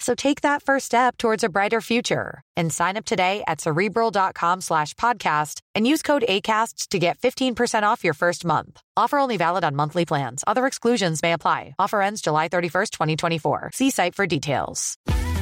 So 0.00 0.14
take 0.14 0.40
that 0.40 0.62
first 0.62 0.86
step 0.86 1.16
towards 1.18 1.44
a 1.44 1.48
brighter 1.48 1.80
future 1.80 2.42
and 2.56 2.72
sign 2.72 2.96
up 2.96 3.04
today 3.04 3.44
at 3.46 3.60
cerebral.com 3.60 4.62
slash 4.62 4.94
podcast 4.94 5.60
and 5.74 5.86
use 5.86 6.02
code 6.02 6.24
ACAST 6.28 6.88
to 6.88 6.98
get 6.98 7.18
15% 7.18 7.82
off 7.84 8.02
your 8.02 8.14
first 8.14 8.44
month. 8.44 8.80
Offer 8.96 9.18
only 9.18 9.36
valid 9.36 9.62
on 9.62 9.76
monthly 9.76 10.04
plans. 10.06 10.42
Other 10.46 10.66
exclusions 10.66 11.22
may 11.22 11.34
apply. 11.34 11.74
Offer 11.78 12.02
ends 12.02 12.22
July 12.22 12.48
31st, 12.48 12.90
2024. 12.90 13.70
See 13.74 13.90
site 13.90 14.14
for 14.14 14.26
details. 14.26 14.96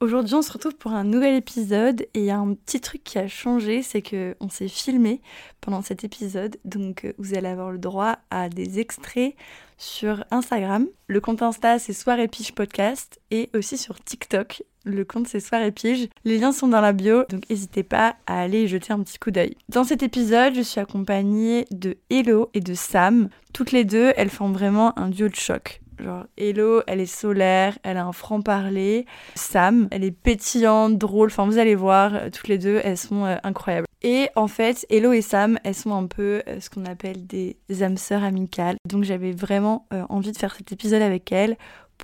Aujourd'hui 0.03 0.35
on 0.35 0.43
se 0.43 0.51
retrouve 0.51 0.75
pour 0.75 0.91
un 0.91 1.05
nouvel 1.05 1.37
épisode 1.37 2.01
et 2.13 2.19
il 2.19 2.25
y 2.25 2.31
a 2.33 2.37
un 2.37 2.55
petit 2.55 2.81
truc 2.81 3.05
qui 3.05 3.19
a 3.19 3.29
changé, 3.29 3.83
c'est 3.83 4.03
que 4.03 4.35
on 4.41 4.49
s'est 4.49 4.67
filmé 4.67 5.21
pendant 5.61 5.81
cet 5.81 6.03
épisode, 6.03 6.57
donc 6.65 7.05
euh, 7.05 7.13
vous 7.19 7.35
allez 7.35 7.47
avoir 7.47 7.71
le 7.71 7.79
droit 7.79 8.19
à 8.33 8.49
des 8.49 8.81
extraits 8.81 9.37
sur 9.79 10.25
Instagram. 10.33 10.89
Le 11.07 11.21
compte 11.21 11.41
Insta 11.41 11.79
c'est 11.79 11.93
Soirée 11.93 12.27
Pige 12.27 12.53
Podcast 12.53 13.21
et 13.31 13.49
aussi 13.55 13.79
sur 13.79 14.03
TikTok. 14.03 14.65
Le 14.85 15.05
compte 15.05 15.29
c'est 15.29 15.39
Soirée 15.39 15.71
Pige. 15.71 16.09
Les 16.25 16.39
liens 16.39 16.51
sont 16.51 16.67
dans 16.67 16.81
la 16.81 16.93
bio, 16.93 17.23
donc 17.29 17.49
n'hésitez 17.49 17.85
pas 17.85 18.17
à 18.27 18.41
aller 18.41 18.65
y 18.65 18.67
jeter 18.67 18.93
un 18.93 19.05
petit 19.05 19.21
coup 19.21 19.31
d'œil. 19.31 19.57
Dans 19.69 19.85
cet 19.85 20.03
épisode, 20.03 20.57
je 20.57 20.63
suis 20.63 20.81
accompagnée 20.81 21.65
de 21.71 21.97
Hello 22.11 22.51
et 22.55 22.61
de 22.61 22.75
Sam. 22.75 23.29
Toutes 23.53 23.71
les 23.71 23.85
deux, 23.85 24.13
elles 24.17 24.31
font 24.31 24.51
vraiment 24.51 24.99
un 24.99 25.11
duo 25.11 25.29
de 25.29 25.37
choc. 25.37 25.82
Genre, 26.03 26.25
Hello, 26.37 26.83
elle 26.89 27.01
est 27.01 27.07
solaire, 27.07 27.79
elle 27.85 27.97
a 27.97 28.05
un 28.05 28.13
franc-parler. 28.13 29.07
Sam, 29.37 29.87
elle 29.93 30.03
est 30.03 30.11
pétillante, 30.11 30.99
drôle. 30.99 31.29
Enfin, 31.29 31.47
vous 31.47 31.59
allez 31.59 31.77
voir, 31.77 32.15
euh, 32.15 32.31
toutes 32.31 32.49
les 32.49 32.59
deux, 32.59 32.81
elles 32.83 32.99
sont 32.99 33.25
euh, 33.25 33.37
incroyables. 33.45 33.87
Et 34.03 34.29
en 34.35 34.49
fait, 34.49 34.85
Hello 34.91 35.13
et 35.13 35.23
Sam, 35.23 35.61
elles 35.63 35.77
sont 35.77 35.95
un 35.95 36.07
peu 36.07 36.43
euh, 36.49 36.59
ce 36.59 36.71
qu'on 36.71 36.87
appelle 36.87 37.25
des 37.27 37.57
âmes 37.83 37.97
sœurs 37.97 38.25
amicales. 38.25 38.77
Donc, 38.89 39.05
j'avais 39.05 39.31
vraiment 39.31 39.87
envie 40.09 40.33
de 40.33 40.37
faire 40.37 40.57
cet 40.57 40.73
épisode 40.73 41.03
avec 41.03 41.31
elles 41.31 41.57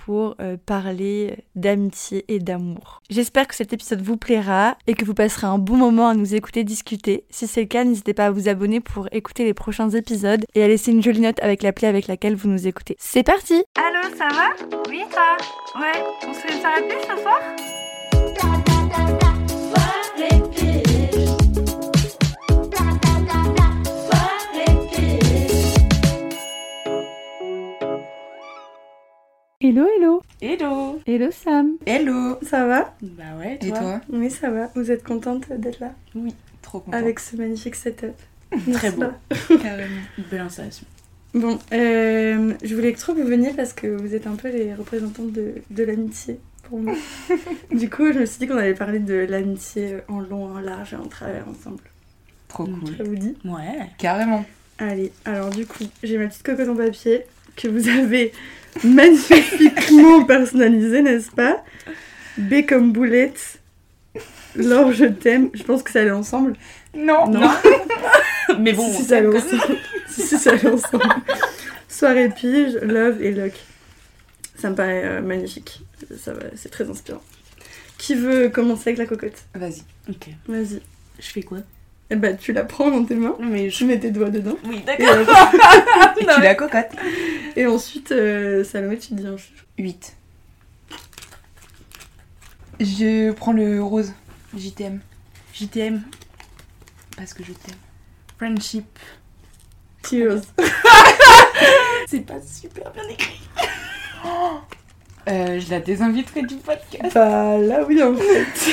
pour 0.05 0.37
euh, 0.41 0.57
parler 0.65 1.45
d'amitié 1.55 2.25
et 2.29 2.39
d'amour. 2.39 3.03
J'espère 3.11 3.47
que 3.49 3.55
cet 3.55 3.73
épisode 3.73 4.01
vous 4.01 4.17
plaira 4.17 4.77
et 4.87 4.95
que 4.95 5.05
vous 5.05 5.15
passerez 5.15 5.47
un 5.47 5.59
bon 5.59 5.77
moment 5.77 6.09
à 6.09 6.15
nous 6.15 6.35
écouter 6.35 6.65
discuter. 6.65 7.25
Si 7.31 7.47
c'est 7.47 7.63
le 7.63 7.67
cas, 7.67 7.85
n'hésitez 7.85 8.15
pas 8.15 8.27
à 8.27 8.31
vous 8.31 8.49
abonner 8.49 8.81
pour 8.81 9.09
écouter 9.13 9.45
les 9.45 9.55
prochains 9.55 9.91
épisodes 9.91 10.45
et 10.55 10.63
à 10.63 10.69
laisser 10.69 10.93
une 10.93 11.03
jolie 11.03 11.21
note 11.21 11.41
avec 11.43 11.63
l'appli 11.63 11.87
avec 11.87 12.07
laquelle 12.07 12.37
vous 12.37 12.49
nous 12.49 12.67
écoutez. 12.67 12.97
C'est 12.99 13.23
parti 13.23 13.65
Allô, 13.77 14.15
ça 14.17 14.29
va? 14.29 14.79
Oui, 14.89 15.03
toi 15.11 15.37
Ouais, 15.81 16.03
on 16.27 16.33
se 16.33 16.39
fait 16.41 16.55
une 16.55 16.61
soirée 16.61 16.83
ce 17.03 17.23
soir? 17.23 17.41
Hello, 29.61 29.85
hello 29.97 30.23
Hello 30.41 31.01
Hello 31.05 31.31
Sam 31.33 31.79
Hello 31.85 32.39
Ça 32.43 32.65
va? 32.65 32.95
Bah 33.03 33.25
ouais, 33.41 33.59
Et 33.61 33.71
toi? 33.71 34.01
Oui, 34.09 34.31
ça 34.31 34.51
va. 34.51 34.71
Vous 34.77 34.93
êtes 34.93 35.03
contente 35.03 35.53
d'être 35.53 35.81
là? 35.81 35.95
Oui, 36.15 36.33
trop 36.63 36.79
content. 36.79 36.97
avec 36.97 37.19
ce 37.19 37.35
magnifique 37.35 37.75
setup 37.75 38.15
Très 38.73 38.93
beau. 38.93 39.07
Carrément. 39.61 40.01
Une 40.17 40.25
belle 40.31 40.43
installation. 40.43 40.87
Bon, 41.35 41.59
euh, 41.73 42.55
je 42.63 42.73
voulais 42.77 42.93
trop 42.93 43.15
que 43.15 43.21
vous 43.21 43.27
veniez 43.27 43.53
parce 43.53 43.73
que 43.73 43.89
vous 43.89 44.15
êtes 44.15 44.29
un 44.29 44.37
peu 44.37 44.49
les 44.49 44.75
représentants 44.75 45.25
de, 45.25 45.55
de 45.71 45.83
l'amitié 45.83 46.39
pour 46.63 46.79
moi. 46.79 46.95
du 47.73 47.91
coup, 47.91 48.13
je 48.13 48.21
me 48.21 48.27
suis 48.27 48.39
dit 48.39 48.47
qu'on 48.47 48.59
allait 48.59 48.75
parler 48.75 49.01
de 49.01 49.27
l'amitié 49.29 49.97
en 50.07 50.21
long, 50.21 50.55
en 50.55 50.61
large 50.61 50.93
et 50.93 50.97
en 50.97 51.09
travers 51.09 51.49
ensemble. 51.49 51.83
Trop 52.47 52.65
cool. 52.65 52.97
Ça 52.97 53.03
vous 53.03 53.17
dit? 53.17 53.35
Ouais. 53.45 53.91
Carrément. 53.99 54.45
Allez, 54.79 55.11
alors 55.25 55.51
du 55.51 55.67
coup, 55.67 55.83
j'ai 56.05 56.17
ma 56.17 56.29
petite 56.29 56.45
cocotte 56.45 56.69
en 56.69 56.77
papier 56.77 57.25
que 57.57 57.67
vous 57.67 57.89
avez 57.89 58.31
magnifiquement 58.85 60.25
personnalisée, 60.25 61.03
n'est-ce 61.03 61.31
pas? 61.31 61.63
B 62.37 62.67
comme 62.67 62.93
boulette. 62.93 63.61
Laure, 64.55 64.93
je 64.93 65.05
t'aime. 65.07 65.51
Je 65.55 65.63
pense 65.63 65.83
que 65.83 65.91
ça 65.91 66.01
allait 66.01 66.11
ensemble. 66.11 66.55
Non, 66.95 67.29
Non. 67.29 67.51
Mais 68.61 68.73
bon, 68.73 68.91
si, 68.91 69.05
ça 69.05 69.19
allait 69.19 69.37
ensemble. 69.37 69.79
si, 70.09 70.23
ça 70.39 70.53
allait 70.53 70.69
ensemble. 70.69 71.05
Soirée 71.89 72.31
pige, 72.31 72.75
love 72.83 73.23
et 73.23 73.33
luck. 73.33 73.53
Ça 74.57 74.71
me 74.71 74.75
paraît 74.75 75.05
euh, 75.05 75.21
magnifique. 75.21 75.81
Ça 76.19 76.33
va, 76.33 76.43
c'est 76.57 76.71
très 76.71 76.89
inspirant. 76.89 77.23
Qui 77.99 78.15
veut 78.15 78.49
commencer 78.49 78.91
avec 78.91 78.99
la 78.99 79.07
cocotte? 79.07 79.45
Vas-y. 79.55 79.83
Ok. 80.09 80.29
Vas-y. 80.47 80.81
Je 81.19 81.27
fais 81.27 81.43
quoi? 81.43 81.59
Eh 82.11 82.17
bah, 82.17 82.33
tu 82.33 82.53
la 82.55 82.65
prends 82.65 82.91
dans 82.91 83.05
tes 83.05 83.15
mains. 83.15 83.37
Mais 83.41 83.69
Tu 83.69 83.85
mets 83.85 83.99
tes 83.99 84.11
doigts 84.11 84.31
dedans. 84.31 84.57
Oui, 84.65 84.79
Et, 84.79 84.81
d'accord. 84.81 85.07
euh, 85.09 85.25
Et 86.21 86.25
tu 86.25 86.41
la 86.41 86.55
cocotte. 86.55 86.91
et 87.57 87.67
ensuite, 87.67 88.13
euh, 88.13 88.65
Salomé, 88.65 88.99
tu 88.99 89.09
te 89.09 89.15
dis 89.15 89.27
un 89.27 89.37
chiffre. 89.37 89.65
8. 89.79 90.17
Je 92.81 93.33
prends 93.33 93.53
le 93.53 93.83
rose. 93.83 94.13
JTM. 94.57 95.01
JTM, 95.53 96.03
Parce 97.17 97.35
que 97.35 97.43
je 97.45 97.53
t'aime. 97.53 97.75
friendship. 98.37 98.87
Cheers. 100.09 100.41
C'est 102.07 102.21
pas 102.21 102.41
super 102.41 102.91
bien 102.93 103.03
écrit. 103.11 103.41
Euh, 105.29 105.61
je 105.61 105.71
la 105.71 105.81
désinviterai 105.81 106.43
du 106.43 106.55
podcast. 106.57 107.13
Bah 107.15 107.59
là 107.59 107.85
oui 107.87 108.03
en 108.03 108.15
fait. 108.15 108.73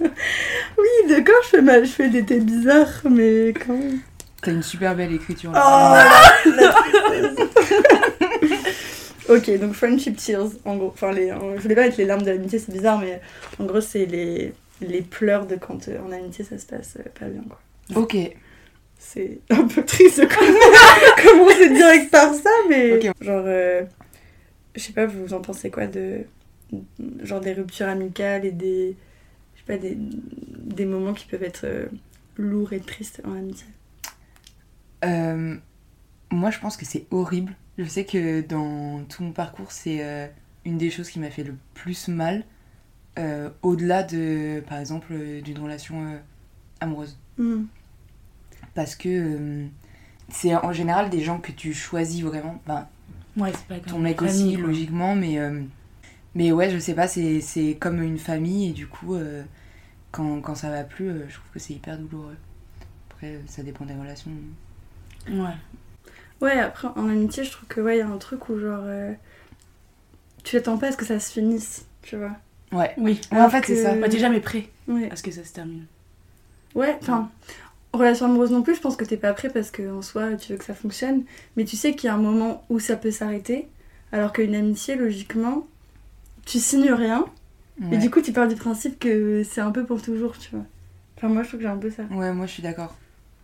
oui 0.78 1.08
d'accord 1.08 1.34
je 1.44 1.48
fais 1.48 1.62
mal, 1.62 1.84
je 1.84 1.90
fais 1.90 2.08
des 2.08 2.24
thés 2.24 2.40
bizarres 2.40 3.00
mais 3.10 3.52
quand 3.54 3.74
même. 3.74 3.98
T'as 4.42 4.52
une 4.52 4.62
super 4.62 4.94
belle 4.94 5.12
écriture. 5.12 5.50
Oh 5.52 5.56
la 5.56 6.72
tristesse. 6.72 7.48
Ok 9.28 9.50
donc 9.58 9.74
friendship 9.74 10.16
tears 10.16 10.48
en 10.64 10.76
gros. 10.76 10.88
Enfin 10.94 11.12
les, 11.12 11.30
euh, 11.30 11.56
je 11.56 11.60
voulais 11.62 11.74
pas 11.74 11.86
être 11.86 11.98
les 11.98 12.06
larmes 12.06 12.22
de 12.22 12.30
l'amitié 12.30 12.58
c'est 12.58 12.72
bizarre 12.72 12.98
mais 12.98 13.20
en 13.60 13.64
gros 13.64 13.80
c'est 13.82 14.06
les, 14.06 14.54
les 14.80 15.02
pleurs 15.02 15.46
de 15.46 15.56
quand 15.56 15.88
euh, 15.88 15.98
en 16.06 16.12
amitié 16.12 16.44
ça 16.46 16.56
se 16.58 16.64
passe 16.64 16.96
euh, 16.98 17.02
pas 17.18 17.26
bien 17.26 17.42
quoi. 17.46 17.60
Ok. 18.00 18.16
C'est 18.98 19.40
un 19.50 19.66
peu 19.66 19.84
triste 19.84 20.20
de 20.20 20.26
commencer 20.26 21.68
direct 21.70 22.10
par 22.10 22.32
ça 22.32 22.50
mais 22.70 22.94
Ok. 23.08 23.12
genre 23.20 23.44
euh, 23.46 23.82
je 24.74 24.80
sais 24.80 24.92
pas 24.94 25.04
vous 25.06 25.34
en 25.34 25.40
pensez 25.42 25.70
quoi 25.70 25.86
de 25.86 26.20
genre 27.22 27.40
des 27.40 27.52
ruptures 27.52 27.88
amicales 27.88 28.44
et 28.46 28.50
des, 28.50 28.96
pas, 29.68 29.78
des, 29.78 29.96
des 29.96 30.84
moments 30.84 31.14
qui 31.14 31.26
peuvent 31.26 31.42
être 31.44 31.64
euh, 31.64 31.86
lourds 32.36 32.72
et 32.72 32.80
tristes 32.80 33.22
en 33.24 33.32
amitié 33.34 33.66
Euh, 35.04 35.56
moi, 36.30 36.50
je 36.50 36.58
pense 36.58 36.76
que 36.76 36.84
c'est 36.84 37.06
horrible. 37.10 37.54
Je 37.78 37.84
sais 37.84 38.04
que 38.04 38.40
dans 38.40 39.04
tout 39.04 39.22
mon 39.22 39.32
parcours, 39.32 39.70
c'est 39.70 40.02
euh, 40.02 40.26
une 40.64 40.78
des 40.78 40.90
choses 40.90 41.08
qui 41.10 41.20
m'a 41.20 41.30
fait 41.30 41.44
le 41.44 41.54
plus 41.74 42.08
mal, 42.08 42.44
euh, 43.18 43.50
au-delà 43.62 44.02
de, 44.02 44.62
par 44.68 44.78
exemple, 44.78 45.08
euh, 45.12 45.40
d'une 45.40 45.58
relation 45.58 46.04
euh, 46.06 46.18
amoureuse. 46.80 47.16
Hmm. 47.38 47.64
Parce 48.74 48.94
que 48.96 49.08
euh, 49.08 49.66
c'est 50.30 50.54
en 50.56 50.72
général 50.72 51.10
des 51.10 51.20
gens 51.20 51.38
que 51.38 51.52
tu 51.52 51.72
choisis 51.74 52.22
vraiment. 52.22 52.60
Ben, 52.66 52.88
Ouais, 53.36 53.52
c'est 53.52 53.66
pas 53.66 53.78
comme 53.78 53.92
ton 53.92 53.98
mec 54.00 54.20
aussi, 54.20 54.56
logiquement, 54.56 55.14
mais, 55.14 55.38
euh, 55.38 55.62
mais 56.38 56.52
ouais, 56.52 56.70
je 56.70 56.78
sais 56.78 56.94
pas, 56.94 57.08
c'est 57.08 57.40
c'est 57.40 57.74
comme 57.80 58.00
une 58.00 58.16
famille, 58.18 58.70
et 58.70 58.72
du 58.72 58.86
coup, 58.86 59.16
euh, 59.16 59.42
quand, 60.12 60.40
quand 60.40 60.54
ça 60.54 60.70
va 60.70 60.84
plus, 60.84 61.08
euh, 61.10 61.24
je 61.28 61.34
trouve 61.34 61.50
que 61.52 61.58
c'est 61.58 61.74
hyper 61.74 61.98
douloureux. 61.98 62.36
Après, 63.10 63.34
euh, 63.34 63.40
ça 63.48 63.64
dépend 63.64 63.84
des 63.84 63.94
relations. 63.94 64.30
Ouais. 65.28 65.56
Ouais, 66.40 66.52
après 66.60 66.86
en 66.94 67.08
amitié, 67.08 67.42
je 67.42 67.50
trouve 67.50 67.68
que 67.68 67.80
ouais, 67.80 67.96
il 67.96 67.98
y 67.98 68.02
a 68.02 68.06
un 68.08 68.18
truc 68.18 68.48
où 68.48 68.58
genre 68.60 68.84
euh, 68.84 69.12
tu 70.44 70.52
t'attends 70.56 70.78
pas 70.78 70.86
à 70.86 70.92
ce 70.92 70.96
que 70.96 71.04
ça 71.04 71.18
se 71.18 71.32
finisse, 71.32 71.84
tu 72.02 72.16
vois. 72.16 72.36
Ouais, 72.70 72.94
Oui. 72.98 73.20
Ouais, 73.32 73.40
en 73.40 73.50
fait, 73.50 73.64
c'est 73.66 73.82
ça. 73.82 73.96
Bah, 73.96 74.08
t'es 74.08 74.18
jamais 74.18 74.40
prêt 74.40 74.68
Ouais. 74.86 75.10
à 75.10 75.16
ce 75.16 75.22
que 75.24 75.32
ça 75.32 75.42
se 75.44 75.52
termine. 75.52 75.86
Ouais, 76.76 76.96
enfin, 77.02 77.30
en 77.92 77.98
relation 77.98 78.26
amoureuse 78.26 78.52
non 78.52 78.62
plus, 78.62 78.76
je 78.76 78.80
pense 78.80 78.94
que 78.94 79.04
t'es 79.04 79.16
pas 79.16 79.32
prêt 79.32 79.50
parce 79.50 79.72
que 79.72 79.90
en 79.90 80.02
soi, 80.02 80.34
tu 80.36 80.52
veux 80.52 80.58
que 80.58 80.64
ça 80.64 80.74
fonctionne, 80.74 81.24
mais 81.56 81.64
tu 81.64 81.76
sais 81.76 81.94
qu'il 81.96 82.06
y 82.06 82.10
a 82.10 82.14
un 82.14 82.18
moment 82.18 82.62
où 82.68 82.78
ça 82.78 82.94
peut 82.94 83.10
s'arrêter, 83.10 83.66
alors 84.12 84.32
qu'une 84.32 84.54
amitié, 84.54 84.94
logiquement, 84.94 85.66
tu 86.48 86.58
signes 86.58 86.92
rien, 86.92 87.26
et 87.80 87.84
Ouais. 87.84 87.98
du 87.98 88.10
coup, 88.10 88.20
tu 88.20 88.32
pars 88.32 88.48
du 88.48 88.56
principe 88.56 88.98
que 88.98 89.42
c'est 89.44 89.60
un 89.60 89.70
peu 89.70 89.84
pour 89.84 90.02
toujours, 90.02 90.36
tu 90.38 90.50
vois. 90.50 90.64
Enfin, 91.16 91.28
moi, 91.28 91.42
je 91.42 91.48
trouve 91.48 91.60
que 91.60 91.66
j'ai 91.66 91.70
un 91.72 91.76
peu 91.76 91.90
ça. 91.90 92.04
Ouais, 92.10 92.32
moi 92.32 92.46
je 92.46 92.52
suis 92.52 92.62
d'accord. 92.62 92.96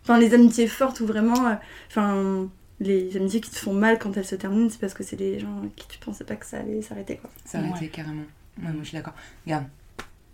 Enfin, 0.03 0.19
les 0.19 0.35
amitiés 0.35 0.67
fortes 0.67 1.01
où 1.01 1.07
vraiment, 1.07 1.47
euh, 1.49 1.55
enfin, 1.89 2.49
les 2.81 3.17
amitiés 3.17 3.41
qui 3.41 3.51
te 3.51 3.57
font 3.57 3.73
mal 3.75 3.99
quand 3.99 4.17
elles 4.17 4.25
se 4.25 4.35
terminent, 4.35 4.69
c'est 4.71 4.81
parce 4.81 4.95
que 4.95 5.03
c'est 5.05 5.17
des 5.17 5.39
gens 5.39 5.63
qui 5.77 5.87
tu 5.89 5.99
pensais 5.99 6.25
pas 6.25 6.37
que 6.37 6.47
ça 6.47 6.59
allait 6.59 6.83
s'arrêter, 6.83 7.17
quoi. 7.17 7.31
Ouais. 7.61 7.69
été 7.77 7.89
carrément. 7.89 8.23
Ouais, 8.63 8.69
moi 8.73 8.83
je 8.83 8.89
suis 8.89 8.97
d'accord. 8.97 9.15
Regarde, 9.47 9.65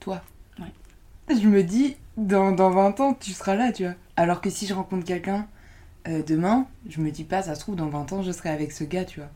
toi. 0.01 0.23
Ouais. 0.59 0.73
Je 1.35 1.47
me 1.49 1.63
dis, 1.63 1.97
dans, 2.17 2.53
dans 2.53 2.71
20 2.71 3.01
ans, 3.01 3.15
tu 3.15 3.33
seras 3.33 3.55
là, 3.55 3.73
tu 3.73 3.85
vois. 3.85 3.95
Alors 4.17 4.41
que 4.41 4.51
si 4.51 4.67
je 4.67 4.75
rencontre 4.75 5.05
quelqu'un 5.05 5.47
euh, 6.09 6.23
demain, 6.27 6.67
je 6.89 7.01
me 7.01 7.11
dis 7.11 7.25
pas, 7.25 7.43
ça 7.43 7.55
se 7.55 7.61
trouve, 7.61 7.77
dans 7.77 7.89
20 7.89 8.13
ans, 8.13 8.23
je 8.23 8.33
serai 8.33 8.49
avec 8.51 8.73
ce 8.73 8.85
gars, 8.85 9.05
tu 9.05 9.21
vois. 9.21 9.31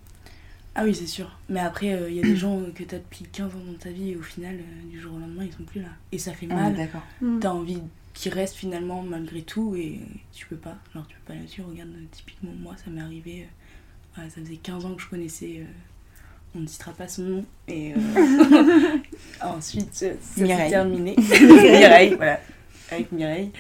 Ah 0.75 0.83
oui, 0.85 0.95
c'est 0.95 1.07
sûr. 1.07 1.31
Mais 1.49 1.61
après, 1.61 1.87
il 2.09 2.15
y 2.15 2.19
a 2.19 2.23
des 2.23 2.37
gens 2.37 2.59
euh, 2.61 2.71
que 2.75 2.83
t'as 2.83 2.99
depuis 2.99 3.25
15 3.25 3.55
ans 3.55 3.61
dans 3.67 3.79
ta 3.79 3.91
vie 3.91 4.11
et 4.11 4.17
au 4.17 4.23
final, 4.23 4.57
euh, 4.57 4.91
du 4.91 5.01
jour 5.01 5.15
au 5.15 5.19
lendemain, 5.19 5.45
ils 5.45 5.53
sont 5.53 5.63
plus 5.63 5.81
là. 5.81 5.89
Et 6.11 6.19
ça 6.19 6.33
fait 6.33 6.47
est 6.47 6.49
mal. 6.49 6.75
d'accord. 6.75 7.03
Mm. 7.21 7.39
T'as 7.41 7.51
envie 7.51 7.79
qu'ils 8.13 8.33
restent 8.33 8.57
finalement 8.57 9.03
malgré 9.03 9.43
tout 9.43 9.77
et 9.77 10.01
tu 10.33 10.47
peux 10.47 10.57
pas. 10.57 10.77
Genre, 10.93 11.07
tu 11.07 11.15
peux 11.17 11.33
pas 11.33 11.39
là-dessus. 11.39 11.63
Regarde, 11.63 11.91
euh, 11.91 12.05
typiquement, 12.11 12.51
moi, 12.61 12.75
ça 12.85 12.91
m'est 12.91 13.01
arrivé. 13.01 13.47
euh, 14.19 14.23
ouais, 14.23 14.31
ça 14.31 14.41
faisait 14.41 14.57
15 14.57 14.85
ans 14.87 14.95
que 14.95 15.03
je 15.03 15.09
connaissais. 15.09 15.59
euh, 15.61 15.65
on 16.57 16.61
ne 16.61 16.67
citera 16.67 16.93
pas 16.93 17.09
son 17.09 17.23
nom. 17.23 17.45
Et 17.69 17.93
euh, 17.95 17.97
ensuite, 19.43 19.91
euh, 20.03 20.15
ça 20.21 20.35
s'est 20.37 20.43
Mireille. 20.43 20.71
terminé. 20.71 21.15
Mireille, 21.41 22.15
voilà. 22.15 22.41
Avec 22.91 23.11
Mireille. 23.13 23.51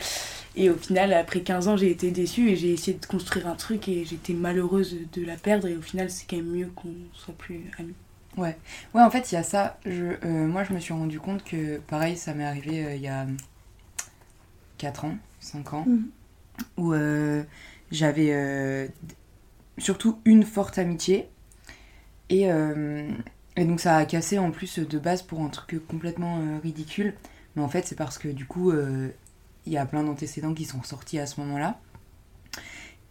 Et 0.56 0.70
au 0.70 0.76
final, 0.76 1.12
après 1.12 1.40
15 1.40 1.66
ans, 1.68 1.76
j'ai 1.76 1.90
été 1.90 2.10
déçue 2.12 2.50
et 2.50 2.56
j'ai 2.56 2.72
essayé 2.72 2.96
de 2.96 3.06
construire 3.06 3.48
un 3.48 3.56
truc 3.56 3.88
et 3.88 4.04
j'étais 4.04 4.34
malheureuse 4.34 4.96
de 5.12 5.24
la 5.24 5.36
perdre. 5.36 5.66
Et 5.66 5.76
au 5.76 5.82
final, 5.82 6.10
c'est 6.10 6.26
quand 6.28 6.36
même 6.36 6.46
mieux 6.50 6.68
qu'on 6.76 6.94
soit 7.12 7.34
plus 7.36 7.60
amis. 7.78 7.94
Ouais, 8.36 8.56
en 8.94 9.10
fait, 9.10 9.30
il 9.32 9.34
y 9.34 9.38
a 9.38 9.42
ça. 9.42 9.78
Je, 9.84 10.04
euh, 10.24 10.46
moi, 10.46 10.64
je 10.64 10.72
me 10.72 10.78
suis 10.80 10.92
rendu 10.92 11.18
compte 11.20 11.44
que, 11.44 11.78
pareil, 11.78 12.16
ça 12.16 12.34
m'est 12.34 12.44
arrivé 12.44 12.84
euh, 12.84 12.94
il 12.94 13.02
y 13.02 13.08
a 13.08 13.26
4 14.78 15.04
ans, 15.04 15.16
5 15.40 15.72
ans, 15.74 15.84
Mhm. 15.86 16.08
où 16.76 16.92
euh, 16.92 17.42
j'avais 17.90 18.30
euh, 18.32 18.86
surtout 19.78 20.18
une 20.24 20.44
forte 20.44 20.78
amitié. 20.78 21.28
Et, 22.30 22.50
euh, 22.50 23.08
et 23.56 23.64
donc, 23.64 23.80
ça 23.80 23.96
a 23.96 24.04
cassé 24.04 24.38
en 24.38 24.50
plus 24.50 24.78
de 24.78 24.98
base 24.98 25.22
pour 25.22 25.42
un 25.42 25.48
truc 25.48 25.86
complètement 25.86 26.38
euh, 26.40 26.58
ridicule. 26.62 27.14
Mais 27.56 27.62
en 27.62 27.68
fait, 27.68 27.86
c'est 27.86 27.94
parce 27.96 28.18
que 28.18 28.28
du 28.28 28.46
coup, 28.46 28.72
euh, 28.72 29.08
il 29.66 29.72
y 29.72 29.76
a 29.76 29.86
plein 29.86 30.02
d'antécédents 30.02 30.54
qui 30.54 30.64
sont 30.64 30.82
sortis 30.82 31.18
à 31.18 31.26
ce 31.26 31.40
moment-là. 31.40 31.80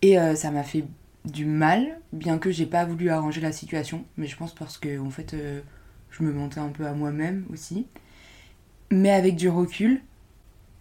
Et 0.01 0.19
euh, 0.19 0.35
ça 0.35 0.51
m'a 0.51 0.63
fait 0.63 0.85
du 1.25 1.45
mal, 1.45 1.99
bien 2.11 2.37
que 2.37 2.51
j'ai 2.51 2.65
pas 2.65 2.85
voulu 2.85 3.09
arranger 3.09 3.41
la 3.41 3.51
situation, 3.51 4.03
mais 4.17 4.27
je 4.27 4.35
pense 4.35 4.53
parce 4.53 4.77
que 4.77 4.99
en 4.99 5.09
fait 5.09 5.33
euh, 5.33 5.61
je 6.11 6.23
me 6.23 6.33
mentais 6.33 6.59
un 6.59 6.69
peu 6.69 6.85
à 6.85 6.93
moi-même 6.93 7.45
aussi. 7.51 7.87
Mais 8.91 9.11
avec 9.11 9.35
du 9.35 9.49
recul, 9.49 10.01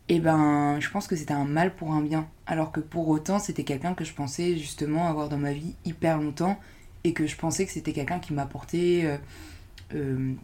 et 0.08 0.18
ben 0.18 0.78
je 0.80 0.90
pense 0.90 1.06
que 1.06 1.16
c'était 1.16 1.32
un 1.32 1.44
mal 1.44 1.74
pour 1.74 1.92
un 1.92 2.02
bien, 2.02 2.28
alors 2.46 2.72
que 2.72 2.80
pour 2.80 3.08
autant 3.08 3.38
c'était 3.38 3.64
quelqu'un 3.64 3.94
que 3.94 4.04
je 4.04 4.12
pensais 4.12 4.56
justement 4.56 5.08
avoir 5.08 5.28
dans 5.28 5.38
ma 5.38 5.52
vie 5.52 5.76
hyper 5.84 6.18
longtemps 6.18 6.58
et 7.04 7.12
que 7.12 7.26
je 7.26 7.36
pensais 7.36 7.64
que 7.64 7.72
c'était 7.72 7.92
quelqu'un 7.92 8.18
qui 8.18 8.34
m'apportait 8.34 9.18
euh, 9.94 10.34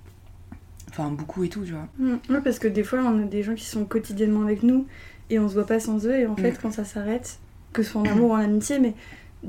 enfin 0.91 1.11
beaucoup 1.11 1.45
et 1.45 1.49
tout, 1.49 1.65
tu 1.65 1.73
vois. 1.73 1.89
Mm. 1.99 2.19
Ouais, 2.31 2.41
parce 2.43 2.59
que 2.59 2.69
des 2.69 2.83
fois, 2.83 3.01
on 3.01 3.23
a 3.23 3.25
des 3.25 3.43
gens 3.43 3.55
qui 3.55 3.65
sont 3.65 3.85
quotidiennement 3.85 4.43
avec 4.43 4.63
nous 4.63 4.87
et 5.31 5.39
on 5.39 5.49
se 5.49 5.55
voit 5.55 5.67
pas 5.67 5.81
sans 5.81 6.05
eux. 6.07 6.15
Et 6.19 6.27
en 6.27 6.37
fait, 6.37 6.53
Mm. 6.53 6.59
quand 6.63 6.73
ça 6.73 6.85
s'arrête, 6.85 7.39
que 7.73 7.83
ce 7.83 7.91
soit 7.93 8.01
en 8.01 8.05
amour 8.11 8.31
ou 8.31 8.35
en 8.35 8.37
amitié, 8.41 8.79
mais 8.79 8.95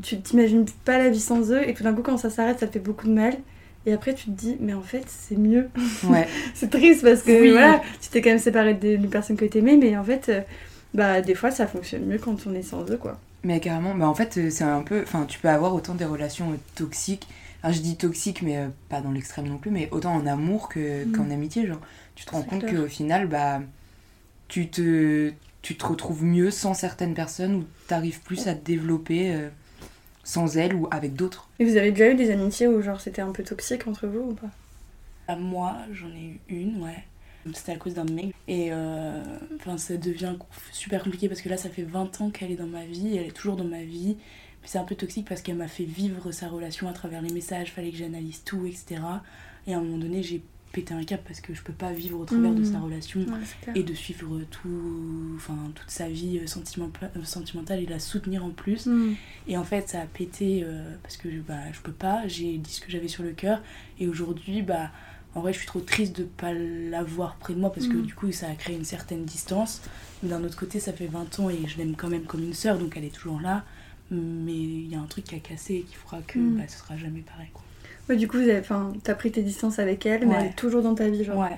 tu 0.01 0.19
t'imagines 0.19 0.65
pas 0.85 0.97
la 0.97 1.09
vie 1.09 1.19
sans 1.19 1.51
eux. 1.51 1.67
Et 1.67 1.73
tout 1.73 1.83
d'un 1.83 1.93
coup, 1.93 2.01
quand 2.03 2.17
ça 2.17 2.29
s'arrête, 2.29 2.59
ça 2.59 2.67
te 2.67 2.73
fait 2.73 2.79
beaucoup 2.79 3.07
de 3.07 3.13
mal. 3.13 3.35
Et 3.85 3.93
après, 3.93 4.13
tu 4.13 4.25
te 4.25 4.31
dis, 4.31 4.57
mais 4.59 4.73
en 4.73 4.81
fait, 4.81 5.03
c'est 5.07 5.37
mieux. 5.37 5.69
Ouais. 6.03 6.27
c'est 6.53 6.69
triste 6.69 7.01
parce 7.03 7.23
que 7.23 7.31
Oui. 7.41 7.51
voilà, 7.51 7.81
tu 8.01 8.09
t'es 8.09 8.21
quand 8.21 8.29
même 8.29 8.39
séparé 8.39 8.73
des 8.73 8.97
personnes 8.97 9.37
que 9.37 9.45
t'aimais, 9.45 9.77
mais 9.77 9.95
en 9.97 10.03
fait, 10.03 10.29
euh, 10.29 10.41
bah, 10.93 11.21
des 11.21 11.33
fois, 11.33 11.49
ça 11.49 11.65
fonctionne 11.65 12.05
mieux 12.05 12.17
quand 12.19 12.35
on 12.45 12.53
est 12.53 12.61
sans 12.61 12.83
eux, 12.91 12.97
quoi. 12.97 13.17
Mais 13.43 13.61
carrément, 13.61 13.95
bah 13.95 14.05
en 14.09 14.13
fait, 14.13 14.37
euh, 14.37 14.49
c'est 14.49 14.65
un 14.65 14.81
peu. 14.81 15.01
Enfin, 15.01 15.25
tu 15.25 15.39
peux 15.39 15.47
avoir 15.47 15.73
autant 15.73 15.95
des 15.95 16.03
relations 16.03 16.51
euh, 16.51 16.55
toxiques. 16.75 17.25
Alors, 17.63 17.73
je 17.73 17.81
dis 17.81 17.95
toxiques, 17.95 18.41
mais 18.41 18.57
euh, 18.57 18.67
pas 18.89 18.99
dans 18.99 19.11
l'extrême 19.11 19.47
non 19.47 19.57
plus, 19.57 19.71
mais 19.71 19.87
autant 19.91 20.13
en 20.13 20.27
amour 20.27 20.67
que, 20.67 21.05
Mm. 21.05 21.11
qu'en 21.13 21.31
amitié. 21.31 21.65
Genre, 21.65 21.79
tu 22.15 22.25
te 22.25 22.31
rends 22.31 22.41
compte 22.43 22.65
qu'au 22.69 22.87
final, 22.87 23.27
bah, 23.27 23.61
tu 24.49 24.67
te, 24.67 25.31
tu 25.61 25.75
te 25.75 25.85
retrouves 25.85 26.23
mieux 26.23 26.51
sans 26.51 26.73
certaines 26.73 27.13
personnes 27.13 27.55
ou 27.55 27.65
t'arrives 27.87 28.21
plus 28.21 28.47
à 28.47 28.55
te 28.55 28.63
développer 28.63 29.33
euh, 29.33 29.49
sans 30.23 30.57
elles 30.57 30.73
ou 30.73 30.87
avec 30.91 31.15
d'autres? 31.15 31.49
Et 31.59 31.65
vous 31.65 31.77
avez 31.77 31.91
déjà 31.91 32.11
eu 32.11 32.15
des 32.15 32.31
amitiés 32.31 32.67
où, 32.67 32.81
genre, 32.81 33.01
c'était 33.01 33.21
un 33.21 33.31
peu 33.31 33.43
toxique 33.43 33.87
entre 33.87 34.07
vous 34.07 34.31
ou 34.31 34.33
pas? 34.33 34.49
À 35.27 35.35
moi, 35.35 35.77
j'en 35.91 36.09
ai 36.09 36.39
eu 36.49 36.55
une, 36.55 36.81
ouais. 36.83 37.03
C'était 37.53 37.71
à 37.71 37.77
cause 37.77 37.93
d'un 37.93 38.05
mec. 38.05 38.33
Et 38.47 38.69
euh, 38.71 39.23
enfin, 39.55 39.77
ça 39.77 39.97
devient 39.97 40.35
super 40.71 41.03
compliqué 41.03 41.27
parce 41.27 41.41
que 41.41 41.49
là, 41.49 41.57
ça 41.57 41.69
fait 41.69 41.83
20 41.83 42.21
ans 42.21 42.29
qu'elle 42.29 42.51
est 42.51 42.55
dans 42.55 42.67
ma 42.67 42.85
vie. 42.85 43.17
Elle 43.17 43.27
est 43.27 43.31
toujours 43.31 43.55
dans 43.55 43.65
ma 43.65 43.83
vie. 43.83 44.17
Mais 44.61 44.67
c'est 44.67 44.77
un 44.77 44.83
peu 44.83 44.95
toxique 44.95 45.27
parce 45.27 45.41
qu'elle 45.41 45.55
m'a 45.55 45.67
fait 45.67 45.85
vivre 45.85 46.31
sa 46.31 46.47
relation 46.47 46.87
à 46.89 46.93
travers 46.93 47.21
les 47.21 47.33
messages. 47.33 47.71
Fallait 47.71 47.91
que 47.91 47.97
j'analyse 47.97 48.43
tout, 48.43 48.65
etc. 48.65 49.01
Et 49.67 49.73
à 49.73 49.77
un 49.77 49.81
moment 49.81 49.97
donné, 49.97 50.21
j'ai 50.21 50.41
pété 50.71 50.93
un 50.93 51.03
cap 51.03 51.23
parce 51.27 51.41
que 51.41 51.53
je 51.53 51.61
peux 51.63 51.73
pas 51.73 51.91
vivre 51.91 52.19
au 52.19 52.25
travers 52.25 52.53
de 52.53 52.63
sa 52.63 52.79
relation 52.79 53.21
Ouais, 53.21 53.39
c'est 53.43 53.59
clair. 53.61 53.75
et 53.77 53.83
de 53.83 53.93
suivre 53.93 54.39
tout, 54.51 55.33
enfin, 55.35 55.57
toute 55.75 55.89
sa 55.89 56.07
vie 56.09 56.37
euh, 56.39 56.45
sentimenta- 56.45 57.09
sentimentale 57.23 57.79
et 57.81 57.85
la 57.87 57.99
soutenir 57.99 58.45
en 58.45 58.51
plus. 58.51 58.85
Mm. 58.85 59.15
Et 59.47 59.57
en 59.57 59.63
fait, 59.63 59.89
ça 59.89 60.01
a 60.01 60.05
pété 60.05 60.61
euh, 60.63 60.95
parce 61.01 61.17
que 61.17 61.27
bah, 61.41 61.71
je 61.73 61.79
peux 61.81 61.91
pas, 61.91 62.27
j'ai 62.27 62.57
dit 62.57 62.71
ce 62.71 62.81
que 62.81 62.91
j'avais 62.91 63.07
sur 63.07 63.23
le 63.23 63.31
cœur. 63.31 63.61
Et 63.99 64.07
aujourd'hui, 64.07 64.61
bah, 64.61 64.91
en 65.35 65.41
vrai, 65.41 65.53
je 65.53 65.57
suis 65.59 65.67
trop 65.67 65.79
triste 65.79 66.15
de 66.17 66.23
pas 66.23 66.53
l'avoir 66.53 67.35
près 67.37 67.53
de 67.53 67.59
moi 67.59 67.71
parce 67.71 67.87
que 67.87 67.97
Mm. 67.97 68.05
du 68.05 68.13
coup, 68.13 68.31
ça 68.31 68.47
a 68.47 68.53
créé 68.55 68.75
une 68.75 68.85
certaine 68.85 69.25
distance. 69.25 69.81
Mais 70.21 70.29
d'un 70.29 70.43
autre 70.43 70.57
côté, 70.57 70.79
ça 70.79 70.93
fait 70.93 71.07
20 71.07 71.39
ans 71.39 71.49
et 71.49 71.59
je 71.67 71.77
l'aime 71.77 71.95
quand 71.95 72.09
même 72.09 72.23
comme 72.25 72.43
une 72.43 72.53
sœur, 72.53 72.77
donc 72.77 72.95
elle 72.95 73.05
est 73.05 73.13
toujours 73.15 73.41
là. 73.41 73.63
Mais 74.11 74.53
il 74.55 74.87
y 74.87 74.95
a 74.95 74.99
un 74.99 75.05
truc 75.05 75.23
qui 75.25 75.35
a 75.35 75.39
cassé 75.39 75.75
et 75.75 75.81
qui 75.83 75.95
fera 75.95 76.19
que 76.21 76.39
Mm. 76.39 76.57
bah, 76.57 76.63
ce 76.67 76.77
sera 76.77 76.95
jamais 76.97 77.21
pareil. 77.21 77.49
Quoi. 77.53 77.63
Ouais, 78.09 78.15
du 78.15 78.27
coup, 78.27 78.37
t'as 79.03 79.15
pris 79.15 79.31
tes 79.31 79.43
distances 79.43 79.79
avec 79.79 80.05
elle, 80.05 80.27
mais 80.27 80.33
Ouais. 80.35 80.41
elle 80.41 80.47
est 80.47 80.55
toujours 80.55 80.81
dans 80.81 80.95
ta 80.95 81.07
vie, 81.09 81.23
genre. 81.23 81.37
Ouais, 81.37 81.57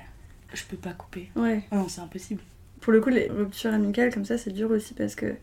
je 0.54 0.64
peux 0.66 0.78
pas 0.78 0.92
couper. 0.94 1.30
Ouais. 1.36 1.64
Oh 1.72 1.76
non, 1.76 1.88
c'est 1.88 2.02
impossible. 2.02 2.42
Pour 2.82 2.92
le 2.94 3.00
coup, 3.02 3.10
les 3.10 3.28
ruptures 3.30 3.74
amicales 3.74 4.14
comme 4.14 4.26
ça, 4.26 4.38
c'est 4.38 4.52
dur 4.52 4.70
aussi 4.72 4.94
parce 4.94 5.16
que 5.16 5.36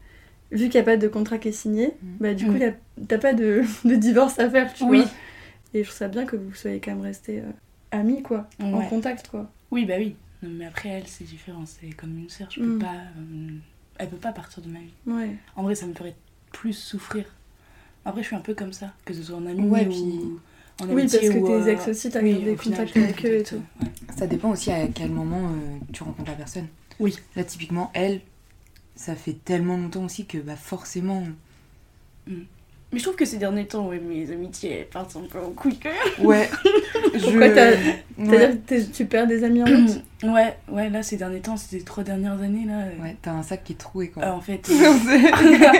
vu 0.50 0.64
qu'il 0.68 0.72
n'y 0.74 0.78
a 0.80 0.82
pas 0.82 0.96
de 0.96 1.08
contrat 1.08 1.38
qui 1.38 1.48
est 1.48 1.52
signé, 1.52 1.94
bah 2.20 2.34
du 2.34 2.44
coup, 2.46 2.52
Mm. 2.52 2.62
a- 2.62 3.04
t'as 3.06 3.18
pas 3.18 3.32
de, 3.32 3.62
de 3.84 3.94
divorce 3.94 4.38
à 4.38 4.50
faire, 4.50 4.72
tu 4.74 4.84
Oui. 4.84 4.98
vois. 5.02 5.10
Et 5.74 5.82
je 5.82 5.88
trouve 5.88 5.98
ça 5.98 6.08
bien 6.08 6.26
que 6.26 6.36
vous 6.36 6.54
soyez 6.54 6.80
quand 6.80 6.90
même 6.92 7.00
restés 7.02 7.40
euh, 7.40 7.50
amis, 7.90 8.22
quoi, 8.22 8.48
en 8.60 8.82
contact, 8.86 9.28
quoi. 9.28 9.50
Oui, 9.70 9.84
bah 9.86 9.94
oui. 9.98 10.16
Non, 10.42 10.50
mais 10.52 10.66
après, 10.66 10.88
elle, 10.90 11.06
c'est 11.06 11.24
différent. 11.24 11.64
C'est 11.66 11.90
comme 11.90 12.16
une 12.18 12.28
sœur. 12.28 12.48
Je 12.50 12.60
peux 12.60 12.66
Mm. 12.76 12.78
pas. 12.78 12.86
euh, 13.18 13.48
elle 13.98 14.08
peut 14.08 14.16
pas 14.16 14.32
partir 14.32 14.62
de 14.62 14.68
ma 14.68 14.78
vie. 14.78 14.92
Ouais. 15.06 15.36
En 15.56 15.62
vrai, 15.62 15.74
ça 15.74 15.86
me 15.86 15.94
ferait 15.94 16.14
plus 16.52 16.72
souffrir. 16.74 17.24
Après, 18.04 18.22
je 18.22 18.26
suis 18.28 18.36
un 18.36 18.40
peu 18.40 18.54
comme 18.54 18.72
ça, 18.72 18.92
que 19.04 19.12
ce 19.14 19.22
soit 19.22 19.36
en 19.36 19.44
ami 19.46 19.60
Ouais, 19.62 19.86
ou 19.86 19.90
puis- 19.90 20.20
en 20.80 20.86
Oui, 20.88 21.00
amitié 21.02 21.18
parce 21.20 21.32
que 21.32 21.38
ou, 21.38 21.46
tes 21.46 21.52
euh, 21.52 21.66
ex 21.72 21.88
aussi, 21.88 22.10
t'as 22.10 22.20
oui, 22.22 22.32
gardé 22.34 22.50
au 22.52 22.56
final, 22.56 22.78
contact 22.78 22.92
j'ai 22.96 23.04
avec 23.04 23.24
eux 23.26 23.34
et 23.40 23.42
tout. 23.42 23.56
ouais. 23.82 23.88
Ça 24.16 24.26
dépend 24.26 24.50
aussi 24.50 24.70
à 24.70 24.86
quel 24.88 25.10
moment 25.10 25.48
euh, 25.48 25.78
tu 25.92 26.02
rencontres 26.02 26.30
la 26.30 26.36
personne. 26.36 26.66
Oui. 27.00 27.16
Là, 27.36 27.44
typiquement, 27.44 27.90
elle, 27.94 28.20
ça 28.96 29.14
fait 29.14 29.36
tellement 29.44 29.76
longtemps 29.76 30.04
aussi 30.04 30.26
que 30.26 30.38
bah, 30.38 30.56
forcément, 30.56 31.22
Mm. 32.26 32.42
Mais 32.90 32.98
je 32.98 33.04
trouve 33.04 33.16
que 33.16 33.24
ces 33.26 33.36
derniers 33.36 33.66
temps, 33.66 33.86
ouais, 33.88 33.98
mes 34.00 34.30
amitiés 34.30 34.70
elles 34.80 34.86
partent 34.88 35.14
un 35.16 35.26
peu 35.30 35.38
en 35.38 35.50
couille 35.50 35.78
quand 35.78 35.90
même. 35.90 36.26
Ouais. 36.26 36.48
Pourquoi 37.12 37.48
Je- 37.48 37.54
t'as- 37.54 37.70
Ouais. 37.72 38.04
C'est-à-dire 38.18 38.56
que 38.66 38.92
tu 38.96 39.04
perds 39.04 39.26
des 39.26 39.44
amis 39.44 39.62
en 39.62 39.66
route 39.66 40.02
Ouais, 40.22 40.56
ouais, 40.70 40.88
là, 40.90 41.02
ces 41.02 41.16
derniers 41.18 41.40
temps, 41.40 41.56
ces 41.58 41.82
trois 41.82 42.02
dernières 42.02 42.40
années, 42.40 42.64
là. 42.66 42.80
euh, 42.80 43.02
Ouais, 43.02 43.16
t'as 43.20 43.32
un 43.32 43.42
sac 43.42 43.62
qui 43.64 43.74
est 43.74 43.76
troué 43.76 44.08
quoi. 44.08 44.24
euh, 44.24 44.32
en 44.32 44.40
fait. 44.40 44.68
euh, 44.70 45.78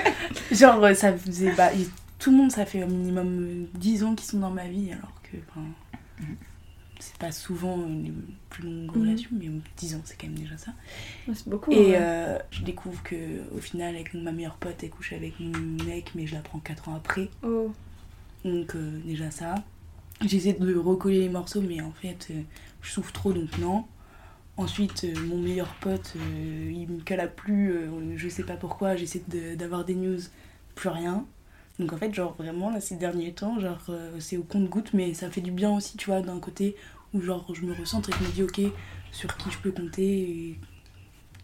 genre, 0.55 0.87
ça 0.95 1.12
faisait. 1.17 1.52
Bah, 1.52 1.71
tout 2.19 2.31
le 2.31 2.37
monde, 2.37 2.51
ça 2.53 2.67
fait 2.67 2.83
au 2.85 2.89
minimum 2.89 3.39
euh, 3.41 3.67
10 3.79 4.05
ans 4.05 4.15
qu'ils 4.15 4.27
sont 4.29 4.41
dans 4.41 4.51
ma 4.51 4.69
vie, 4.69 4.93
alors 4.93 5.13
que. 5.23 5.37
enfin, 5.49 5.65
C'est 7.01 7.17
pas 7.19 7.31
souvent 7.31 7.79
euh, 7.81 8.03
les 8.03 8.13
plus 8.51 8.65
longues 8.65 8.97
Mhm. 8.97 9.03
relations, 9.03 9.31
mais 9.33 9.49
10 9.77 9.95
ans, 9.95 10.01
c'est 10.05 10.17
quand 10.21 10.27
même 10.27 10.39
déjà 10.39 10.59
ça. 10.59 10.73
C'est 11.33 11.49
beaucoup. 11.49 11.71
Et 11.73 11.91
ouais. 11.91 11.97
euh, 12.01 12.39
je 12.51 12.63
découvre 12.65 13.01
que 13.05 13.43
au 13.57 13.59
final, 13.59 13.95
avec 13.95 14.15
ma 14.15 14.33
meilleure 14.33 14.57
pote, 14.57 14.83
elle 14.83 14.91
couche 14.91 15.13
avec 15.13 15.39
mon 15.39 15.57
mec, 15.85 16.11
mais 16.17 16.27
je 16.27 16.35
l'apprends 16.35 16.59
4 16.59 16.89
ans 16.89 16.97
après. 16.97 17.29
Oh. 17.45 17.71
Donc 18.45 18.75
euh, 18.75 18.99
déjà 19.05 19.31
ça. 19.31 19.55
J'essaie 20.27 20.55
de 20.55 20.75
recoller 20.75 21.21
les 21.21 21.29
morceaux, 21.29 21.61
mais 21.61 21.81
en 21.81 21.93
fait, 21.93 22.27
euh, 22.33 22.41
je 22.83 22.91
souffre 22.91 23.13
trop, 23.13 23.33
donc 23.33 23.57
non. 23.59 23.85
Ensuite, 24.57 25.05
euh, 25.05 25.15
mon 25.29 25.39
meilleur 25.39 25.73
pote, 25.77 26.15
euh, 26.17 26.73
il 26.75 26.89
me 26.89 27.01
cala 27.03 27.29
plus, 27.29 27.71
euh, 27.71 28.17
je 28.17 28.29
sais 28.29 28.43
pas 28.43 28.57
pourquoi, 28.57 28.97
j'essaie 28.97 29.23
de- 29.29 29.55
d'avoir 29.55 29.85
des 29.85 29.95
news, 29.95 30.19
plus 30.75 30.89
rien. 30.89 31.25
Donc 31.78 31.92
en 31.92 31.97
fait, 31.97 32.12
genre 32.12 32.35
vraiment, 32.38 32.70
là, 32.70 32.80
ces 32.80 32.97
derniers 32.97 33.32
temps, 33.32 33.61
genre, 33.61 33.78
euh, 33.88 34.11
c'est 34.18 34.37
au 34.37 34.42
compte-goutte, 34.42 34.92
mais 34.94 35.14
ça 35.14 35.30
fait 35.30 35.40
du 35.40 35.50
bien 35.52 35.70
aussi, 35.76 35.97
tu 35.97 36.06
vois, 36.11 36.20
d'un 36.20 36.38
côté 36.40 36.75
où 37.14 37.20
genre, 37.20 37.47
je 37.54 37.62
me 37.64 37.73
recentre 37.73 38.11
et 38.11 38.12
je 38.20 38.26
me 38.26 38.32
dis, 38.32 38.42
ok, 38.42 38.73
sur 39.12 39.37
qui 39.37 39.50
je 39.50 39.58
peux 39.58 39.70
compter 39.70 40.02
et 40.20 40.58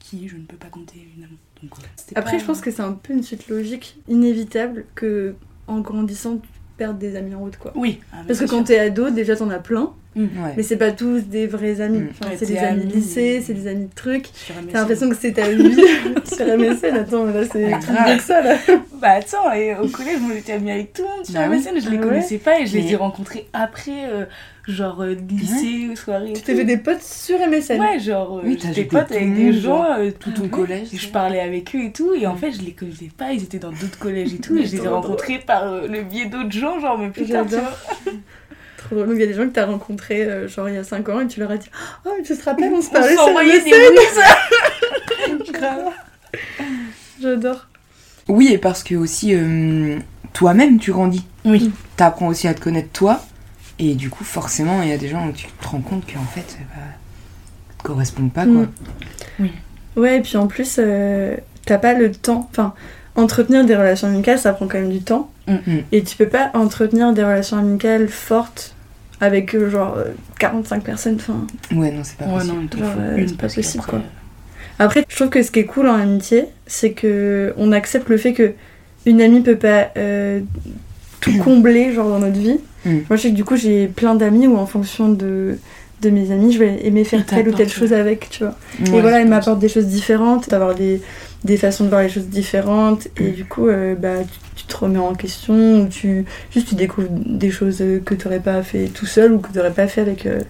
qui 0.00 0.28
je 0.28 0.36
ne 0.36 0.42
peux 0.42 0.56
pas 0.56 0.68
compter, 0.68 0.98
évidemment. 0.98 1.38
Donc, 1.62 1.72
Après, 2.14 2.32
pas- 2.32 2.38
je 2.38 2.44
pense 2.44 2.60
que 2.60 2.70
c'est 2.70 2.82
un 2.82 2.92
peu 2.92 3.12
une 3.14 3.22
suite 3.22 3.48
logique, 3.48 3.96
inévitable, 4.08 4.84
que 4.94 5.34
en 5.66 5.80
grandissant, 5.80 6.38
tu 6.38 6.48
perdes 6.76 6.98
des 6.98 7.16
amis 7.16 7.34
en 7.34 7.40
route, 7.40 7.56
quoi. 7.56 7.72
Oui. 7.76 8.00
ah, 8.12 8.16
Parce 8.26 8.40
que 8.40 8.44
quand 8.46 8.64
t'es 8.64 8.78
ado, 8.78 9.10
déjà 9.10 9.36
t'en 9.36 9.48
as 9.50 9.60
plein, 9.60 9.94
Ouais. 10.16 10.52
mais 10.56 10.62
c'est 10.62 10.76
pas 10.76 10.92
tous 10.92 11.22
des 11.22 11.46
vrais 11.46 11.80
amis. 11.80 11.98
Mm. 11.98 12.08
Enfin, 12.10 12.30
Ouais, 12.30 12.36
c'est 12.38 12.46
des 12.46 12.56
amis 12.58 12.82
amis, 12.82 12.92
lycée, 12.92 13.42
c'est 13.44 13.54
des 13.54 13.66
amis 13.66 13.86
de 13.86 13.94
trucs. 13.94 14.26
T'as 14.70 14.78
l'impression 14.80 15.08
que 15.10 15.16
c'est 15.16 15.32
ta 15.32 15.48
vie 15.50 15.74
sur 16.32 16.46
MSN. 16.46 16.96
Attends, 16.96 17.24
mais 17.24 17.32
là 17.32 17.46
c'est 17.50 17.72
Ah, 17.72 17.78
plus 17.78 17.92
grave. 17.92 18.04
bien 18.06 18.16
que 18.16 18.22
ça 18.22 18.40
là. 18.42 18.56
Bah 19.00 19.08
attends, 19.18 19.52
et 19.52 19.74
au 19.74 19.88
collège, 19.88 20.20
moi 20.20 20.32
j'étais 20.34 20.52
amie 20.52 20.70
avec 20.70 20.92
tout 20.92 21.02
le 21.02 21.08
monde 21.08 21.24
sur 21.26 21.34
Bah 21.34 21.46
oui. 21.50 21.58
MSN, 21.58 21.80
je 21.80 21.90
les 21.90 21.96
Ah 21.96 22.00
ouais 22.00 22.06
connaissais 22.06 22.38
pas 22.38 22.60
et 22.60 22.66
je 22.66 22.78
les 22.78 22.92
ai 22.92 22.96
rencontrés 22.96 23.48
après, 23.52 24.08
euh, 24.10 24.24
genre 24.68 25.02
euh, 25.02 25.14
lycée, 25.28 25.94
soirée. 25.96 26.30
et 26.30 26.32
Tu 26.34 26.42
t'es 26.42 26.54
fait 26.54 26.64
des 26.64 26.78
potes 26.78 27.02
sur 27.02 27.36
MSN. 27.38 27.80
Ouais, 27.80 27.98
genre, 27.98 28.38
euh, 28.38 28.42
Oui, 28.44 28.58
j'étais 28.62 28.84
pote 28.84 29.10
avec 29.10 29.34
des 29.34 29.52
gens 29.52 29.84
euh, 29.98 30.10
tout 30.18 30.30
tout 30.30 30.42
ton 30.42 30.48
collège, 30.48 30.94
Et 30.94 30.96
je 30.96 31.08
parlais 31.08 31.40
avec 31.40 31.74
eux 31.74 31.80
et 31.86 31.92
tout, 31.92 32.14
et 32.14 32.26
en 32.26 32.34
Mm. 32.34 32.38
fait, 32.38 32.52
je 32.52 32.62
les 32.62 32.72
connaissais 32.72 33.10
pas, 33.16 33.32
ils 33.32 33.42
étaient 33.42 33.58
dans 33.58 33.72
d'autres 33.72 33.98
collèges 33.98 34.32
et 34.32 34.38
tout, 34.38 34.56
et 34.56 34.64
je 34.64 34.76
les 34.76 34.84
ai 34.84 34.88
rencontrés 34.88 35.40
par 35.44 35.66
le 35.86 36.02
biais 36.02 36.26
d'autres 36.26 36.52
gens, 36.52 36.78
genre, 36.80 36.96
mais 36.96 37.08
plus 37.10 37.26
tard, 37.26 37.44
tu 37.44 37.50
J'adore. 37.56 37.68
vois. 38.04 38.12
Trop 38.84 38.96
drôle. 38.96 39.08
Donc 39.08 39.16
il 39.16 39.20
y 39.20 39.24
a 39.24 39.26
des 39.26 39.34
gens 39.34 39.46
que 39.46 39.52
t'as 39.52 39.66
rencontrés 39.66 40.24
euh, 40.24 40.48
genre 40.48 40.68
il 40.68 40.74
y 40.74 40.78
a 40.78 40.84
5 40.84 41.08
ans 41.08 41.20
et 41.20 41.26
tu 41.26 41.40
leur 41.40 41.50
as 41.50 41.56
dit 41.56 41.70
Oh, 42.04 42.10
mais 42.16 42.22
tu 42.22 42.36
te 42.36 42.44
rappelles, 42.44 42.72
on 42.72 42.82
se 42.82 42.90
parlait 42.90 43.14
sur 43.14 43.32
bruits, 43.32 43.60
Grave. 45.52 45.84
J'adore. 47.20 47.66
Oui, 48.28 48.52
et 48.52 48.58
parce 48.58 48.82
que 48.82 48.94
aussi 48.94 49.34
euh, 49.34 49.98
toi-même 50.32 50.78
tu 50.78 50.92
grandis. 50.92 51.24
Oui. 51.44 51.72
T'apprends 51.96 52.28
aussi 52.28 52.48
à 52.48 52.54
te 52.54 52.60
connaître 52.60 52.90
toi. 52.92 53.20
Et 53.78 53.94
du 53.94 54.08
coup, 54.08 54.22
forcément, 54.22 54.82
il 54.82 54.88
y 54.88 54.92
a 54.92 54.98
des 54.98 55.08
gens 55.08 55.26
où 55.26 55.32
tu 55.32 55.46
te 55.46 55.66
rends 55.66 55.80
compte 55.80 56.04
qu'en 56.06 56.24
fait, 56.24 56.58
bah, 56.74 56.82
ça 57.68 57.74
te 57.78 57.82
correspondent 57.82 58.32
pas 58.32 58.44
quoi. 58.44 58.66
Mm. 59.38 59.48
Ouais, 59.96 60.18
et 60.18 60.20
puis 60.20 60.36
en 60.36 60.46
plus, 60.46 60.76
euh, 60.78 61.36
t'as 61.66 61.78
pas 61.78 61.94
le 61.94 62.12
temps. 62.12 62.48
Enfin, 62.50 62.74
entretenir 63.16 63.64
des 63.64 63.76
relations 63.76 64.08
amicales, 64.08 64.38
ça 64.38 64.52
prend 64.52 64.66
quand 64.66 64.78
même 64.78 64.90
du 64.90 65.02
temps. 65.02 65.30
Mm. 65.46 65.78
Et 65.92 66.02
tu 66.02 66.16
peux 66.16 66.28
pas 66.28 66.50
entretenir 66.54 67.12
des 67.12 67.22
relations 67.22 67.56
amicales 67.58 68.08
fortes 68.08 68.74
avec 69.20 69.54
euh, 69.54 69.70
genre 69.70 69.94
euh, 69.96 70.04
45 70.38 70.82
personnes. 70.82 71.16
Enfin, 71.16 71.46
Ouais, 71.74 71.90
non, 71.90 72.02
c'est 72.02 72.16
pas 72.16 72.26
Ouais, 72.26 72.34
possible. 72.34 72.54
non, 72.54 72.78
Genre, 72.78 72.94
euh, 72.98 73.26
pas 73.38 73.48
possible, 73.48 73.84
qu'après, 73.84 73.90
quoi. 73.90 74.02
Après, 74.78 75.04
je 75.08 75.14
trouve 75.14 75.28
que 75.28 75.42
ce 75.42 75.50
qui 75.50 75.60
est 75.60 75.64
cool 75.66 75.88
en 75.88 75.94
amitié, 75.94 76.46
c'est 76.66 76.90
que 76.92 77.54
on 77.56 77.72
accepte 77.72 78.08
le 78.08 78.16
fait 78.16 78.32
que 78.32 78.52
une 79.06 79.20
amie 79.20 79.40
peut 79.40 79.56
pas 79.56 79.90
euh, 79.96 80.40
tout 81.20 81.36
combler 81.44 81.92
genre 81.92 82.08
dans 82.08 82.18
notre 82.18 82.38
vie. 82.38 82.58
Mm. 82.84 82.90
Moi, 83.08 83.16
je 83.16 83.22
sais 83.22 83.30
que 83.30 83.36
du 83.36 83.44
coup, 83.44 83.56
j'ai 83.56 83.86
plein 83.86 84.14
d'amis 84.14 84.46
où 84.46 84.56
en 84.56 84.66
fonction 84.66 85.08
de 85.08 85.58
de 86.02 86.10
mes 86.10 86.30
amis, 86.32 86.52
je 86.52 86.58
vais 86.58 86.86
aimer 86.86 87.04
faire 87.04 87.24
telle 87.24 87.48
ou 87.48 87.52
telle 87.52 87.68
chose 87.70 87.94
avec, 87.94 88.28
tu 88.28 88.44
vois. 88.44 88.54
Ouais. 88.80 88.98
et 88.98 89.00
voilà, 89.00 89.20
ils 89.22 89.28
m'apportent 89.28 89.60
des 89.60 89.70
choses 89.70 89.86
différentes, 89.86 90.50
d'avoir 90.50 90.74
des, 90.74 91.00
des 91.44 91.56
façons 91.58 91.84
de 91.84 91.90
voir 91.90 92.02
les 92.02 92.08
choses 92.08 92.28
différentes, 92.28 93.08
et 93.18 93.30
du 93.30 93.44
coup, 93.44 93.68
euh, 93.68 93.94
bah, 93.94 94.22
tu, 94.24 94.62
tu 94.62 94.64
te 94.64 94.76
remets 94.76 94.98
en 94.98 95.14
question, 95.14 95.82
ou 95.82 95.88
tu, 95.88 96.24
juste 96.52 96.68
tu 96.68 96.74
découvres 96.74 97.08
des 97.10 97.50
choses 97.50 97.80
euh, 97.82 98.00
que 98.00 98.14
tu 98.14 98.24
n'aurais 98.26 98.40
pas 98.40 98.62
fait 98.62 98.86
tout 98.88 99.06
seul, 99.06 99.32
ou 99.32 99.38
que 99.40 99.50
tu 99.52 99.58
n'aurais 99.58 99.72
pas 99.74 99.86
fait 99.86 100.00
avec 100.00 100.24
euh, 100.26 100.40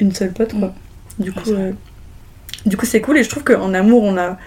une 0.00 0.12
seule 0.14 0.32
pote, 0.32 0.58
quoi. 0.58 0.74
Du 1.18 1.30
coup, 1.32 1.50
euh, 1.50 1.72
du 2.64 2.76
coup, 2.78 2.86
c'est 2.86 3.00
cool, 3.02 3.18
et 3.18 3.22
je 3.24 3.28
trouve 3.28 3.44
qu'en 3.44 3.74
amour, 3.74 4.02
on 4.02 4.16
a, 4.16 4.38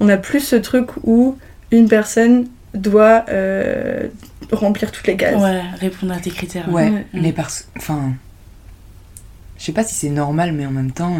on 0.00 0.08
a 0.08 0.16
plus 0.16 0.40
ce 0.40 0.56
truc 0.56 0.88
où 1.04 1.36
une 1.70 1.88
personne 1.88 2.46
doit 2.72 3.24
euh, 3.28 4.08
remplir 4.50 4.90
toutes 4.92 5.06
les 5.06 5.16
cases. 5.16 5.40
Ouais, 5.42 5.60
répondre 5.78 6.12
à 6.14 6.18
tes 6.18 6.30
critères. 6.30 6.68
Ouais, 6.72 6.90
Ouais. 6.90 7.06
mais 7.12 7.32
parce. 7.32 7.68
Enfin. 7.76 8.14
Je 9.58 9.64
sais 9.66 9.72
pas 9.72 9.84
si 9.84 9.94
c'est 9.94 10.08
normal, 10.10 10.52
mais 10.52 10.66
en 10.66 10.70
même 10.72 10.90
temps. 10.90 11.16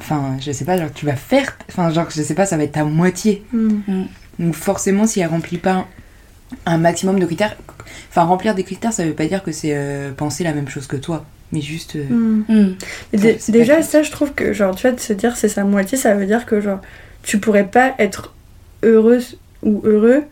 Enfin, 0.00 0.36
je 0.40 0.52
sais 0.52 0.64
pas, 0.64 0.76
genre 0.78 0.92
tu 0.92 1.06
vas 1.06 1.16
faire. 1.16 1.56
Enfin, 1.68 1.90
genre, 1.90 2.08
je 2.10 2.22
sais 2.22 2.34
pas, 2.34 2.46
ça 2.46 2.56
va 2.56 2.64
être 2.64 2.72
ta 2.72 2.84
moitié. 2.84 3.44
Mm. 3.52 4.04
Donc, 4.38 4.54
forcément, 4.54 5.06
si 5.06 5.20
elle 5.20 5.28
remplit 5.28 5.58
pas 5.58 5.86
un 6.66 6.78
maximum 6.78 7.18
de 7.18 7.26
critères. 7.26 7.56
Enfin, 8.10 8.22
remplir 8.22 8.54
des 8.54 8.64
critères, 8.64 8.92
ça 8.92 9.04
veut 9.04 9.12
pas 9.12 9.26
dire 9.26 9.42
que 9.42 9.52
c'est 9.52 9.72
euh, 9.74 10.12
penser 10.12 10.44
la 10.44 10.52
même 10.52 10.68
chose 10.68 10.86
que 10.86 10.96
toi. 10.96 11.24
Mais 11.52 11.60
juste. 11.60 11.96
euh, 11.96 12.04
Mm. 12.08 12.44
Mm. 12.48 12.76
Déjà, 13.48 13.82
ça, 13.82 14.02
je 14.02 14.10
trouve 14.10 14.32
que, 14.34 14.52
genre, 14.52 14.74
tu 14.74 14.82
vois, 14.82 14.92
de 14.92 15.00
se 15.00 15.12
dire 15.12 15.36
c'est 15.36 15.48
sa 15.48 15.64
moitié, 15.64 15.98
ça 15.98 16.14
veut 16.14 16.26
dire 16.26 16.46
que, 16.46 16.60
genre, 16.60 16.80
tu 17.22 17.38
pourrais 17.38 17.66
pas 17.66 17.94
être 17.98 18.34
heureuse 18.84 19.36
ou 19.62 19.80
heureux, 19.84 20.22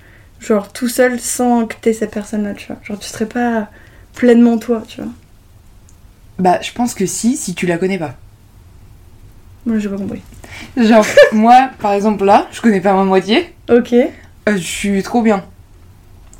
genre, 0.40 0.72
tout 0.72 0.88
seul 0.88 1.18
sans 1.18 1.66
que 1.66 1.74
t'aies 1.80 1.92
cette 1.92 2.12
personne-là, 2.12 2.54
tu 2.54 2.68
vois. 2.68 2.76
Genre, 2.84 2.98
tu 2.98 3.08
serais 3.08 3.26
pas 3.26 3.68
pleinement 4.14 4.58
toi, 4.58 4.82
tu 4.86 5.00
vois. 5.02 5.10
Bah, 6.38 6.60
je 6.62 6.70
pense 6.72 6.94
que 6.94 7.06
si, 7.06 7.36
si 7.36 7.54
tu 7.54 7.66
la 7.66 7.78
connais 7.78 7.98
pas. 7.98 8.14
Moi, 9.66 9.78
j'ai 9.78 9.88
pas 9.88 9.96
compris. 9.96 10.22
Genre, 10.76 11.04
moi, 11.32 11.70
par 11.80 11.92
exemple, 11.92 12.24
là, 12.24 12.46
je 12.52 12.60
connais 12.60 12.80
pas 12.80 12.94
ma 12.94 13.04
moitié. 13.04 13.52
Ok. 13.68 13.92
Euh, 13.92 14.06
je 14.46 14.56
suis 14.58 15.02
trop 15.02 15.22
bien. 15.22 15.44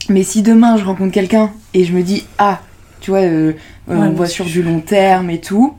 Mais 0.08 0.22
si 0.22 0.42
demain 0.42 0.76
je 0.76 0.84
rencontre 0.84 1.12
quelqu'un 1.12 1.50
et 1.74 1.84
je 1.84 1.92
me 1.92 2.02
dis 2.02 2.24
ah, 2.38 2.60
tu 3.00 3.10
vois, 3.10 3.22
euh, 3.22 3.52
euh, 3.90 3.96
on 3.96 4.10
voit 4.12 4.28
sur 4.28 4.44
du 4.44 4.62
long 4.62 4.78
terme 4.78 5.30
et 5.30 5.40
tout, 5.40 5.74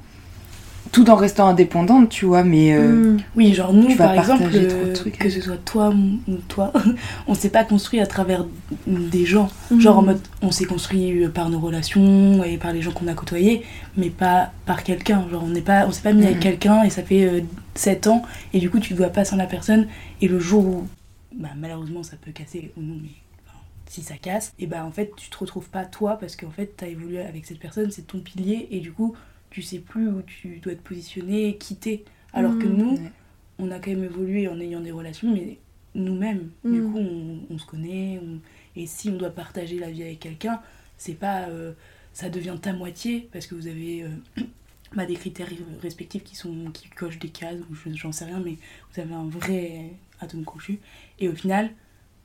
tout 0.98 1.10
en 1.12 1.16
restant 1.16 1.48
indépendante, 1.48 2.10
tu 2.10 2.26
vois, 2.26 2.44
mais 2.44 2.74
euh, 2.74 3.14
Mm. 3.14 3.18
Oui, 3.36 3.54
genre 3.54 3.72
nous, 3.72 3.96
par 3.96 4.14
exemple, 4.14 4.44
partager 4.44 4.68
trop 4.68 4.84
de 4.84 4.90
euh, 4.90 4.94
trucs. 4.94 5.18
que 5.20 5.30
ce 5.30 5.42
soit 5.42 5.58
toi 5.58 5.94
ou 6.28 6.36
toi, 6.48 6.74
on 7.28 7.36
s'est 7.36 7.50
pas 7.52 7.64
construit 7.64 8.00
à 8.00 8.08
travers 8.08 8.46
des 8.88 9.26
gens. 9.26 9.50
Mm. 9.70 9.80
Genre 9.80 9.98
en 10.00 10.02
mode, 10.02 10.20
on 10.42 10.50
s'est 10.52 10.66
construit 10.66 11.24
euh, 11.24 11.30
par 11.30 11.50
nos 11.52 11.60
relations 11.60 12.44
et 12.44 12.58
par 12.58 12.74
les 12.74 12.82
gens 12.82 12.92
qu'on 12.92 13.08
a 13.08 13.14
côtoyés, 13.14 13.64
mais 13.96 14.10
pas 14.10 14.52
par 14.66 14.84
quelqu'un. 14.84 15.28
Genre 15.30 15.44
on 15.44 15.50
n'est 15.50 15.62
pas, 15.62 15.86
on 15.88 15.92
s'est 15.92 16.02
pas 16.02 16.14
mis 16.14 16.24
avec 16.24 16.38
Mhm. 16.38 16.42
quelqu'un 16.44 16.84
et 16.84 16.90
ça 16.90 17.04
fait 17.04 17.44
7 17.76 18.08
ans 18.08 18.24
et 18.54 18.60
du 18.60 18.70
coup 18.72 18.80
tu 18.80 18.96
dois 18.96 19.10
pas 19.10 19.24
sans 19.24 19.36
la 19.36 19.46
personne 19.46 19.86
et 20.22 20.28
le 20.28 20.40
jour 20.40 20.66
où, 20.66 20.88
bah, 21.36 21.50
malheureusement 21.56 22.02
ça 22.02 22.16
peut 22.20 22.32
casser 22.32 22.72
ou 22.76 22.82
non, 22.82 22.96
mais 23.00 23.10
enfin, 23.46 23.60
si 23.88 24.02
ça 24.02 24.16
casse, 24.20 24.54
et 24.58 24.66
bah 24.66 24.84
en 24.84 24.92
fait 24.92 25.12
tu 25.16 25.30
te 25.30 25.38
retrouves 25.38 25.70
pas 25.70 25.86
toi 25.86 26.18
parce 26.20 26.36
qu'en 26.36 26.50
fait 26.50 26.74
t'as 26.76 26.88
évolué 26.88 27.20
avec 27.22 27.46
cette 27.46 27.60
personne, 27.60 27.92
c'est 27.92 28.08
ton 28.08 28.18
pilier 28.20 28.68
et 28.72 28.80
du 28.80 28.92
coup 28.92 29.14
tu 29.58 29.64
sais 29.64 29.80
plus 29.80 30.08
où 30.08 30.22
tu 30.22 30.60
dois 30.60 30.76
te 30.76 30.82
positionner, 30.88 31.58
quitter. 31.58 32.06
Alors 32.32 32.60
que 32.60 32.68
Mhm. 32.68 32.78
nous, 32.78 32.92
Ouais. 32.98 33.12
on 33.58 33.72
a 33.72 33.80
quand 33.80 33.90
même 33.90 34.04
évolué 34.04 34.48
en 34.48 34.60
ayant 34.60 34.82
des 34.82 34.92
relations, 34.92 35.34
mais 35.34 35.58
nous-mêmes, 35.96 36.52
du 36.64 36.80
Mm. 36.82 36.92
coup, 36.92 37.00
on, 37.00 37.40
on 37.50 37.58
se 37.58 37.66
connaît. 37.66 38.20
on- 38.24 38.40
Et 38.80 38.86
si 38.86 39.10
on 39.10 39.16
doit 39.18 39.32
partager 39.32 39.80
la 39.80 39.90
vie 39.90 40.04
avec 40.04 40.20
quelqu'un, 40.20 40.62
c'est 40.96 41.16
pas. 41.16 41.48
euh, 41.50 41.74
ça 42.14 42.30
devient 42.30 42.56
ta 42.62 42.72
moitié, 42.74 43.30
parce 43.32 43.48
que 43.48 43.56
vous 43.56 43.66
avez 43.68 44.04
euh, 44.04 44.10
bah, 44.96 45.08
des 45.08 45.16
critères 45.16 45.50
respectifs 45.82 46.24
qui, 46.24 46.36
sont, 46.36 46.70
qui 46.72 46.88
cochent 46.90 47.18
des 47.18 47.30
cases, 47.30 47.58
ou 47.72 47.74
je- 47.74 47.96
j'en 47.96 48.12
sais 48.12 48.26
rien, 48.26 48.40
mais 48.40 48.58
vous 48.94 49.02
avez 49.02 49.16
un 49.16 49.26
vrai 49.28 49.90
atome 50.20 50.46
crochu. 50.46 50.78
Et 51.20 51.28
au 51.30 51.34
final, 51.34 51.72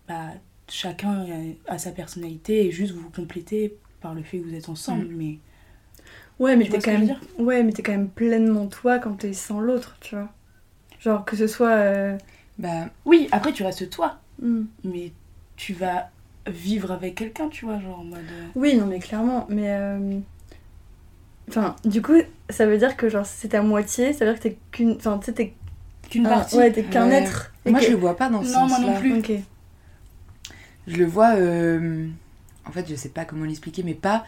bah, 0.07 0.33
chacun 0.69 1.25
a, 1.67 1.73
a 1.75 1.79
sa 1.79 1.93
personnalité, 1.93 2.67
et 2.67 2.71
juste 2.71 2.93
vous 2.93 3.01
vous 3.01 3.11
complétez 3.11 3.75
par 4.03 4.15
le 4.15 4.23
fait 4.23 4.39
que 4.39 4.45
vous 4.49 4.55
êtes 4.55 4.69
ensemble. 4.69 5.07
Mais 5.15 5.39
Ouais, 6.39 6.57
mais 6.57 6.69
t'es 6.69 6.79
quand 6.81 6.93
même. 6.99 7.15
Ouais, 7.39 7.63
mais 7.63 7.73
t'es 7.73 7.83
quand 7.83 7.93
même 7.93 8.09
pleinement 8.09 8.67
toi 8.67 8.99
quand 8.99 9.13
t'es 9.15 9.33
sans 9.33 9.61
l'autre, 9.61 9.97
tu 10.01 10.15
vois. 10.17 10.29
Genre, 11.01 11.25
que 11.25 11.37
ce 11.37 11.47
soit. 11.47 11.71
euh, 11.71 12.17
bah 12.59 12.87
oui, 13.05 13.29
après 13.33 13.53
tu 13.53 13.63
restes 13.63 13.89
toi, 13.91 14.19
mm. 14.41 14.63
mais 14.85 15.13
tu 15.57 15.73
vas 15.73 16.11
vivre 16.47 16.91
avec 16.93 17.15
quelqu'un, 17.17 17.49
tu 17.49 17.65
vois, 17.65 17.79
genre 17.81 18.01
en 18.01 18.05
mode. 18.05 18.19
euh, 18.19 18.47
Oui, 18.57 18.77
non, 18.77 18.87
mais 18.87 18.99
clairement, 18.99 19.47
mais. 19.49 19.71
euh, 19.71 20.19
Enfin, 21.49 21.75
du 21.85 22.01
coup, 22.03 22.15
ça 22.51 22.67
veut 22.67 22.79
dire 22.79 22.97
que, 22.97 23.09
genre, 23.09 23.27
c'est 23.27 23.49
ta 23.49 23.63
moitié, 23.63 24.13
ça 24.13 24.25
veut 24.25 24.33
dire 24.33 24.41
que 24.41 24.49
t'es 24.49 24.59
qu'une. 24.71 24.93
Enfin, 24.93 25.19
tu 25.19 25.27
sais, 25.27 25.33
t'es 25.33 25.55
qu'une 26.09 26.27
un- 26.27 26.31
partie. 26.31 26.57
Ouais, 26.57 26.71
t'es 26.73 26.85
qu'un 26.85 27.09
Ouais. 27.09 27.17
être. 27.23 27.53
et 27.67 27.71
moi 27.71 27.81
que- 27.81 27.87
je 27.87 27.91
le 27.91 27.97
vois 27.97 28.17
pas 28.17 28.29
dans 28.29 28.43
ce 28.45 28.53
Non, 28.53 28.61
moi 28.67 28.77
sens-là. 28.79 28.93
non 28.93 28.99
plus. 29.01 29.19
Ok. 29.19 29.33
je 30.87 30.97
le 30.97 31.05
vois. 31.07 31.35
euh, 31.37 32.07
en 32.67 32.71
fait, 32.73 32.89
je 32.89 32.95
sais 32.95 33.09
pas 33.09 33.25
comment 33.25 33.45
l'expliquer, 33.45 33.83
mais 33.83 33.95
pas. 33.95 34.25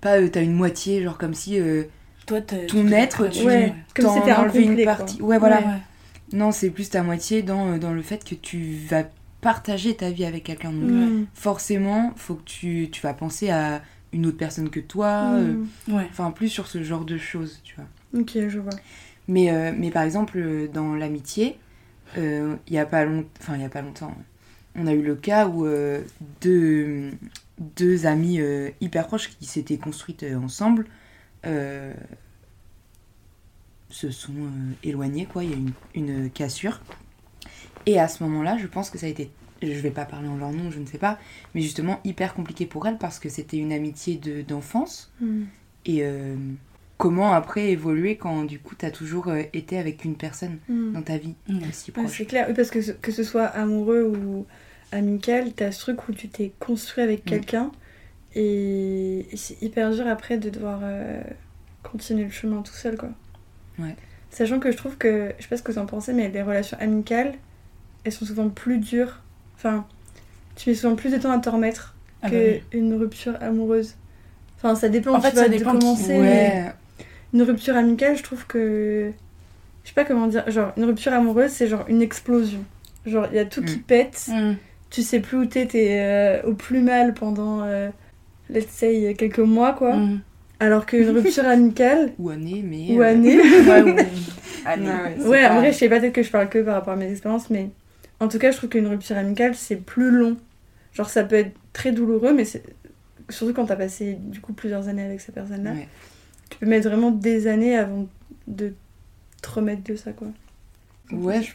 Pas 0.00 0.18
euh, 0.20 0.28
t'as 0.28 0.42
une 0.42 0.54
moitié, 0.54 1.02
genre 1.02 1.18
comme 1.18 1.34
si 1.34 1.58
euh, 1.58 1.84
Toi, 2.26 2.40
ton 2.42 2.86
être, 2.92 3.28
tu 3.28 3.42
Ouais, 3.44 3.74
comme 3.94 4.04
t'en 4.06 4.14
si 4.24 4.30
incomplet, 4.30 4.62
une 4.62 4.74
quoi. 4.84 4.84
partie. 4.96 5.22
Ouais, 5.22 5.38
voilà. 5.38 5.60
Ouais, 5.60 5.66
ouais. 5.66 5.78
Non, 6.32 6.52
c'est 6.52 6.70
plus 6.70 6.90
ta 6.90 7.02
moitié 7.02 7.42
dans, 7.42 7.72
euh, 7.74 7.78
dans 7.78 7.92
le 7.92 8.02
fait 8.02 8.22
que 8.24 8.34
tu 8.34 8.76
vas 8.88 9.04
partager 9.40 9.96
ta 9.96 10.10
vie 10.10 10.24
avec 10.24 10.44
quelqu'un. 10.44 10.72
Donc, 10.72 10.90
Mm. 10.90 11.26
forcément, 11.34 12.12
faut 12.16 12.34
que 12.34 12.44
tu, 12.44 12.88
tu 12.92 13.00
vas 13.02 13.14
penser 13.14 13.50
à 13.50 13.82
une 14.12 14.26
autre 14.26 14.36
personne 14.36 14.68
que 14.70 14.80
toi. 14.80 15.06
euh, 15.38 15.54
Mm. 15.88 15.94
Ouais. 15.96 16.06
Enfin, 16.10 16.30
plus 16.30 16.48
sur 16.48 16.66
ce 16.66 16.82
genre 16.82 17.04
de 17.04 17.16
choses, 17.18 17.60
tu 17.64 17.74
vois. 17.76 18.20
Ok, 18.20 18.32
je 18.48 18.58
vois. 18.58 18.72
Mais, 19.26 19.50
euh, 19.50 19.72
mais 19.76 19.90
par 19.90 20.02
exemple, 20.02 20.68
dans 20.72 20.94
l'amitié, 20.94 21.58
euh, 22.16 22.56
il 22.66 22.74
y 22.74 22.78
a 22.78 22.86
pas 22.86 23.04
long... 23.04 23.24
enfin, 23.40 23.56
il 23.56 23.62
y 23.62 23.64
a 23.64 23.68
pas 23.68 23.82
longtemps, 23.82 24.14
on 24.74 24.86
a 24.86 24.92
eu 24.92 25.02
le 25.02 25.14
cas 25.14 25.46
où 25.48 25.66
euh, 25.66 26.00
deux, 26.40 27.10
deux 27.58 28.06
amies 28.06 28.40
euh, 28.40 28.70
hyper 28.80 29.06
proches 29.06 29.30
qui 29.30 29.46
s'étaient 29.46 29.78
construites 29.78 30.22
euh, 30.22 30.36
ensemble 30.38 30.86
euh, 31.46 31.92
se 33.90 34.10
sont 34.10 34.32
éloignées, 34.82 35.26
quoi. 35.26 35.44
Il 35.44 35.50
y 35.50 35.54
a 35.54 35.56
eu 35.56 35.60
une, 35.94 36.08
une 36.20 36.30
cassure. 36.30 36.80
Et 37.86 37.98
à 37.98 38.08
ce 38.08 38.22
moment-là, 38.24 38.58
je 38.58 38.66
pense 38.66 38.90
que 38.90 38.98
ça 38.98 39.06
a 39.06 39.08
été, 39.08 39.30
je 39.62 39.68
vais 39.72 39.90
pas 39.90 40.04
parler 40.04 40.28
en 40.28 40.36
leur 40.36 40.52
nom, 40.52 40.70
je 40.70 40.78
ne 40.78 40.86
sais 40.86 40.98
pas, 40.98 41.18
mais 41.54 41.62
justement 41.62 42.00
hyper 42.04 42.34
compliqué 42.34 42.66
pour 42.66 42.86
elles 42.86 42.98
parce 42.98 43.18
que 43.18 43.28
c'était 43.30 43.56
une 43.56 43.72
amitié 43.72 44.16
de- 44.16 44.42
d'enfance. 44.42 45.10
Mm. 45.20 45.42
Et 45.86 46.02
comment 46.98 47.32
après 47.32 47.70
évoluer 47.70 48.16
quand 48.16 48.44
du 48.44 48.58
coup 48.58 48.74
t'as 48.74 48.90
toujours 48.90 49.32
été 49.54 49.78
avec 49.78 50.04
une 50.04 50.16
personne 50.16 50.58
Mm. 50.68 50.92
dans 50.92 51.02
ta 51.02 51.16
vie 51.16 51.34
Mm. 51.48 51.60
aussi 51.68 51.90
Ouais, 51.92 52.02
proche? 52.02 52.18
c'est 52.18 52.26
clair, 52.26 52.52
parce 52.54 52.70
que 52.70 52.82
ce- 52.82 52.92
que 52.92 53.10
ce 53.12 53.22
soit 53.22 53.46
amoureux 53.46 54.02
ou 54.04 54.44
amical, 54.92 55.52
t'as 55.52 55.70
ce 55.72 55.80
truc 55.80 56.08
où 56.08 56.12
tu 56.12 56.28
t'es 56.28 56.52
construit 56.60 57.02
avec 57.04 57.24
Mm. 57.26 57.28
quelqu'un 57.28 57.70
et, 58.34 59.26
et 59.32 59.36
c'est 59.36 59.60
hyper 59.62 59.90
dur 59.90 60.06
après 60.06 60.38
de 60.38 60.50
devoir 60.50 60.80
euh, 60.82 61.20
continuer 61.82 62.24
le 62.24 62.30
chemin 62.30 62.62
tout 62.62 62.72
seul, 62.74 62.96
quoi. 62.96 63.08
Ouais. 63.78 63.94
Sachant 64.30 64.58
que 64.60 64.70
je 64.70 64.76
trouve 64.76 64.96
que, 64.96 65.32
je 65.38 65.42
sais 65.42 65.48
pas 65.48 65.56
ce 65.56 65.62
que 65.62 65.72
vous 65.72 65.78
en 65.78 65.86
pensez, 65.86 66.12
mais 66.12 66.28
les 66.28 66.42
relations 66.42 66.76
amicales, 66.80 67.34
elles 68.04 68.12
sont 68.12 68.26
souvent 68.26 68.48
plus 68.48 68.78
dures. 68.78 69.20
Enfin, 69.56 69.86
tu 70.56 70.68
mets 70.70 70.74
souvent 70.76 70.94
plus 70.96 71.10
de 71.12 71.16
temps 71.18 71.30
à 71.32 71.38
t'en 71.38 71.52
remettre 71.52 71.94
Ah 72.22 72.28
bah 72.28 72.30
que 72.32 72.50
oui. 72.52 72.62
une 72.72 72.94
rupture 72.94 73.36
amoureuse. 73.40 73.94
Enfin, 74.56 74.74
ça 74.74 74.88
dépend. 74.88 75.12
En 75.14 75.20
tu 75.20 75.28
fait, 75.28 75.36
ça 75.36 75.48
de 75.48 75.56
dépend 75.56 75.72
commencer, 75.78 76.18
Ouais, 76.18 76.64
une 77.32 77.42
rupture 77.42 77.76
amicale, 77.76 78.16
je 78.16 78.22
trouve 78.22 78.46
que. 78.46 79.12
Je 79.84 79.88
sais 79.88 79.94
pas 79.94 80.04
comment 80.04 80.26
dire. 80.26 80.48
Genre, 80.50 80.72
une 80.76 80.84
rupture 80.84 81.12
amoureuse, 81.12 81.50
c'est 81.52 81.66
genre 81.68 81.84
une 81.88 82.02
explosion. 82.02 82.62
Genre, 83.06 83.26
il 83.30 83.36
y 83.36 83.38
a 83.38 83.44
tout 83.46 83.62
qui 83.62 83.76
Mm. 83.76 83.82
pète. 83.82 84.26
Mm. 84.28 84.54
Tu 84.90 85.02
sais 85.02 85.20
plus 85.20 85.36
où 85.38 85.44
t'es, 85.46 85.66
t'es 85.66 85.98
euh, 86.00 86.42
au 86.44 86.54
plus 86.54 86.80
mal 86.80 87.12
pendant, 87.14 87.62
euh, 87.62 87.88
let's 88.50 88.68
say, 88.70 89.14
quelques 89.18 89.38
mois, 89.38 89.72
quoi. 89.74 89.96
Mm. 89.96 90.20
Alors 90.60 90.86
qu'une 90.86 91.10
rupture 91.10 91.44
amicale, 91.46 92.12
ou 92.18 92.30
année, 92.30 92.62
mais. 92.64 92.92
ou 92.96 93.02
euh, 93.02 93.04
année. 93.12 93.36
Ouais, 93.66 93.82
ou- 93.82 93.96
Allez. 94.66 94.86
Ouais, 94.86 94.92
ouais, 95.18 95.28
ouais, 95.28 95.42
pas- 95.48 95.54
en 95.54 95.56
vrai, 95.60 95.72
je 95.72 95.78
sais 95.78 95.88
pas, 95.88 96.00
peut-être 96.00 96.14
que 96.14 96.22
je 96.22 96.30
parle 96.30 96.48
que 96.48 96.58
par 96.58 96.74
rapport 96.74 96.94
à 96.94 96.96
mes 96.96 97.10
expériences, 97.10 97.48
mais 97.50 97.70
en 98.20 98.28
tout 98.28 98.38
cas, 98.38 98.50
je 98.50 98.56
trouve 98.56 98.70
qu'une 98.70 98.86
rupture 98.86 99.16
amicale, 99.16 99.54
c'est 99.54 99.76
plus 99.76 100.10
long. 100.10 100.36
Genre, 100.94 101.08
ça 101.08 101.22
peut 101.22 101.36
être 101.36 101.52
très 101.72 101.92
douloureux, 101.92 102.32
mais 102.34 102.44
c'est. 102.44 102.62
Surtout 103.30 103.52
quand 103.52 103.66
t'as 103.66 103.76
passé, 103.76 104.16
du 104.20 104.40
coup, 104.40 104.52
plusieurs 104.54 104.88
années 104.88 105.02
avec 105.04 105.20
cette 105.20 105.34
personne-là. 105.34 105.72
Ouais. 105.72 105.86
Tu 106.50 106.58
peux 106.58 106.66
mettre 106.66 106.88
vraiment 106.88 107.10
des 107.10 107.46
années 107.46 107.76
avant 107.76 108.06
de 108.46 108.72
te 109.42 109.50
remettre 109.50 109.82
de 109.84 109.94
ça, 109.96 110.12
quoi. 110.12 110.28
Ouais, 111.12 111.42
je- 111.42 111.52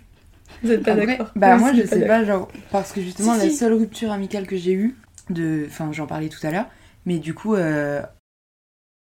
Vous 0.62 0.72
êtes 0.72 0.84
pas 0.84 0.96
d'accord 0.96 1.34
Bah 1.36 1.56
Oui, 1.56 1.62
moi 1.62 1.74
je 1.74 1.86
sais 1.86 2.06
pas, 2.06 2.24
genre, 2.24 2.50
parce 2.72 2.92
que 2.92 3.02
justement 3.02 3.34
Si, 3.34 3.40
la 3.40 3.50
si. 3.50 3.58
seule 3.58 3.74
rupture 3.74 4.12
amicale 4.12 4.48
que 4.48 4.58
j'ai 4.58 4.74
eue, 4.74 4.96
de... 5.30 5.66
enfin 5.68 5.92
j'en 5.92 6.08
parlais 6.08 6.30
tout 6.30 6.46
à 6.46 6.52
l'heure, 6.52 6.68
mais 7.06 7.20
du 7.20 7.34
coup, 7.34 7.56
euh, 7.56 8.02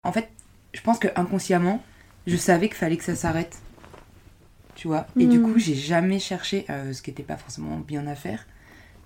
en 0.03 0.13
fait, 0.13 0.29
je 0.75 0.81
pense 0.83 0.99
que 0.99 1.09
inconsciemment, 1.17 1.83
je 2.27 2.37
savais 2.37 2.69
qu'il 2.69 2.77
fallait 2.77 2.97
que 2.99 3.05
ça 3.05 3.17
s'arrête. 3.17 3.63
Tu 4.75 4.89
vois? 4.89 5.07
Et 5.19 5.27
du 5.27 5.41
Hmm. 5.41 5.43
coup, 5.43 5.59
j'ai 5.59 5.75
jamais 5.75 6.19
cherché, 6.19 6.65
euh, 6.71 6.93
ce 6.93 7.03
qui 7.03 7.11
était 7.11 7.23
pas 7.23 7.37
forcément 7.37 7.77
bien 7.79 8.07
à 8.07 8.15
faire, 8.15 8.47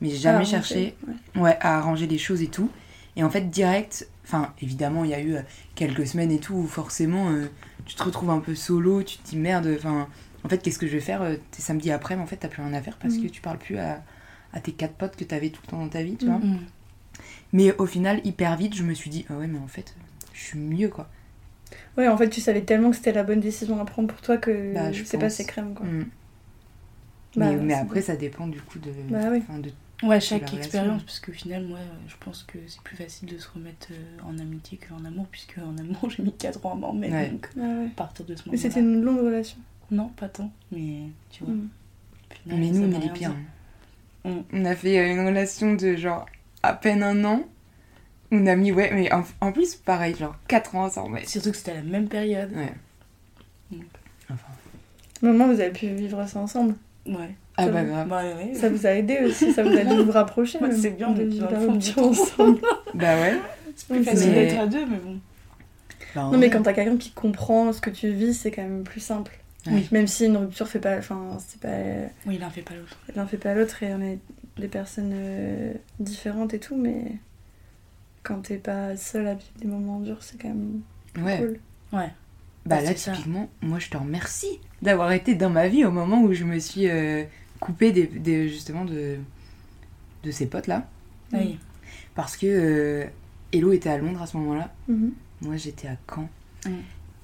mais 0.00 0.10
j'ai 0.10 0.18
Ah, 0.24 0.30
jamais 0.32 0.44
arranger, 0.44 0.50
cherché 0.50 0.96
ouais. 1.06 1.14
ouais, 1.36 1.58
à 1.60 1.78
arranger 1.78 2.06
les 2.06 2.18
choses 2.18 2.42
et 2.42 2.48
tout. 2.48 2.70
Et 3.16 3.24
en 3.24 3.30
fait, 3.30 3.50
direct, 3.50 4.08
enfin, 4.24 4.54
évidemment, 4.62 5.04
il 5.04 5.10
y 5.10 5.14
a 5.14 5.20
eu 5.20 5.36
euh, 5.36 5.42
quelques 5.74 6.06
semaines 6.06 6.32
et 6.32 6.40
tout 6.40 6.54
où 6.54 6.66
forcément, 6.66 7.30
euh, 7.30 7.46
tu 7.86 7.96
te 7.96 8.02
retrouves 8.04 8.30
un 8.30 8.40
peu 8.40 8.54
solo, 8.54 9.02
tu 9.02 9.18
te 9.18 9.28
dis 9.30 9.36
merde, 9.38 9.68
enfin, 9.76 10.08
en 10.44 10.48
fait, 10.48 10.58
qu'est-ce 10.58 10.78
que 10.78 10.86
je 10.86 10.92
vais 10.92 11.00
faire 11.00 11.22
euh, 11.22 11.36
T'es 11.50 11.62
samedi 11.62 11.90
après, 11.90 12.16
mais 12.16 12.22
en 12.22 12.26
fait, 12.26 12.36
t'as 12.36 12.48
plus 12.48 12.62
rien 12.62 12.72
à 12.74 12.80
faire 12.82 12.96
parce 12.98 13.14
Mhm. 13.14 13.22
que 13.24 13.28
tu 13.28 13.40
parles 13.40 13.58
plus 13.58 13.78
à, 13.78 14.02
à 14.52 14.60
tes 14.60 14.72
quatre 14.72 14.94
potes 14.94 15.16
que 15.16 15.24
t'avais 15.24 15.50
tout 15.50 15.60
le 15.64 15.70
temps 15.70 15.78
dans 15.78 15.88
ta 15.88 16.02
vie, 16.02 16.16
tu 16.16 16.26
vois. 16.26 16.38
Mm. 16.38 16.58
Mais 17.52 17.74
au 17.76 17.86
final, 17.86 18.20
hyper 18.24 18.56
vite, 18.56 18.74
je 18.74 18.82
me 18.82 18.94
suis 18.94 19.10
dit, 19.10 19.24
ah 19.30 19.34
ouais, 19.38 19.46
mais 19.46 19.58
en 19.58 19.68
fait, 19.68 19.94
je 20.32 20.40
suis 20.42 20.58
mieux, 20.58 20.88
quoi. 20.88 21.08
Ouais, 21.96 22.08
en 22.08 22.16
fait, 22.16 22.28
tu 22.28 22.40
savais 22.40 22.62
tellement 22.62 22.90
que 22.90 22.96
c'était 22.96 23.12
la 23.12 23.22
bonne 23.24 23.40
décision 23.40 23.80
à 23.80 23.84
prendre 23.84 24.08
pour 24.08 24.20
toi 24.20 24.36
que 24.36 24.74
Bah, 24.74 24.92
je 24.92 25.04
c'est 25.04 25.18
passé 25.18 25.44
crème, 25.44 25.74
quoi. 25.74 25.86
Mm. 25.86 26.06
Bah, 27.36 27.50
mais 27.50 27.56
mais 27.56 27.74
après, 27.74 28.00
ça 28.02 28.14
dépend 28.16 28.46
du 28.46 28.60
coup 28.60 28.78
de. 28.78 28.90
Bah 29.10 29.30
de 29.30 29.70
Ouais, 30.02 30.20
chaque 30.20 30.52
expérience, 30.54 31.02
parce 31.04 31.18
qu'au 31.20 31.32
final, 31.32 31.64
moi, 31.64 31.78
je 32.08 32.14
pense 32.20 32.42
que 32.42 32.58
c'est 32.66 32.80
plus 32.82 32.96
facile 32.96 33.28
de 33.32 33.38
se 33.38 33.48
remettre 33.48 33.88
euh, 33.92 34.18
en 34.28 34.38
amitié 34.38 34.78
qu'en 34.78 35.02
amour, 35.04 35.26
puisque 35.30 35.56
en 35.58 35.76
amour, 35.78 36.10
j'ai 36.16 36.22
mis 36.22 36.32
4 36.32 36.64
ans 36.66 36.72
à 36.72 36.74
m'en 36.74 36.90
remettre. 36.90 37.14
Ouais. 37.14 37.30
Donc, 37.30 37.48
Ah 37.56 37.60
ouais. 37.60 37.86
à 37.86 37.96
partir 37.96 38.24
de 38.26 38.34
ce 38.36 38.42
Mais 38.42 38.52
moment-là. 38.52 38.62
c'était 38.62 38.80
une 38.80 39.02
longue 39.02 39.20
relation. 39.24 39.56
Non, 39.90 40.08
pas 40.08 40.28
tant, 40.28 40.50
mais 40.72 41.00
tu 41.30 41.44
vois. 41.44 41.54
Mm. 41.54 41.68
final, 42.42 42.58
Mais 42.58 42.70
nous, 42.70 42.82
on 42.82 43.00
est 43.00 43.04
les 43.04 43.10
pires. 43.10 43.34
Mm. 44.24 44.30
On 44.52 44.64
a 44.64 44.74
fait 44.74 44.98
euh, 44.98 45.12
une 45.12 45.26
relation 45.26 45.74
de 45.74 45.96
genre 45.96 46.26
à 46.62 46.72
peine 46.74 47.02
un 47.02 47.24
an. 47.24 47.44
On 48.32 48.46
a 48.46 48.56
mis, 48.56 48.72
ouais, 48.72 48.90
mais 48.92 49.12
en, 49.12 49.22
en 49.40 49.52
plus, 49.52 49.74
pareil, 49.76 50.16
genre 50.16 50.34
4 50.48 50.74
ans 50.76 50.84
ensemble. 50.84 51.14
ouais. 51.14 51.26
Surtout 51.26 51.50
que 51.50 51.56
c'était 51.56 51.72
à 51.72 51.74
la 51.74 51.82
même 51.82 52.08
période. 52.08 52.50
Ouais. 52.52 52.72
Enfin. 54.30 54.46
Moment, 55.22 55.46
vous 55.46 55.60
avez 55.60 55.70
pu 55.70 55.86
vivre 55.88 56.26
ça 56.26 56.40
ensemble. 56.40 56.74
Ouais. 57.06 57.34
Ah 57.56 57.66
Ça 57.66 57.70
bah 57.70 57.84
grave. 57.84 58.08
Bah 58.08 58.22
ouais. 58.24 58.54
Ça 58.54 58.68
vous 58.68 58.86
a 58.86 58.90
aidé 58.90 59.18
aussi, 59.24 59.52
ça 59.52 59.62
vous 59.62 59.76
a 59.76 59.84
dû 59.84 60.02
vous 60.02 60.10
rapprocher. 60.10 60.58
C'est 60.72 60.90
bien, 60.90 61.10
de 61.12 61.22
vivre 61.22 61.48
dans 61.48 61.60
le 61.72 61.80
fond 61.80 62.10
ensemble. 62.10 62.60
Bah 62.94 63.20
ouais. 63.20 63.34
C'est 63.76 63.88
plus 63.88 64.04
facile 64.04 64.32
d'être 64.32 64.58
à 64.58 64.66
deux, 64.66 64.86
mais 64.86 64.96
bon. 64.98 65.18
Bah, 66.14 66.28
Non, 66.32 66.38
mais 66.38 66.48
quand 66.50 66.62
t'as 66.62 66.72
quelqu'un 66.72 66.96
qui 66.96 67.10
comprend 67.12 67.72
ce 67.72 67.80
que 67.80 67.90
tu 67.90 68.10
vis, 68.10 68.34
c'est 68.34 68.50
quand 68.50 68.62
même 68.62 68.84
plus 68.84 69.00
simple. 69.00 69.38
Oui. 69.66 69.88
Même 69.92 70.06
si 70.06 70.26
une 70.26 70.36
rupture 70.36 70.68
fait 70.68 70.78
pas. 70.80 70.98
Enfin, 70.98 71.38
c'est 71.46 71.60
pas. 71.60 72.08
Oui, 72.26 72.38
l'un 72.38 72.50
fait 72.50 72.62
pas 72.62 72.74
l'autre. 72.74 72.98
L'un 73.16 73.26
fait 73.26 73.38
pas 73.38 73.54
l'autre 73.54 73.82
et 73.82 73.94
on 73.94 74.00
est 74.02 74.18
des 74.58 74.68
personnes 74.68 75.12
euh, 75.14 75.72
différentes 76.00 76.52
et 76.54 76.58
tout, 76.60 76.76
mais 76.76 77.12
quand 78.22 78.40
t'es 78.42 78.56
pas 78.58 78.96
seul 78.96 79.26
à 79.26 79.34
vivre 79.34 79.50
des 79.58 79.66
moments 79.66 80.00
durs, 80.00 80.22
c'est 80.22 80.40
quand 80.40 80.48
même 80.48 80.80
Ouais. 81.24 81.38
cool. 81.38 81.58
Ouais. 81.98 82.10
Bah 82.66 82.80
là, 82.80 82.94
ça. 82.96 83.12
typiquement, 83.12 83.48
moi 83.60 83.78
je 83.78 83.90
te 83.90 83.96
remercie 83.96 84.58
d'avoir 84.82 85.12
été 85.12 85.34
dans 85.34 85.50
ma 85.50 85.68
vie 85.68 85.84
au 85.84 85.90
moment 85.90 86.22
où 86.22 86.32
je 86.32 86.44
me 86.44 86.58
suis 86.58 86.88
euh, 86.88 87.24
coupée 87.60 87.92
des, 87.92 88.06
des- 88.06 88.48
justement 88.48 88.84
de, 88.86 89.16
de 90.24 90.30
ces 90.30 90.46
potes-là. 90.46 90.88
Oui. 91.32 91.58
Parce 92.14 92.36
que 92.36 92.46
euh, 92.46 93.04
Hello 93.52 93.72
était 93.72 93.90
à 93.90 93.98
Londres 93.98 94.22
à 94.22 94.26
ce 94.26 94.36
moment-là. 94.38 94.72
Mhm. 94.88 95.12
Moi 95.42 95.56
j'étais 95.56 95.88
à 95.88 95.96
Caen. 96.08 96.28
Mm. 96.66 96.70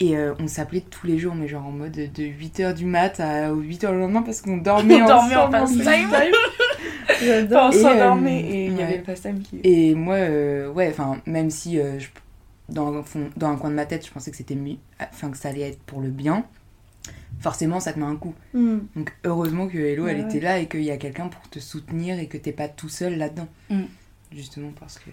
Et 0.02 0.16
euh, 0.16 0.34
on 0.38 0.46
s'appelait 0.48 0.80
tous 0.80 1.06
les 1.06 1.18
jours, 1.18 1.34
mais 1.34 1.46
genre 1.46 1.66
en 1.66 1.72
mode 1.72 1.92
de 1.92 2.22
8h 2.22 2.74
du 2.74 2.86
mat 2.86 3.20
à 3.20 3.52
8h 3.52 3.92
le 3.92 4.00
lendemain 4.00 4.22
parce 4.22 4.40
qu'on 4.40 4.56
dormait 4.56 5.02
On 5.02 5.06
dormait 5.06 5.36
en 5.36 5.52
ensemble. 5.52 5.82
FaceTime. 5.82 6.10
J'adore. 7.22 7.64
Enfin, 7.66 7.78
on 7.78 7.82
s'endormait 7.82 8.42
euh, 8.44 8.48
et 8.54 8.66
il 8.66 8.72
y 8.72 8.76
ouais. 8.76 8.82
avait 8.82 8.96
le 8.98 9.04
FaceTime 9.04 9.42
qui. 9.42 9.60
Et 9.62 9.94
moi, 9.94 10.14
euh, 10.14 10.72
ouais, 10.72 10.88
enfin, 10.88 11.20
même 11.26 11.50
si 11.50 11.78
euh, 11.78 11.98
je- 11.98 12.08
dans, 12.70 12.94
un 12.96 13.02
fond- 13.02 13.28
dans 13.36 13.48
un 13.48 13.56
coin 13.56 13.68
de 13.70 13.74
ma 13.74 13.84
tête, 13.84 14.06
je 14.06 14.10
pensais 14.10 14.30
que 14.30 14.36
c'était 14.38 14.54
mieux, 14.54 14.76
enfin, 15.00 15.30
que 15.30 15.36
ça 15.36 15.50
allait 15.50 15.68
être 15.68 15.80
pour 15.82 16.00
le 16.00 16.08
bien, 16.08 16.44
forcément, 17.40 17.78
ça 17.80 17.92
te 17.92 17.98
met 17.98 18.06
un 18.06 18.16
coup. 18.16 18.34
Mhm. 18.54 18.86
Donc, 18.96 19.12
heureusement 19.24 19.66
que 19.68 19.76
Hello, 19.76 20.06
elle 20.06 20.18
Ouais, 20.20 20.22
était 20.22 20.40
là 20.40 20.60
et 20.60 20.66
qu'il 20.66 20.82
y 20.84 20.90
a 20.90 20.96
quelqu'un 20.96 21.28
pour 21.28 21.42
te 21.50 21.58
soutenir 21.58 22.18
et 22.18 22.26
que 22.26 22.38
t'es 22.38 22.52
pas 22.52 22.68
tout 22.68 22.88
seul 22.88 23.18
là-dedans. 23.18 23.48
Mm. 23.68 23.82
Justement 24.32 24.70
parce 24.78 24.98
que. 24.98 25.10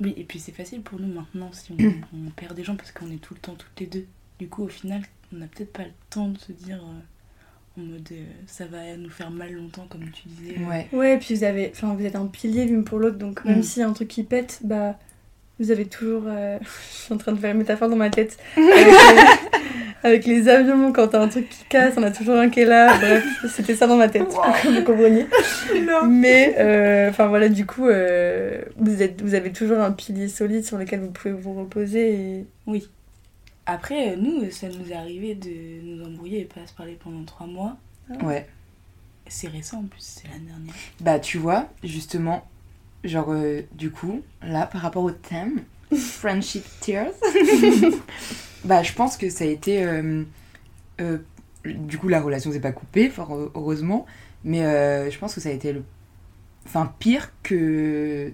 Oui, 0.00 0.14
et 0.16 0.24
puis 0.24 0.38
c'est 0.38 0.52
facile 0.52 0.80
pour 0.82 0.98
nous 1.00 1.12
maintenant 1.12 1.50
si 1.52 1.72
on, 1.72 1.76
on 2.16 2.30
perd 2.36 2.54
des 2.54 2.64
gens 2.64 2.76
parce 2.76 2.92
qu'on 2.92 3.10
est 3.10 3.20
tout 3.20 3.34
le 3.34 3.40
temps 3.40 3.54
toutes 3.54 3.78
les 3.80 3.86
deux. 3.86 4.06
Du 4.38 4.48
coup, 4.48 4.64
au 4.64 4.68
final, 4.68 5.02
on 5.34 5.38
n'a 5.38 5.46
peut-être 5.46 5.72
pas 5.72 5.82
le 5.84 5.90
temps 6.08 6.28
de 6.28 6.38
se 6.38 6.52
dire 6.52 6.78
euh, 6.82 7.80
en 7.80 7.84
mode 7.84 8.08
euh, 8.12 8.24
ça 8.46 8.64
va 8.66 8.96
nous 8.96 9.10
faire 9.10 9.30
mal 9.30 9.52
longtemps, 9.52 9.86
comme 9.88 10.10
tu 10.10 10.22
disais. 10.28 10.58
Ouais. 10.64 10.88
Ouais, 10.92 11.14
et 11.14 11.18
puis 11.18 11.34
vous 11.34 11.44
avez, 11.44 11.70
enfin, 11.74 11.94
vous 11.94 12.04
êtes 12.04 12.16
un 12.16 12.26
pilier 12.26 12.64
l'une 12.64 12.84
pour 12.84 12.98
l'autre, 12.98 13.18
donc 13.18 13.44
même 13.44 13.58
Mm. 13.58 13.62
s'il 13.62 13.80
y 13.80 13.84
a 13.84 13.88
un 13.88 13.92
truc 13.92 14.08
qui 14.08 14.22
pète, 14.22 14.60
bah, 14.64 14.98
vous 15.58 15.70
avez 15.70 15.84
toujours. 15.86 16.22
euh, 16.26 16.58
Je 16.62 16.96
suis 17.04 17.12
en 17.14 17.18
train 17.18 17.32
de 17.32 17.38
faire 17.38 17.52
une 17.52 17.58
métaphore 17.58 17.88
dans 17.90 17.96
ma 17.96 18.08
tête. 18.10 18.38
Avec 18.56 19.49
avec 20.02 20.26
les 20.26 20.48
avions, 20.48 20.92
quand 20.92 21.08
t'as 21.08 21.22
un 21.22 21.28
truc 21.28 21.48
qui 21.48 21.64
casse, 21.68 21.94
on 21.96 22.02
a 22.02 22.10
toujours 22.10 22.36
un 22.36 22.48
qui 22.48 22.60
est 22.60 22.64
là. 22.64 22.96
Bref, 22.98 23.24
c'était 23.54 23.74
ça 23.74 23.86
dans 23.86 23.96
ma 23.96 24.08
tête, 24.08 24.28
vous 24.28 24.82
compreniez. 24.84 25.26
Mais, 26.08 26.56
euh, 26.58 27.10
enfin 27.10 27.26
voilà, 27.26 27.48
du 27.48 27.66
coup, 27.66 27.86
euh, 27.86 28.62
vous, 28.76 29.02
êtes, 29.02 29.20
vous 29.22 29.34
avez 29.34 29.52
toujours 29.52 29.78
un 29.78 29.92
pilier 29.92 30.28
solide 30.28 30.64
sur 30.64 30.78
lequel 30.78 31.00
vous 31.00 31.10
pouvez 31.10 31.32
vous 31.32 31.54
reposer. 31.54 32.14
Et... 32.14 32.46
Oui. 32.66 32.88
Après, 33.66 34.12
euh, 34.12 34.16
nous, 34.16 34.50
ça 34.50 34.68
nous 34.68 34.90
est 34.90 34.96
arrivé 34.96 35.34
de 35.34 35.82
nous 35.84 36.04
embrouiller 36.04 36.40
et 36.40 36.44
pas 36.44 36.66
se 36.66 36.72
parler 36.72 36.98
pendant 37.02 37.24
trois 37.24 37.46
mois. 37.46 37.76
Ouais. 38.22 38.48
C'est 39.28 39.48
récent 39.48 39.78
en 39.78 39.84
plus, 39.84 40.00
c'est 40.00 40.28
l'année 40.28 40.46
dernière. 40.46 40.74
Bah, 41.00 41.18
tu 41.20 41.38
vois, 41.38 41.68
justement, 41.84 42.48
genre, 43.04 43.32
euh, 43.32 43.60
du 43.72 43.90
coup, 43.90 44.22
là, 44.42 44.66
par 44.66 44.80
rapport 44.80 45.04
au 45.04 45.12
thème, 45.12 45.60
Friendship 45.96 46.64
Tears, 46.80 47.12
bah, 48.64 48.82
je 48.82 48.92
pense 48.92 49.16
que 49.16 49.28
ça 49.30 49.44
a 49.44 49.46
été. 49.48 49.84
euh, 49.84 50.22
euh, 51.00 51.18
du 51.64 51.98
coup, 51.98 52.08
la 52.08 52.20
relation 52.20 52.52
s'est 52.52 52.60
pas 52.60 52.72
coupée, 52.72 53.10
fort 53.10 53.34
heu- 53.34 53.50
heureusement, 53.54 54.06
mais 54.44 54.64
euh, 54.64 55.10
je 55.10 55.18
pense 55.18 55.34
que 55.34 55.40
ça 55.40 55.48
a 55.48 55.52
été 55.52 55.72
le. 55.72 55.82
Enfin, 56.66 56.92
pire 56.98 57.32
que 57.42 58.32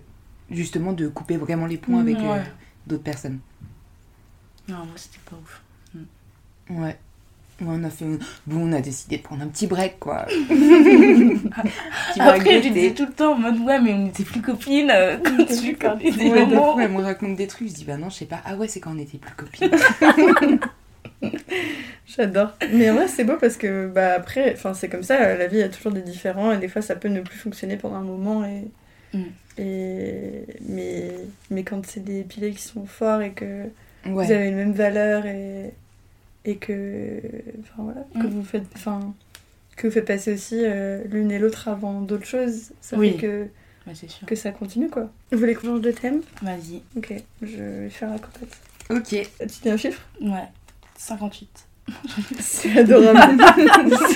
justement 0.50 0.92
de 0.92 1.08
couper 1.08 1.36
vraiment 1.36 1.66
les 1.66 1.76
ponts 1.78 1.98
avec 1.98 2.16
euh, 2.18 2.32
Ouais. 2.34 2.44
d'autres 2.86 3.02
personnes. 3.04 3.38
Non, 4.68 4.78
moi 4.78 4.94
c'était 4.96 5.18
pas 5.30 5.36
ouf. 5.36 5.62
Ouais. 6.70 6.98
On 7.64 7.82
a 7.84 7.90
fait. 7.90 8.04
Bon, 8.46 8.68
on 8.68 8.72
a 8.72 8.80
décidé 8.82 9.16
de 9.16 9.22
prendre 9.22 9.42
un 9.42 9.48
petit 9.48 9.66
break, 9.66 9.98
quoi. 9.98 10.26
Petit 10.48 12.18
break 12.18 12.40
Après, 12.40 12.62
je 12.62 12.68
disais 12.68 12.90
tout 12.92 13.06
le 13.06 13.12
temps 13.12 13.32
en 13.32 13.38
mode 13.38 13.58
ouais, 13.60 13.80
mais 13.80 13.94
on 13.94 13.98
n'était 14.04 14.24
plus 14.24 14.42
copines 14.42 14.90
euh, 14.94 15.16
quand 15.24 15.44
tu 15.46 15.74
parlais 15.74 16.10
des 16.10 16.28
Ouais, 16.30 16.44
des 16.46 16.54
moments. 16.54 16.74
fois, 16.74 16.82
elle 16.84 16.90
me 16.92 17.00
raconte 17.02 17.36
des 17.36 17.46
trucs, 17.46 17.68
je 17.68 17.74
dis 17.74 17.84
bah 17.84 17.96
non, 17.96 18.10
je 18.10 18.16
sais 18.16 18.24
pas. 18.26 18.40
Ah 18.44 18.56
ouais, 18.56 18.68
c'est 18.68 18.80
quand 18.80 18.92
on 18.94 18.98
était 18.98 19.16
plus 19.18 19.32
copines. 19.34 19.70
J'adore. 22.06 22.52
Mais 22.72 22.90
en 22.90 22.94
vrai, 22.94 23.08
c'est 23.08 23.24
beau 23.24 23.36
parce 23.40 23.56
que, 23.56 23.88
bah, 23.88 24.14
après, 24.16 24.52
enfin, 24.52 24.74
c'est 24.74 24.88
comme 24.88 25.02
ça, 25.02 25.34
la 25.36 25.46
vie, 25.46 25.56
il 25.56 25.60
y 25.60 25.62
a 25.62 25.68
toujours 25.68 25.92
des 25.92 26.02
différents, 26.02 26.52
et 26.52 26.58
des 26.58 26.68
fois, 26.68 26.82
ça 26.82 26.94
peut 26.94 27.08
ne 27.08 27.20
plus 27.20 27.38
fonctionner 27.38 27.76
pendant 27.76 27.96
un 27.96 28.02
moment, 28.02 28.44
et. 28.44 28.64
Mm. 29.16 29.22
et... 29.58 30.44
Mais... 30.68 31.10
mais 31.50 31.62
quand 31.64 31.84
c'est 31.86 32.04
des 32.04 32.22
piliers 32.22 32.52
qui 32.52 32.62
sont 32.62 32.86
forts 32.86 33.22
et 33.22 33.32
que 33.32 33.64
Ouais. 34.04 34.24
vous 34.24 34.30
avez 34.30 34.44
les 34.44 34.50
mêmes 34.52 34.72
valeurs 34.72 35.26
et, 35.26 35.72
et 36.46 36.56
que. 36.56 37.20
Enfin, 37.60 37.82
voilà, 37.82 38.00
que 38.14 38.26
Mm. 38.26 38.30
vous 38.30 38.42
faites. 38.44 38.64
Enfin, 38.74 39.14
que 39.76 39.86
vous 39.88 39.92
faites 39.92 40.06
passer 40.06 40.32
aussi 40.32 40.60
euh, 40.62 41.04
l'une 41.10 41.30
et 41.30 41.38
l'autre 41.38 41.68
avant 41.68 42.00
d'autres 42.00 42.24
choses, 42.24 42.70
ça 42.80 42.96
Oui. 42.96 43.10
fait 43.12 43.16
que, 43.18 43.46
c'est 43.94 44.08
sûr. 44.08 44.26
que 44.26 44.34
ça 44.34 44.50
continue, 44.52 44.88
quoi. 44.88 45.10
Vous 45.32 45.38
voulez 45.38 45.54
qu'on 45.54 45.66
change 45.66 45.80
de 45.82 45.90
thème? 45.90 46.22
Vas-y. 46.40 46.80
Ok, 46.96 47.12
je 47.42 47.56
vais 47.62 47.90
faire 47.90 48.08
la 48.10 48.18
cocotte. 48.18 48.56
Ok. 48.88 49.08
Tu 49.40 49.60
dis 49.62 49.68
un 49.70 49.76
chiffre? 49.76 50.00
Ouais. 50.22 50.48
58. 50.96 51.66
C'est 52.40 52.78
adorable. 52.78 53.42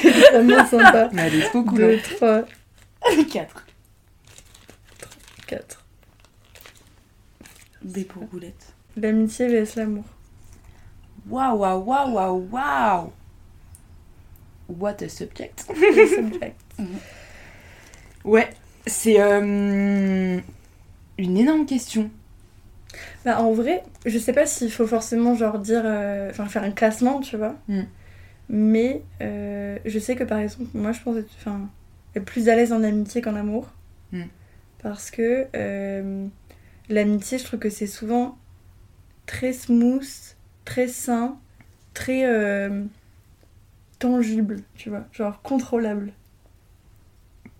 c'est 0.00 0.10
vraiment 0.32 0.64
sympa. 0.66 1.08
Mais 1.12 1.22
elle 1.28 1.34
est 1.36 1.42
trop 1.50 1.62
cool. 1.62 1.78
2, 1.78 1.94
hein. 1.94 1.98
3, 2.16 3.24
4. 3.30 3.66
4. 5.46 5.84
B 7.82 8.04
pour 8.04 8.24
boulette. 8.24 8.72
L'amitié 8.96 9.46
vs 9.48 9.76
l'amour. 9.76 10.04
Waouh, 11.28 11.58
waouh, 11.58 11.84
waouh, 11.84 12.12
waouh, 12.12 12.48
waouh. 12.50 13.12
What 14.68 15.02
a 15.02 15.08
subject. 15.08 15.64
Subject. 16.14 16.56
Ouais, 18.24 18.50
c'est 18.86 19.20
euh, 19.20 20.40
une 21.18 21.36
énorme 21.36 21.66
question. 21.66 22.10
Bah, 23.24 23.40
en 23.40 23.52
vrai, 23.52 23.82
je 24.06 24.18
sais 24.18 24.32
pas 24.32 24.46
s'il 24.46 24.70
faut 24.70 24.86
forcément 24.86 25.34
genre 25.34 25.58
dire, 25.58 25.82
euh, 25.84 26.30
enfin 26.30 26.46
faire 26.46 26.62
un 26.62 26.70
classement, 26.70 27.20
tu 27.20 27.36
vois. 27.36 27.56
Mm. 27.68 27.82
Mais 28.48 29.02
euh, 29.22 29.78
je 29.84 29.98
sais 29.98 30.16
que 30.16 30.24
par 30.24 30.38
exemple, 30.38 30.70
moi 30.74 30.92
je 30.92 31.00
pense 31.00 31.16
être, 31.16 31.30
enfin, 31.38 31.68
être 32.16 32.24
plus 32.24 32.48
à 32.48 32.56
l'aise 32.56 32.72
en 32.72 32.82
amitié 32.82 33.20
qu'en 33.20 33.36
amour. 33.36 33.68
Mm. 34.12 34.24
Parce 34.82 35.10
que 35.10 35.46
euh, 35.54 36.26
l'amitié, 36.88 37.38
je 37.38 37.44
trouve 37.44 37.60
que 37.60 37.70
c'est 37.70 37.86
souvent 37.86 38.38
très 39.26 39.52
smooth, 39.52 40.04
très 40.70 40.86
sain, 40.86 41.36
très 41.94 42.24
euh, 42.24 42.84
tangible, 43.98 44.62
tu 44.76 44.88
vois, 44.88 45.04
genre 45.12 45.42
contrôlable. 45.42 46.12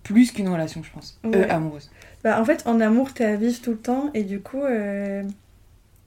Plus 0.03 0.31
qu'une 0.31 0.47
relation, 0.47 0.81
je 0.81 0.91
pense. 0.93 1.19
Ouais. 1.25 1.35
Euh, 1.35 1.49
amoureuse. 1.53 1.91
Bah, 2.23 2.39
en 2.39 2.45
fait, 2.45 2.65
en 2.65 2.79
amour, 2.79 3.13
t'es 3.13 3.25
à 3.25 3.35
vivre 3.35 3.61
tout 3.61 3.71
le 3.71 3.77
temps 3.77 4.11
et 4.13 4.23
du 4.23 4.39
coup, 4.39 4.61
euh, 4.63 5.23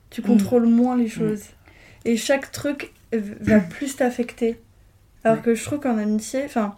tu 0.09 0.23
contrôles 0.23 0.65
moins 0.67 0.97
les 0.97 1.09
choses. 1.09 1.43
Et 2.07 2.17
chaque 2.17 2.51
truc 2.53 2.93
va 3.13 3.61
plus 3.75 3.97
t'affecter. 3.97 4.59
Alors 5.25 5.37
Ouais. 5.39 5.43
que 5.45 5.55
je 5.55 5.63
trouve 5.63 5.81
qu'en 5.81 5.99
amitié, 5.99 6.43
enfin, 6.47 6.75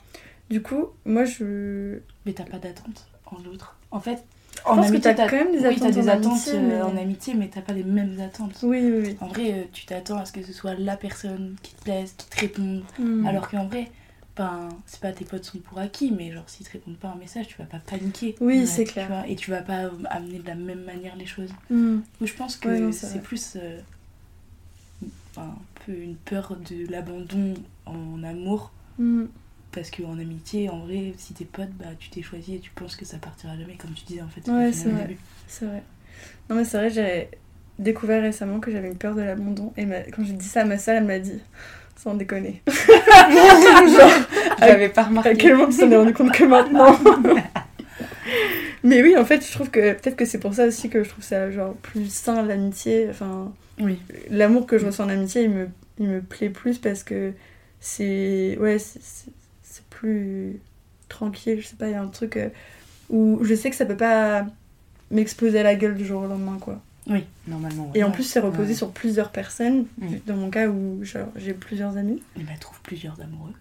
du 0.51 0.61
coup, 0.61 0.87
moi 1.05 1.25
je. 1.25 1.99
Mais 2.25 2.33
t'as 2.33 2.45
pas 2.45 2.59
d'attente 2.59 3.07
en 3.27 3.39
l'autre. 3.43 3.77
En 3.93 4.01
fait, 4.01 4.25
Je 4.69 4.75
pense 4.75 4.91
que 4.91 4.97
t'as 4.97 5.15
quand 5.15 5.37
même 5.37 5.53
des 5.53 5.67
oui, 5.67 5.77
attentes 5.77 5.93
des 5.93 6.01
en 6.01 6.09
attentes 6.09 6.33
amitié, 6.33 6.53
euh, 6.55 6.61
mais- 6.69 6.83
en 6.83 6.97
amitié, 6.97 7.35
mais 7.35 7.49
t'as 7.49 7.61
pas 7.63 7.73
les 7.73 7.85
mêmes 7.85 8.19
attentes. 8.21 8.59
Oui, 8.63 8.81
oui, 8.83 9.01
oui. 9.05 9.17
En 9.21 9.29
vrai, 9.29 9.53
euh, 9.53 9.63
tu 9.73 9.87
t'attends 9.87 10.19
à 10.19 10.25
ce 10.25 10.33
que 10.33 10.43
ce 10.43 10.53
soit 10.53 10.75
la 10.75 10.97
personne 10.97 11.57
qui 11.63 11.75
te 11.75 11.83
plaise, 11.85 12.15
qui 12.17 12.27
te 12.29 12.41
réponde. 12.41 12.83
Mm. 12.99 13.27
Alors 13.27 13.49
qu'en 13.49 13.67
vrai, 13.67 13.91
ben, 14.37 14.69
c'est 14.87 15.01
pas 15.01 15.13
tes 15.13 15.25
potes 15.25 15.45
sont 15.45 15.59
pour 15.59 15.79
acquis, 15.79 16.11
mais 16.11 16.33
genre 16.33 16.45
s'ils 16.49 16.67
te 16.67 16.73
répondent 16.73 16.97
pas 16.97 17.09
un 17.09 17.15
message, 17.19 17.47
tu 17.49 17.57
vas 17.59 17.65
pas 17.65 17.79
paniquer. 17.79 18.35
Oui, 18.41 18.59
Ouais, 18.61 18.67
c'est 18.67 18.85
tu 18.85 18.93
clair. 18.93 19.07
vois, 19.09 19.27
et 19.29 19.37
tu 19.37 19.51
vas 19.51 19.63
pas 19.63 19.85
euh, 19.85 19.91
amener 20.11 20.39
de 20.41 20.47
la 20.47 20.55
même 20.57 20.83
manière 20.85 21.15
les 21.17 21.27
choses. 21.27 21.51
Mm. 21.71 21.95
Moi, 21.95 22.03
je 22.25 22.35
pense 22.35 22.57
que 22.57 22.69
Ouais, 22.87 22.93
c'est 22.93 23.23
plus 23.23 23.57
euh, 23.57 23.81
un 25.37 25.55
peu 25.85 25.93
une 25.93 26.17
peur 26.17 26.57
de 26.69 26.91
l'abandon 26.91 27.55
en 27.87 28.23
amour. 28.25 28.73
Mm. 28.99 29.25
Parce 29.77 29.91
qu'en 29.91 30.19
amitié, 30.19 30.69
en 30.71 30.79
vrai, 30.81 31.13
si 31.19 31.35
t'es 31.35 31.45
pote, 31.45 31.69
bah, 31.79 31.85
tu 31.99 32.09
t'es 32.11 32.23
choisi 32.23 32.55
et 32.55 32.59
tu 32.61 32.71
penses 32.71 32.97
que 32.97 33.05
ça 33.05 33.19
partira 33.19 33.57
jamais, 33.59 33.77
comme 33.77 33.91
tu 33.93 34.05
disais 34.07 34.23
en 34.23 34.29
fait. 34.29 34.51
Ouais, 34.51 34.73
c'est 34.73 34.89
vrai. 34.89 35.17
C'est 35.47 35.67
vrai. 35.67 35.83
Non, 36.49 36.57
mais 36.57 36.65
c'est 36.65 36.79
vrai, 36.79 36.89
j'ai 36.91 37.29
découvert 37.79 38.23
récemment 38.23 38.59
que 38.59 38.71
j'avais 38.73 38.89
une 38.89 38.97
peur 38.97 39.15
de 39.15 39.21
l'abandon. 39.21 39.75
Et 39.77 39.85
ma- 39.85 40.01
quand 40.01 40.25
j'ai 40.25 40.33
dit 40.33 40.47
ça 40.49 40.63
à 40.63 40.65
ma 40.65 40.79
soeur, 40.79 40.97
elle 40.97 41.05
m'a 41.05 41.19
dit 41.19 41.39
sans 41.95 42.15
déconner. 42.15 42.63
Genre, 42.67 44.11
J'avais 44.59 44.89
pas 44.89 45.03
À 45.03 45.05
remarqué. 45.09 45.35
quel 45.37 45.57
moment 45.57 45.69
tu 45.71 45.77
t'en 45.79 45.91
es 45.91 45.97
rendu 45.97 46.15
compte 46.15 46.33
que 46.33 46.45
maintenant? 46.45 46.99
Mais 48.83 49.03
oui, 49.03 49.17
en 49.17 49.25
fait, 49.25 49.45
je 49.47 49.53
trouve 49.53 49.71
que 49.71 49.93
peut-être 49.93 50.17
que 50.17 50.25
c'est 50.25 50.39
pour 50.39 50.55
ça 50.55 50.67
aussi 50.67 50.89
que 50.89 51.03
je 51.03 51.09
trouve 51.09 51.25
ça 51.25 51.51
genre 51.51 51.75
plus 51.75 52.11
sain 52.11 52.43
l'amitié. 52.43 53.09
Enfin, 53.11 53.53
Oui. 53.81 53.99
l'amour 54.31 54.67
que 54.67 54.79
je 54.79 54.87
ressens 54.87 55.05
en 55.05 55.09
amitié, 55.09 55.43
il 55.43 55.51
me, 55.51 55.69
il 55.99 56.09
me 56.09 56.21
plaît 56.23 56.49
plus 56.51 56.79
parce 56.79 57.03
que 57.03 57.33
c'est 57.81 58.57
ouais, 58.61 58.79
plus 59.97 60.61
tranquille. 61.09 61.61
Je 61.61 61.67
sais 61.67 61.77
pas, 61.77 61.87
il 61.89 61.93
y 61.93 61.95
a 61.95 62.03
un 62.03 62.07
truc 62.09 62.37
euh, 62.37 62.49
où 63.11 63.41
je 63.43 63.55
sais 63.55 63.71
que 63.71 63.77
ça 63.77 63.87
peut 63.87 63.97
pas 63.97 64.47
m'exploser 65.11 65.61
à 65.61 65.63
la 65.63 65.75
gueule 65.75 65.95
du 65.95 66.05
jour 66.05 66.23
au 66.23 66.27
lendemain, 66.27 66.59
quoi. 66.61 66.81
Normalement, 67.47 67.85
ouais. 67.93 68.01
Et 68.01 68.05
en 68.05 68.11
plus, 68.11 68.25
c'est 68.25 68.41
reposé 68.41 68.71
Ouais. 68.71 68.75
sur 68.75 68.91
plusieurs 68.91 69.31
personnes. 69.31 69.87
Dans 70.27 70.35
mon 70.37 70.51
cas 70.51 70.67
où 70.69 71.01
j'ai 71.37 71.53
plusieurs 71.55 71.97
amis. 71.97 72.21
Il 72.37 72.45
m'a 72.45 72.57
trouve 72.61 72.81
plusieurs 72.83 73.17
amoureux. 73.21 73.53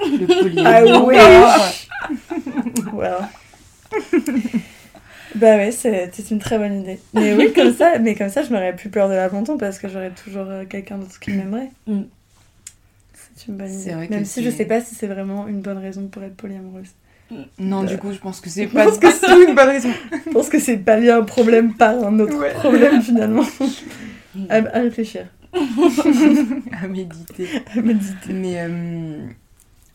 Le 0.00 0.26
polyamour. 0.42 1.12
Ah 1.14 2.10
ouais 2.10 2.10
Voilà. 2.92 3.30
bah 5.36 5.56
ouais, 5.56 5.70
c'est 5.70 6.10
c'est 6.12 6.30
une 6.30 6.38
très 6.40 6.58
bonne 6.58 6.80
idée. 6.80 6.98
Mais 7.14 7.34
oui, 7.34 7.52
comme 7.52 7.72
ça, 7.72 7.98
mais 8.00 8.14
comme 8.16 8.28
ça, 8.30 8.42
je 8.42 8.52
n'aurais 8.52 8.74
plus 8.74 8.88
peur 8.90 9.08
de 9.08 9.14
l'abandon 9.14 9.56
parce 9.58 9.78
que 9.78 9.88
j'aurais 9.88 10.10
toujours 10.10 10.46
euh, 10.48 10.64
quelqu'un 10.64 10.98
d'autre 10.98 11.20
qui 11.20 11.30
m'aimerait. 11.32 11.70
Mm. 11.86 12.02
C'est 13.36 13.48
une 13.48 13.56
bonne 13.58 13.70
idée. 13.72 13.92
vrai 13.92 14.08
Même 14.08 14.24
si 14.24 14.42
je 14.42 14.50
sais 14.50 14.64
pas 14.64 14.80
si 14.80 14.94
c'est 14.94 15.06
vraiment 15.06 15.46
une 15.46 15.60
bonne 15.60 15.78
raison 15.78 16.08
pour 16.08 16.22
être 16.24 16.36
polyamoureuse. 16.36 16.88
Non, 17.58 17.82
Euh. 17.82 17.86
du 17.86 17.98
coup, 17.98 18.12
je 18.12 18.18
pense 18.18 18.40
que 18.40 18.48
c'est 18.48 18.66
que 18.66 18.72
c'est 19.10 19.44
une 19.48 19.54
bonne 19.54 19.68
raison. 19.68 19.90
Je 20.26 20.30
pense 20.32 20.48
que 20.48 20.58
c'est 20.58 20.76
pallier 20.78 21.10
un 21.10 21.22
problème 21.24 21.74
par 21.74 22.02
un 22.04 22.18
autre 22.20 22.36
Ouais. 22.38 22.52
problème 22.54 23.02
finalement. 23.02 23.44
à, 24.48 24.56
à 24.56 24.80
réfléchir, 24.80 25.26
à 25.52 26.86
méditer. 26.88 27.48
à 27.74 27.80
méditer. 27.80 28.32
Mais 28.32 28.54
euh, 28.60 29.26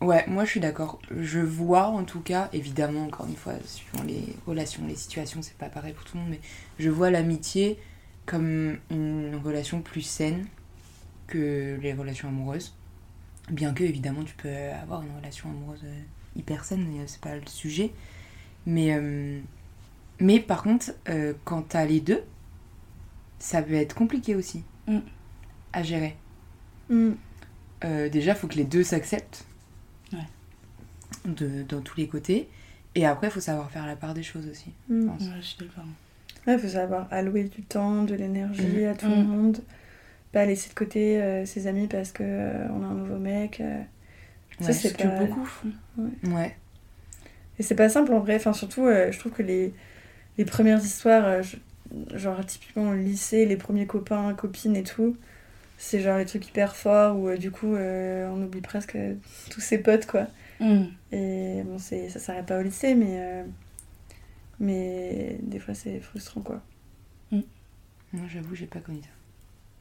ouais, 0.00 0.24
moi 0.28 0.44
je 0.44 0.50
suis 0.50 0.60
d'accord. 0.60 0.98
Je 1.16 1.40
vois 1.40 1.86
en 1.86 2.04
tout 2.04 2.20
cas, 2.20 2.48
évidemment, 2.52 3.04
encore 3.04 3.26
une 3.26 3.36
fois, 3.36 3.54
suivant 3.64 4.04
les 4.06 4.24
relations, 4.46 4.82
les 4.86 4.94
situations, 4.96 5.40
c'est 5.42 5.56
pas 5.56 5.66
pareil 5.68 5.92
pour 5.94 6.04
tout 6.04 6.16
le 6.16 6.22
monde, 6.22 6.30
mais 6.32 6.40
je 6.78 6.90
vois 6.90 7.10
l'amitié 7.10 7.78
comme 8.26 8.76
une 8.90 9.40
relation 9.42 9.80
plus 9.80 10.02
saine 10.02 10.44
que 11.26 11.78
les 11.82 11.92
relations 11.92 12.28
amoureuses. 12.28 12.74
Bien 13.50 13.74
que, 13.74 13.84
évidemment, 13.84 14.22
tu 14.24 14.34
peux 14.34 14.48
avoir 14.82 15.02
une 15.02 15.14
relation 15.16 15.48
amoureuse 15.50 15.80
euh, 15.84 16.00
hyper 16.36 16.64
saine, 16.64 16.86
euh, 16.98 17.04
c'est 17.06 17.20
pas 17.20 17.34
le 17.34 17.46
sujet. 17.46 17.92
Mais, 18.66 18.94
euh, 18.94 19.40
mais 20.20 20.38
par 20.40 20.62
contre, 20.62 20.92
euh, 21.08 21.34
quand 21.44 21.62
t'as 21.62 21.84
les 21.84 22.00
deux, 22.00 22.22
ça 23.38 23.60
peut 23.62 23.74
être 23.74 23.94
compliqué 23.94 24.34
aussi 24.36 24.62
Mm. 24.86 24.98
à 25.72 25.82
gérer. 25.82 26.16
Mm. 26.90 27.10
Euh, 27.84 28.08
déjà, 28.08 28.34
faut 28.34 28.46
que 28.48 28.54
les 28.56 28.64
deux 28.64 28.82
s'acceptent. 28.84 29.44
Ouais. 30.12 30.18
De, 31.24 31.62
dans 31.64 31.80
tous 31.80 31.96
les 31.98 32.08
côtés. 32.08 32.48
Et 32.94 33.06
après, 33.06 33.28
il 33.28 33.30
faut 33.30 33.40
savoir 33.40 33.70
faire 33.70 33.86
la 33.86 33.96
part 33.96 34.12
des 34.14 34.22
choses 34.22 34.46
aussi. 34.48 34.70
Mm. 34.88 35.00
je 35.02 35.06
pense. 35.06 35.22
Ouais, 35.22 35.34
je 35.40 35.42
suis 35.46 35.58
d'accord. 35.58 35.84
Il 36.46 36.58
faut 36.58 36.68
savoir 36.68 37.06
allouer 37.12 37.44
du 37.44 37.62
temps, 37.62 38.02
de 38.02 38.14
l'énergie 38.14 38.84
à 38.84 38.94
tout 38.94 39.06
le 39.08 39.22
monde. 39.22 39.58
Pas 40.32 40.46
laisser 40.46 40.70
de 40.70 40.74
côté 40.74 41.20
euh, 41.20 41.44
ses 41.44 41.66
amis 41.66 41.88
parce 41.88 42.12
que 42.12 42.22
euh, 42.24 42.68
on 42.70 42.82
a 42.82 42.86
un 42.86 42.94
nouveau 42.94 43.18
mec. 43.18 43.60
euh. 43.60 43.82
Ça, 44.60 44.68
Ouais, 44.68 44.74
c'est 44.74 44.96
que 44.96 45.08
beaucoup. 45.18 45.48
Ouais. 46.24 46.56
Et 47.58 47.62
c'est 47.62 47.74
pas 47.74 47.88
simple 47.88 48.12
en 48.12 48.20
vrai. 48.20 48.36
Enfin, 48.36 48.52
surtout, 48.52 48.86
je 48.88 49.18
trouve 49.18 49.32
que 49.32 49.42
les, 49.42 49.74
les 50.38 50.44
premières 50.44 50.84
histoires, 50.84 51.42
je- 51.42 51.56
genre 52.16 52.44
typiquement 52.46 52.90
au 52.90 52.94
lycée, 52.94 53.46
les 53.46 53.56
premiers 53.56 53.86
copains, 53.86 54.34
copines 54.34 54.76
et 54.76 54.84
tout, 54.84 55.16
c'est 55.78 56.00
genre 56.00 56.18
les 56.18 56.26
trucs 56.26 56.48
hyper 56.48 56.76
forts 56.76 57.18
où 57.18 57.28
euh, 57.28 57.36
du 57.38 57.50
coup 57.52 57.74
euh, 57.74 58.28
on 58.30 58.42
oublie 58.42 58.60
presque 58.62 58.98
tous 59.50 59.60
ses 59.60 59.78
potes 59.78 60.06
quoi. 60.06 60.28
Mm. 60.60 60.94
Et 61.12 61.62
bon, 61.64 61.78
c'est, 61.78 62.08
ça 62.10 62.20
s'arrête 62.20 62.46
pas 62.46 62.58
au 62.60 62.62
lycée, 62.62 62.94
mais, 62.94 63.44
Mais 64.60 65.38
des 65.42 65.58
fois, 65.58 65.74
c'est 65.74 66.00
frustrant, 66.00 66.40
quoi. 66.42 66.62
Moi, 68.12 68.26
j'avoue, 68.28 68.54
j'ai 68.54 68.66
pas 68.66 68.80
connu 68.80 69.02
ça. 69.02 69.08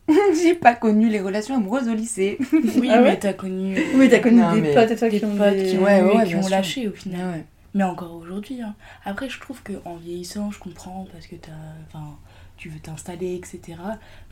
j'ai 0.42 0.56
pas 0.56 0.76
connu 0.76 1.10
les 1.10 1.22
relations 1.22 1.56
amoureuses 1.56 1.88
au 1.88 1.94
lycée. 1.94 2.38
Oui, 2.52 2.90
Ah 2.92 3.02
ouais 3.02 3.12
mais 3.12 3.20
t'as 3.20 3.34
connu. 3.34 3.78
Oui, 3.96 4.10
t'as 4.10 4.20
connu 4.20 4.40
Non, 4.42 4.54
des 4.56 4.74
potes 4.74 4.92
et 4.92 4.96
toi 4.96 5.10
des 5.10 5.20
qui 5.20 5.26
ont 5.26 5.36
potes 5.36 5.56
des... 5.56 5.66
qui 5.68 5.78
Ouais, 5.78 6.02
ouais, 6.02 6.26
qui 6.26 6.36
ont 6.36 6.48
lâché 6.48 6.88
au 6.88 6.92
final. 6.92 7.42
Ah. 7.42 7.48
Mais 7.74 7.84
encore 7.84 8.14
aujourd'hui. 8.16 8.62
hein. 8.62 8.76
Après, 9.06 9.30
je 9.30 9.40
trouve 9.40 9.62
qu'en 9.64 9.96
vieillissant, 9.96 10.52
je 10.52 10.60
comprends 10.60 11.08
parce 11.14 11.26
que 11.28 11.36
t'as, 11.36 11.52
enfin, 11.88 12.18
tu 12.58 12.68
veux 12.70 12.80
t'installer, 12.80 13.36
etc. 13.36 13.62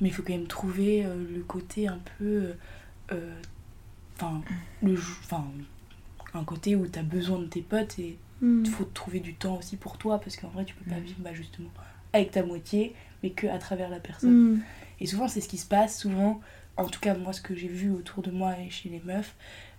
Mais 0.02 0.10
il 0.10 0.14
faut 0.14 0.24
quand 0.24 0.34
même 0.34 0.48
trouver 0.48 1.06
euh, 1.06 1.16
le 1.34 1.42
côté 1.44 1.88
un 1.88 2.00
peu. 2.18 2.54
euh, 3.14 3.34
Enfin, 4.18 4.42
le 4.84 4.96
jou- 4.98 5.16
enfin, 5.24 5.46
un 6.34 6.44
côté 6.44 6.76
où 6.76 6.86
t'as 6.88 7.04
besoin 7.04 7.40
de 7.40 7.46
tes 7.46 7.62
potes 7.62 7.98
et 8.00 8.18
Mm. 8.42 8.64
il 8.66 8.70
faut 8.72 8.84
te 8.86 8.94
trouver 8.94 9.20
du 9.20 9.34
temps 9.34 9.58
aussi 9.58 9.76
pour 9.76 9.98
toi 9.98 10.18
parce 10.20 10.36
qu'en 10.38 10.48
vrai, 10.50 10.64
tu 10.66 10.74
peux 10.76 10.90
pas 10.90 11.00
vivre 11.00 11.18
bah, 11.20 11.34
justement 11.34 11.70
avec 12.14 12.32
ta 12.32 12.42
moitié, 12.44 12.94
mais 13.22 13.30
que 13.32 13.48
à 13.48 13.58
travers 13.58 13.90
la 13.90 14.00
personne. 14.00 14.54
Mm. 14.56 14.62
Et 15.02 15.06
souvent, 15.06 15.28
c'est 15.28 15.42
ce 15.42 15.48
qui 15.50 15.58
se 15.58 15.66
passe. 15.68 16.00
Souvent, 16.00 16.42
en 16.78 16.86
tout 16.88 17.00
cas, 17.00 17.16
moi, 17.16 17.34
ce 17.34 17.42
que 17.42 17.56
j'ai 17.56 17.68
vu 17.68 17.90
autour 17.92 18.22
de 18.24 18.32
moi 18.32 18.54
et 18.60 18.70
chez 18.70 18.90
les 18.90 19.02
meufs, 19.06 19.36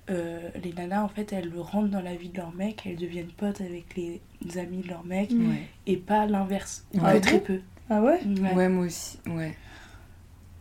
euh, 0.08 0.48
les 0.62 0.72
nanas, 0.72 1.02
en 1.04 1.08
fait, 1.08 1.32
elles 1.32 1.52
rentrent 1.58 1.88
dans 1.90 2.00
la 2.02 2.14
vie 2.16 2.28
de 2.30 2.36
leur 2.38 2.52
mec, 2.54 2.82
elles 2.86 2.96
deviennent 2.96 3.30
potes 3.36 3.60
avec 3.60 3.94
les 3.96 4.20
amis 4.58 4.78
de 4.82 4.88
leur 4.88 5.04
mec. 5.04 5.30
Ouais. 5.30 5.66
et 5.86 5.96
pas 5.96 6.26
l'inverse. 6.26 6.84
Ou 6.94 7.00
Ah 7.04 7.18
très 7.20 7.40
peu. 7.40 7.60
Ah 7.88 8.02
ouais? 8.02 8.20
Ouais. 8.24 8.54
Ouais, 8.54 8.68
moi 8.68 8.86
aussi. 8.86 9.18
Ouais. 9.26 9.56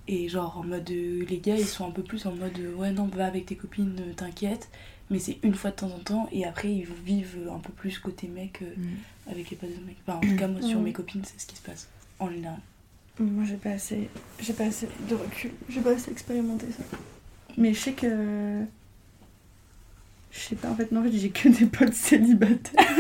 Et 0.08 0.28
genre, 0.28 0.58
en 0.58 0.64
mode, 0.64 0.90
euh, 0.90 1.24
les 1.30 1.38
gars, 1.40 1.56
ils 1.56 1.66
sont 1.68 1.88
un 1.88 1.92
peu 1.92 2.02
plus 2.04 2.26
en 2.26 2.34
mode, 2.34 2.58
euh, 2.60 2.74
ouais, 2.76 2.92
non, 2.92 3.06
va 3.06 3.26
avec 3.28 3.46
tes 3.46 3.56
copines, 3.56 3.96
euh, 4.00 4.14
t'inquiète. 4.14 4.70
Mais 5.12 5.20
c'est 5.20 5.38
une 5.44 5.54
fois 5.56 5.72
de 5.72 5.76
temps 5.76 5.88
en 5.92 6.00
temps, 6.00 6.28
et 6.32 6.46
après, 6.46 6.72
ils 6.72 6.86
vivent 6.86 7.50
un 7.52 7.60
peu 7.60 7.72
plus 7.72 7.98
côté 8.00 8.28
mec 8.28 8.62
euh, 8.62 8.74
Mm. 8.78 9.32
avec 9.32 9.50
les 9.52 9.58
potes 9.58 9.70
de 9.80 9.86
mec. 9.86 9.98
Enfin, 10.08 10.18
en 10.18 10.22
tout 10.22 10.36
cas, 10.36 10.48
moi, 10.48 10.62
sur 10.62 10.80
Mm. 10.80 10.84
mes 10.84 10.94
copines, 10.94 11.22
c'est 11.24 11.40
ce 11.40 11.46
qui 11.48 11.56
se 11.56 11.62
passe, 11.64 11.90
en 12.20 12.30
général. 12.30 12.60
Moi, 13.20 13.44
j'ai 13.48 13.56
pas 13.56 13.72
assez... 13.72 14.10
J'ai 14.40 14.54
pas 14.54 14.66
assez 14.66 14.88
de 15.10 15.16
recul. 15.16 15.52
J'ai 15.70 15.82
pas 15.82 15.92
assez 15.92 16.10
expérimenté 16.12 16.68
ça. 16.76 16.84
Mais 17.58 17.74
je 17.74 17.80
sais 17.80 17.92
que... 17.92 18.08
Je 20.32 20.40
sais 20.40 20.56
pas, 20.56 20.70
en 20.70 20.76
fait, 20.76 20.92
non, 20.92 21.02
en 21.02 21.04
fait, 21.04 21.12
j'ai 21.12 21.30
que 21.30 21.50
des 21.50 21.66
potes 21.66 21.94
célibataires. 21.94 22.86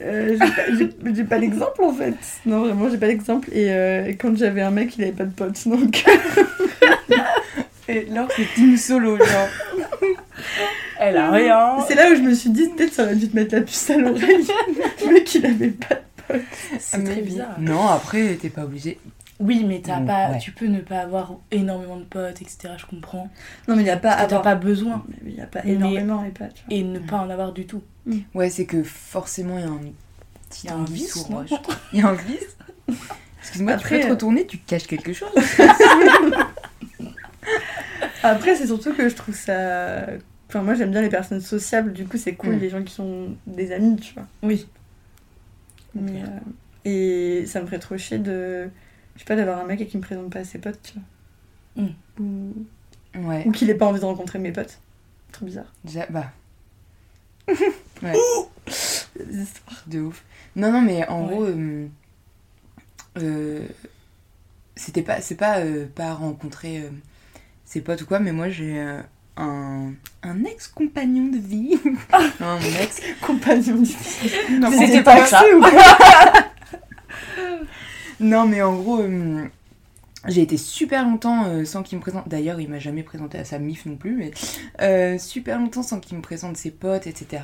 Euh, 0.00 0.38
j'ai 0.78 0.86
pas- 1.24 1.24
pas 1.28 1.38
d'exemple, 1.40 1.82
en 1.82 1.92
fait. 1.92 2.14
Non, 2.46 2.60
vraiment, 2.60 2.88
j'ai 2.88 2.98
pas 2.98 3.08
d'exemple. 3.08 3.48
Et 3.52 3.72
euh, 3.72 4.12
quand 4.16 4.36
j'avais 4.36 4.60
un 4.62 4.70
mec, 4.70 4.96
il 4.96 5.02
avait 5.02 5.10
pas 5.12 5.24
de 5.24 5.32
potes, 5.32 5.66
donc... 5.66 6.04
Et 7.88 8.04
Laure, 8.04 8.28
c'est 8.36 8.46
team 8.54 8.76
solo, 8.76 9.16
genre. 9.16 9.48
Elle 11.00 11.16
a 11.16 11.30
rien 11.32 11.76
C'est 11.88 11.96
là 11.96 12.12
où 12.12 12.14
je 12.14 12.20
me 12.20 12.32
suis 12.32 12.50
dit, 12.50 12.68
peut-être 12.68 12.92
ça 12.92 13.04
aurait 13.04 13.16
dû 13.16 13.28
te 13.28 13.34
mettre 13.34 13.54
la 13.56 13.62
puce 13.62 13.90
à 13.90 13.96
l'oreille. 13.96 14.46
Le 15.04 15.12
mec, 15.12 15.34
il 15.34 15.46
avait 15.46 15.70
pas 15.70 15.94
de 15.94 16.00
potes. 16.00 16.07
C'est 16.78 17.04
très 17.04 17.22
bizarre. 17.22 17.58
Non, 17.60 17.86
après, 17.88 18.34
t'es 18.36 18.50
pas 18.50 18.64
obligé. 18.64 18.98
Oui, 19.40 19.64
mais 19.64 19.80
t'as 19.80 20.00
Mm, 20.00 20.06
pas, 20.06 20.30
ouais. 20.32 20.38
tu 20.38 20.50
peux 20.50 20.66
ne 20.66 20.80
pas 20.80 20.98
avoir 20.98 21.34
énormément 21.52 21.96
de 21.96 22.02
potes, 22.02 22.42
etc. 22.42 22.70
Je 22.76 22.86
comprends. 22.86 23.30
Non, 23.68 23.76
mais 23.76 23.82
il 23.82 23.86
y 23.86 23.90
a 23.90 23.96
pas... 23.96 24.08
Parce 24.10 24.24
que 24.24 24.30
t'as 24.30 24.36
avoir- 24.38 24.42
pas 24.42 24.54
besoin. 24.56 25.04
Mais 25.22 25.30
Il 25.30 25.36
y 25.36 25.40
a 25.40 25.46
pas 25.46 25.60
Mais- 25.64 25.72
énormément 25.74 26.24
et 26.24 26.30
pas, 26.30 26.46
tu 26.48 26.64
vois. 26.66 26.76
Et 26.76 26.82
ne 26.82 26.98
pas 26.98 27.18
en 27.18 27.30
avoir 27.30 27.52
du 27.52 27.64
tout. 27.66 27.82
Ouais, 28.34 28.50
c'est 28.50 28.64
que 28.66 28.82
forcément, 28.82 29.56
il 29.58 29.64
y 29.64 29.68
a 29.68 29.70
un 29.70 29.78
petit 30.50 30.66
Il 30.66 30.70
y 30.70 30.72
a 30.72 30.76
un 30.76 30.84
vice, 30.84 31.14
roche. 31.14 31.50
Il 31.92 32.00
y 32.00 32.02
a 32.02 32.08
un 32.08 32.14
vice 32.14 32.56
Excuse-moi, 33.40 33.72
Après, 33.74 33.88
tu 33.88 33.94
peux 33.96 34.00
te 34.02 34.06
euh, 34.08 34.10
retourner, 34.14 34.46
tu 34.46 34.58
caches 34.58 34.86
quelque 34.88 35.12
chose 35.12 35.28
Après, 38.22 38.56
c'est 38.56 38.66
surtout 38.66 38.92
que 38.94 39.08
je 39.08 39.14
trouve 39.14 39.34
ça. 39.34 40.00
Enfin, 40.48 40.62
moi 40.62 40.74
j'aime 40.74 40.90
bien 40.90 41.02
les 41.02 41.08
personnes 41.08 41.40
sociables, 41.40 41.92
du 41.92 42.04
coup, 42.06 42.16
c'est 42.16 42.34
cool 42.34 42.56
Mm. 42.56 42.58
les 42.58 42.70
gens 42.70 42.82
qui 42.82 42.92
sont 42.94 43.28
des 43.46 43.70
amis, 43.72 43.96
tu 43.96 44.14
vois. 44.14 44.24
Oui. 44.42 44.66
Mais, 46.00 46.22
euh, 46.22 46.26
Et 46.84 47.46
ça 47.46 47.60
me 47.60 47.66
ferait 47.66 47.78
trop 47.78 47.96
chier 47.98 48.18
de. 48.18 48.68
Je 49.14 49.20
sais 49.20 49.24
pas, 49.26 49.36
d'avoir 49.36 49.58
un 49.58 49.64
mec 49.64 49.80
et 49.80 49.86
qui 49.86 49.96
me 49.96 50.02
présente 50.02 50.30
pas 50.32 50.40
à 50.40 50.44
ses 50.44 50.58
potes, 50.58 50.80
tu 50.82 50.94
vois. 51.74 51.84
Mm. 51.84 51.94
Ou, 52.20 52.54
Ouais, 53.28 53.42
ou 53.46 53.52
qu'il 53.52 53.68
ait 53.70 53.74
pas 53.74 53.86
envie 53.86 54.00
de 54.00 54.04
rencontrer 54.04 54.38
mes 54.38 54.52
potes. 54.52 54.78
Trop 55.32 55.44
bizarre. 55.46 55.72
déjà, 55.84 56.06
bah. 56.10 56.30
ouais, 58.02 58.14
Des 59.18 59.42
histoires. 59.42 59.82
de 59.86 60.00
ouf. 60.00 60.24
Non, 60.56 60.70
non, 60.72 60.80
mais 60.82 61.06
en 61.08 61.22
Ouais. 61.26 61.34
gros, 61.34 61.44
euh, 61.46 61.86
euh, 63.18 63.66
c'était 64.76 65.02
pas, 65.02 65.20
c'est 65.20 65.34
pas, 65.36 65.60
pas 65.94 66.14
rencontrer 66.14 66.88
ses 67.64 67.80
potes 67.80 68.02
ou 68.02 68.06
quoi, 68.06 68.20
mais 68.20 68.32
moi 68.32 68.48
j'ai 68.48 68.78
un, 69.38 69.92
un 70.22 70.44
ex-compagnon 70.44 71.28
de 71.28 71.38
vie. 71.38 71.78
non, 72.40 72.58
mon 72.60 72.80
ex. 72.82 73.00
Compagnon 73.20 73.76
du 73.76 73.92
Non, 74.58 74.70
C'était 74.70 75.02
pas 75.02 75.24
ça. 75.26 75.42
ou 75.56 75.60
quoi 75.62 75.70
Non, 78.20 78.46
mais 78.46 78.62
en 78.62 78.74
gros, 78.74 79.00
euh, 79.00 79.44
j'ai 80.26 80.42
été 80.42 80.56
super 80.56 81.04
longtemps 81.04 81.44
euh, 81.46 81.64
sans 81.64 81.82
qu'il 81.84 81.96
me 81.98 82.02
présente. 82.02 82.28
D'ailleurs, 82.28 82.60
il 82.60 82.68
m'a 82.68 82.80
jamais 82.80 83.02
présenté 83.04 83.38
à 83.38 83.44
sa 83.44 83.58
mif 83.60 83.86
non 83.86 83.96
plus, 83.96 84.16
mais 84.16 84.32
euh, 84.82 85.18
super 85.18 85.58
longtemps 85.60 85.82
sans 85.84 86.00
qu'il 86.00 86.16
me 86.16 86.22
présente 86.22 86.56
ses 86.56 86.72
potes, 86.72 87.06
etc. 87.06 87.42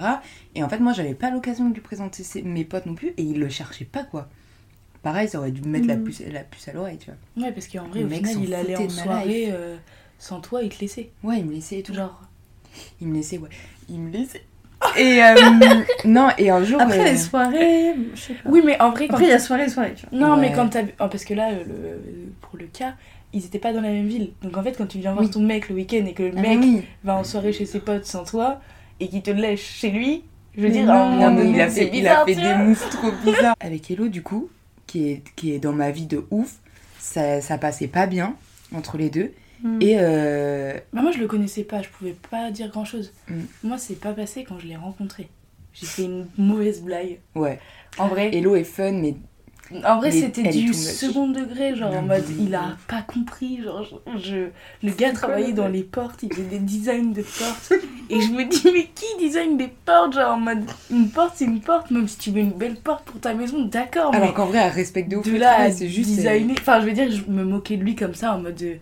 Et 0.56 0.64
en 0.64 0.68
fait, 0.68 0.78
moi, 0.80 0.92
j'avais 0.92 1.14
pas 1.14 1.30
l'occasion 1.30 1.68
de 1.68 1.74
lui 1.74 1.80
présenter 1.80 2.24
ses- 2.24 2.42
mes 2.42 2.64
potes 2.64 2.86
non 2.86 2.94
plus, 2.94 3.08
et 3.16 3.22
il 3.22 3.38
le 3.38 3.48
cherchait 3.48 3.84
pas, 3.84 4.02
quoi. 4.02 4.28
Pareil, 5.04 5.28
ça 5.28 5.38
aurait 5.38 5.52
dû 5.52 5.60
me 5.62 5.68
mettre 5.68 5.86
la, 5.86 5.96
Mhm. 5.96 6.04
puce, 6.04 6.22
la 6.32 6.40
puce 6.40 6.66
à 6.66 6.72
l'oreille, 6.72 6.98
tu 6.98 7.10
vois. 7.10 7.44
Ouais, 7.46 7.52
parce 7.52 7.68
qu'en 7.68 7.86
vrai, 7.88 8.00
Le 8.00 8.06
au 8.06 8.08
mec 8.08 8.26
final, 8.26 8.44
il 8.44 8.54
allait 8.54 8.76
en 8.76 8.84
de 8.86 8.90
soirée 8.90 9.52
sans 10.18 10.40
toi, 10.40 10.62
il 10.62 10.70
te 10.70 10.80
laissait. 10.80 11.10
Ouais, 11.22 11.38
il 11.38 11.46
me 11.46 11.52
laissait 11.52 11.78
et 11.78 11.82
tout. 11.82 11.94
Genre. 11.94 12.20
Il 13.00 13.08
me 13.08 13.14
laissait, 13.14 13.38
ouais. 13.38 13.50
Il 13.88 14.00
me 14.00 14.10
laissait. 14.10 14.44
Et 14.96 15.22
euh, 15.22 15.34
non, 16.04 16.28
et 16.36 16.50
un 16.50 16.62
jour. 16.64 16.80
Après 16.80 17.00
euh, 17.00 17.12
les 17.12 17.16
soirées, 17.16 17.94
je 18.14 18.20
sais 18.20 18.34
pas. 18.34 18.50
Oui, 18.50 18.62
mais 18.64 18.80
en 18.80 18.90
vrai, 18.90 19.06
quand. 19.08 19.14
Après, 19.14 19.26
il 19.26 19.30
y 19.30 19.32
a 19.32 19.38
soirée 19.38 19.68
soirée, 19.68 19.94
tu 19.96 20.06
vois. 20.06 20.18
Non, 20.18 20.36
mais 20.36 20.52
quand 20.52 20.68
t'as. 20.68 20.82
oh, 20.82 21.08
parce 21.08 21.24
que 21.24 21.34
là, 21.34 21.52
le... 21.52 22.02
pour 22.40 22.58
le 22.58 22.66
cas, 22.66 22.94
ils 23.32 23.44
étaient 23.44 23.58
pas 23.58 23.72
dans 23.72 23.80
la 23.80 23.90
même 23.90 24.06
ville. 24.06 24.30
Donc 24.42 24.56
en 24.56 24.62
fait, 24.62 24.76
quand 24.76 24.86
tu 24.86 24.98
viens 24.98 25.12
voir 25.12 25.28
ton 25.28 25.40
mec 25.40 25.68
le 25.68 25.74
week-end 25.74 26.04
et 26.06 26.12
que 26.12 26.22
le 26.22 26.32
ah, 26.36 26.40
mec 26.40 26.58
oui. 26.60 26.82
va 27.02 27.16
en 27.16 27.24
soirée 27.24 27.52
chez 27.52 27.66
ses 27.66 27.80
potes 27.80 28.06
sans 28.06 28.24
toi 28.24 28.60
et 29.00 29.08
qu'il 29.08 29.22
te 29.22 29.30
lèche 29.30 29.62
chez 29.62 29.90
lui, 29.90 30.22
je 30.56 30.62
veux 30.62 30.68
Mais 30.68 30.72
dire, 30.72 30.86
non, 30.86 31.10
moment 31.10 31.30
Non, 31.30 31.36
donné, 31.36 31.50
il 31.50 31.60
a 31.60 31.68
fait, 31.68 31.90
il 31.92 32.06
a 32.06 32.24
bizarre, 32.24 32.26
fait 32.26 32.34
des 32.58 32.64
moves 32.64 32.90
trop 32.90 33.10
bizarres. 33.24 33.56
Avec 33.60 33.90
Hello, 33.90 34.08
du 34.08 34.22
coup, 34.22 34.48
qui 34.86 35.10
est, 35.10 35.22
qui 35.34 35.52
est 35.52 35.58
dans 35.58 35.72
ma 35.72 35.90
vie 35.90 36.06
de 36.06 36.24
ouf, 36.30 36.54
ça, 36.98 37.40
ça 37.40 37.58
passait 37.58 37.88
pas 37.88 38.06
bien 38.06 38.36
entre 38.72 38.96
les 38.96 39.10
deux. 39.10 39.32
Mm. 39.64 39.78
Et 39.82 39.96
euh, 39.98 40.74
Bah, 40.92 41.02
moi, 41.02 41.10
je 41.10 41.18
le 41.18 41.26
connaissais 41.26 41.64
pas, 41.64 41.82
je 41.82 41.88
pouvais 41.88 42.14
pas 42.30 42.50
dire 42.50 42.68
grand 42.68 42.84
chose. 42.84 43.12
Mm. 43.28 43.34
Moi, 43.64 43.78
c'est 43.78 43.98
pas 43.98 44.12
passé 44.12 44.44
quand 44.48 44.58
je 44.58 44.66
l'ai 44.68 44.76
rencontré. 44.76 45.28
J'ai 45.72 45.86
fait 45.86 46.04
une 46.04 46.26
mauvaise 46.38 46.82
blague. 46.82 47.18
ouais, 47.34 47.58
En 47.98 48.06
vrai, 48.06 48.30
Hello 48.32 48.54
est 48.54 48.62
fun, 48.64 48.92
mais 48.92 49.16
en 49.84 49.96
vrai 49.96 50.10
c'était 50.12 50.42
du 50.50 50.72
second 50.74 51.26
degré, 51.28 51.74
genre 51.74 51.90
en 51.94 52.02
Non, 52.02 52.08
mode 52.08 52.24
il 52.38 52.54
a 52.54 52.76
pas 52.86 53.00
compris. 53.02 53.60
Genre, 53.62 53.82
je, 53.82 54.18
je- 54.20 54.86
le 54.86 54.92
gars 54.92 55.10
travaillait 55.12 55.54
dans 55.54 55.66
les 55.66 55.82
portes, 55.82 56.22
il 56.22 56.32
faisait 56.32 56.44
des 56.46 56.58
designs 56.60 57.12
de 57.12 57.22
portes. 57.22 57.72
et 58.10 58.20
je 58.20 58.28
me 58.30 58.44
dis, 58.44 58.68
mais 58.72 58.86
qui 58.94 59.06
design 59.18 59.56
des 59.56 59.68
portes 59.86 60.12
Genre 60.12 60.34
en 60.34 60.38
mode 60.38 60.62
une 60.90 61.08
porte, 61.08 61.32
c'est 61.36 61.46
une 61.46 61.60
porte, 61.62 61.90
même 61.90 62.06
si 62.06 62.18
tu 62.18 62.30
veux 62.30 62.40
une 62.40 62.52
belle 62.52 62.76
porte 62.76 63.04
pour 63.06 63.18
ta 63.20 63.32
maison, 63.34 63.64
d'accord, 63.64 64.12
mais. 64.12 64.18
alors 64.18 64.34
qu'en 64.34 64.46
vrai, 64.46 64.58
elle 64.58 64.70
respecte 64.72 65.10
de 65.10 65.16
ouf 65.16 65.26
de 65.26 65.36
là 65.38 65.72
c'est 65.72 65.88
juste. 65.88 66.10
euh, 66.10 66.14
designer. 66.16 66.56
Enfin, 66.60 66.80
je 66.80 66.86
veux 66.86 66.92
dire, 66.92 67.10
je 67.10 67.22
me 67.28 67.42
moquais 67.42 67.78
de 67.78 67.82
lui 67.82 67.96
comme 67.96 68.14
ça 68.14 68.34
en 68.34 68.38
mode 68.38 68.62
euh, 68.62 68.74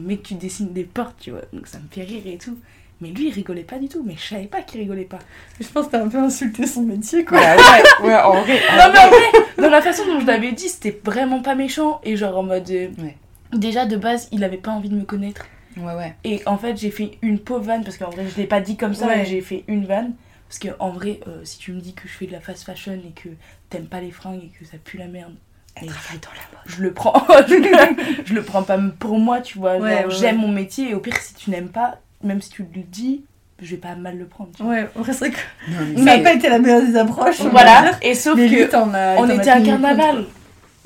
mec, 0.00 0.22
tu 0.22 0.34
dessines 0.34 0.72
des 0.72 0.84
portes, 0.84 1.16
tu 1.20 1.30
vois. 1.30 1.42
Donc 1.52 1.66
ça 1.66 1.78
me 1.78 1.84
fait 1.90 2.02
rire 2.04 2.22
et 2.26 2.38
tout. 2.38 2.56
Mais 3.00 3.08
lui, 3.10 3.26
il 3.28 3.32
rigolait 3.32 3.64
pas 3.64 3.78
du 3.78 3.88
tout. 3.88 4.02
Mais 4.06 4.14
je 4.16 4.22
savais 4.28 4.46
pas 4.46 4.62
qu'il 4.62 4.80
rigolait 4.80 5.04
pas. 5.04 5.18
Je 5.60 5.66
pense 5.66 5.86
que 5.86 5.92
t'as 5.92 6.02
un 6.04 6.08
peu 6.08 6.18
insulté 6.18 6.66
son 6.66 6.82
métier, 6.82 7.24
quoi. 7.24 7.38
Ouais, 7.38 7.56
ouais, 7.56 8.06
ouais, 8.08 8.14
en 8.16 8.40
vrai. 8.42 8.60
Non, 8.76 8.92
mais 8.92 8.98
en 8.98 9.08
vrai, 9.08 9.40
dans 9.58 9.70
la 9.70 9.82
façon 9.82 10.04
dont 10.06 10.20
je 10.20 10.26
l'avais 10.26 10.52
dit, 10.52 10.68
c'était 10.68 11.00
vraiment 11.04 11.42
pas 11.42 11.54
méchant. 11.54 12.00
Et 12.04 12.16
genre 12.16 12.38
en 12.38 12.42
mode. 12.44 12.70
euh, 12.70 12.88
Ouais. 12.98 13.16
Déjà, 13.52 13.84
de 13.86 13.96
base, 13.96 14.28
il 14.32 14.42
avait 14.44 14.56
pas 14.58 14.70
envie 14.70 14.88
de 14.88 14.94
me 14.96 15.04
connaître. 15.04 15.46
Ouais, 15.76 15.94
ouais. 15.94 16.14
Et 16.24 16.40
en 16.46 16.56
fait, 16.56 16.76
j'ai 16.76 16.90
fait 16.90 17.18
une 17.20 17.38
pauvre 17.40 17.64
vanne 17.64 17.82
parce 17.84 17.98
qu'en 17.98 18.10
vrai, 18.10 18.24
je 18.28 18.36
l'ai 18.40 18.46
pas 18.46 18.60
dit 18.60 18.76
comme 18.76 18.94
ça, 18.94 19.06
Ouais. 19.06 19.16
mais 19.18 19.24
j'ai 19.26 19.40
fait 19.40 19.64
une 19.66 19.86
vanne. 19.86 20.12
Parce 20.48 20.58
que 20.60 20.68
en 20.78 20.90
vrai, 20.90 21.18
euh, 21.26 21.40
si 21.44 21.58
tu 21.58 21.72
me 21.72 21.80
dis 21.80 21.94
que 21.94 22.06
je 22.06 22.12
fais 22.12 22.26
de 22.26 22.32
la 22.32 22.40
fast 22.40 22.62
fashion 22.64 22.92
et 22.92 23.10
que 23.10 23.28
t'aimes 23.70 23.86
pas 23.86 24.00
les 24.00 24.12
fringues 24.12 24.44
et 24.44 24.52
que 24.58 24.64
ça 24.64 24.76
pue 24.82 24.98
la 24.98 25.08
merde, 25.08 25.34
Elle 25.76 25.88
travaille 25.88 26.20
dans 26.20 26.30
la 26.30 26.58
mode. 26.58 26.62
je 26.66 26.82
le 26.82 26.92
prends 26.92 27.26
je, 27.48 27.54
le, 27.54 28.24
je 28.26 28.34
le 28.34 28.42
prends 28.42 28.62
pas 28.62 28.78
pour 28.98 29.18
moi 29.18 29.40
tu 29.40 29.58
vois 29.58 29.76
Ouais, 29.78 29.90
genre, 30.02 30.06
ouais, 30.10 30.14
j'aime 30.16 30.36
ouais. 30.40 30.46
mon 30.46 30.52
métier 30.52 30.90
et 30.90 30.94
au 30.94 31.00
pire 31.00 31.16
si 31.20 31.34
tu 31.34 31.50
n'aimes 31.50 31.68
pas 31.70 31.98
même 32.22 32.40
si 32.40 32.50
tu 32.50 32.62
le 32.74 32.82
dis 32.82 33.24
je 33.60 33.70
vais 33.70 33.76
pas 33.76 33.94
mal 33.94 34.18
le 34.18 34.26
prendre 34.26 34.50
tu. 34.56 34.62
Ouais, 34.64 34.88
en 34.96 35.00
vrai, 35.02 35.12
c'est 35.12 35.28
vrai 35.28 35.30
que 35.30 35.70
Non, 35.70 35.78
mais 35.90 35.96
ça 35.96 36.16
n'a 36.16 36.22
pas 36.24 36.32
été 36.34 36.48
la 36.48 36.58
meilleure 36.58 36.82
des 36.82 36.96
approches. 36.96 37.40
voilà 37.42 37.82
dire. 37.82 37.98
et 38.02 38.14
sauf 38.14 38.34
Mais 38.36 38.48
lui, 38.48 38.66
que 38.68 38.76
on 38.76 39.30
était 39.30 39.48
à 39.50 39.60
carnaval 39.60 40.24